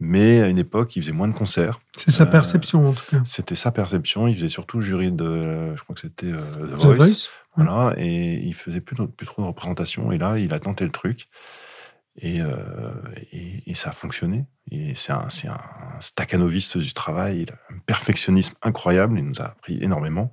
mais, 0.00 0.40
à 0.40 0.48
une 0.48 0.58
époque, 0.58 0.96
il 0.96 1.02
faisait 1.02 1.12
moins 1.12 1.28
de 1.28 1.34
concerts. 1.34 1.80
C'est 1.94 2.10
sa 2.10 2.24
perception, 2.24 2.88
en 2.88 2.92
tout 2.94 3.04
cas. 3.10 3.20
C'était 3.24 3.54
sa 3.54 3.72
perception. 3.72 4.26
Il 4.26 4.34
faisait 4.34 4.48
surtout 4.48 4.80
jury 4.80 5.12
de, 5.12 5.74
je 5.76 5.82
crois 5.82 5.94
que 5.94 6.00
c'était 6.00 6.32
The, 6.32 6.96
Voice. 6.96 7.28
Voilà, 7.56 7.94
et 7.98 8.36
il 8.36 8.54
faisait 8.54 8.80
plus, 8.80 8.96
plus 9.06 9.26
trop 9.26 9.42
de 9.42 9.46
représentations. 9.46 10.12
Et 10.12 10.18
là, 10.18 10.38
il 10.38 10.54
a 10.54 10.60
tenté 10.60 10.84
le 10.84 10.92
truc. 10.92 11.28
Euh, 12.24 12.92
et, 13.32 13.74
ça 13.74 13.90
a 13.90 13.92
fonctionné. 13.92 14.46
Et 14.70 14.94
c'est 14.94 15.12
un, 15.12 15.28
staccanoviste 16.00 16.78
du 16.78 16.92
travail, 16.92 17.46
un 17.70 17.78
perfectionnisme 17.84 18.54
incroyable, 18.62 19.18
il 19.18 19.24
nous 19.24 19.40
a 19.40 19.44
appris 19.44 19.78
énormément. 19.82 20.32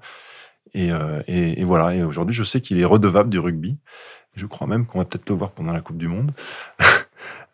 Et, 0.73 0.91
euh, 0.91 1.21
et 1.27 1.63
voilà, 1.63 1.93
et 1.95 2.03
aujourd'hui, 2.03 2.33
je 2.33 2.43
sais 2.43 2.61
qu'il 2.61 2.79
est 2.79 2.85
redevable 2.85 3.29
du 3.29 3.39
rugby. 3.39 3.77
Je 4.35 4.45
crois 4.45 4.65
même 4.65 4.85
qu'on 4.85 4.97
va 4.99 5.05
peut-être 5.05 5.29
le 5.29 5.35
voir 5.35 5.51
pendant 5.51 5.73
la 5.73 5.81
Coupe 5.81 5.97
du 5.97 6.07
Monde. 6.07 6.31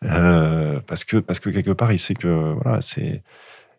parce 0.00 1.04
que 1.04 1.18
parce 1.18 1.40
que 1.40 1.50
quelque 1.50 1.72
part, 1.72 1.92
il 1.92 1.98
sait 1.98 2.14
que 2.14 2.54
voilà, 2.62 2.80
il 2.96 3.20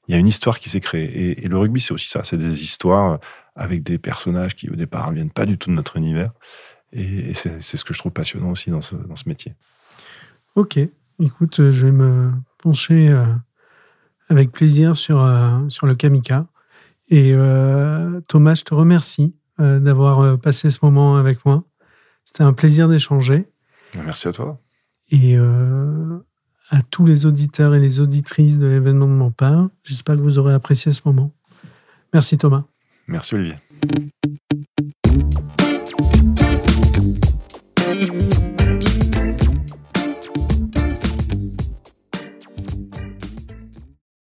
y 0.09 0.13
a 0.13 0.17
une 0.17 0.27
histoire 0.27 0.59
qui 0.59 0.69
s'est 0.69 0.81
créée. 0.81 1.43
Et, 1.43 1.47
le 1.47 1.57
rugby, 1.57 1.79
c'est 1.79 1.93
aussi 1.93 2.09
ça. 2.09 2.23
C'est 2.23 2.37
des 2.37 2.63
histoires 2.63 3.19
avec 3.55 3.83
des 3.83 3.97
personnages 3.97 4.55
qui, 4.55 4.69
au 4.69 4.75
départ, 4.75 5.09
ne 5.11 5.15
viennent 5.15 5.31
pas 5.31 5.45
du 5.45 5.57
tout 5.57 5.69
de 5.69 5.75
notre 5.75 5.97
univers. 5.97 6.31
Et, 6.93 7.33
c'est 7.33 7.61
ce 7.61 7.83
que 7.83 7.93
je 7.93 7.99
trouve 7.99 8.11
passionnant 8.11 8.51
aussi 8.51 8.69
dans 8.69 8.81
ce 8.81 8.95
métier. 9.25 9.55
Ok. 10.55 10.79
Écoute, 11.19 11.71
je 11.71 11.85
vais 11.85 11.91
me 11.91 12.31
pencher 12.57 13.09
euh, 13.09 13.25
avec 14.27 14.51
plaisir 14.51 14.97
sur, 14.97 15.21
euh, 15.21 15.69
sur 15.69 15.87
le 15.87 15.95
Kamika. 15.95 16.47
Et 17.09 17.31
euh, 17.33 18.19
Thomas, 18.27 18.55
je 18.55 18.63
te 18.63 18.73
remercie 18.73 19.35
d'avoir 19.59 20.39
passé 20.39 20.71
ce 20.71 20.79
moment 20.81 21.17
avec 21.17 21.45
moi. 21.45 21.63
C'était 22.25 22.41
un 22.41 22.53
plaisir 22.53 22.89
d'échanger. 22.89 23.47
Merci 23.93 24.29
à 24.29 24.31
toi. 24.31 24.59
Et 25.11 25.37
à 25.37 26.81
tous 26.89 27.05
les 27.05 27.27
auditeurs 27.27 27.75
et 27.75 27.79
les 27.79 27.99
auditrices 27.99 28.57
de 28.57 28.65
l'événement 28.65 29.05
de 29.05 29.11
mon 29.11 29.31
J'espère 29.83 30.15
que 30.15 30.21
vous 30.21 30.39
aurez 30.39 30.55
apprécié 30.55 30.93
ce 30.93 31.01
moment. 31.05 31.31
Merci 32.11 32.39
Thomas. 32.39 32.63
Merci 33.07 33.35
Olivier. 33.35 33.57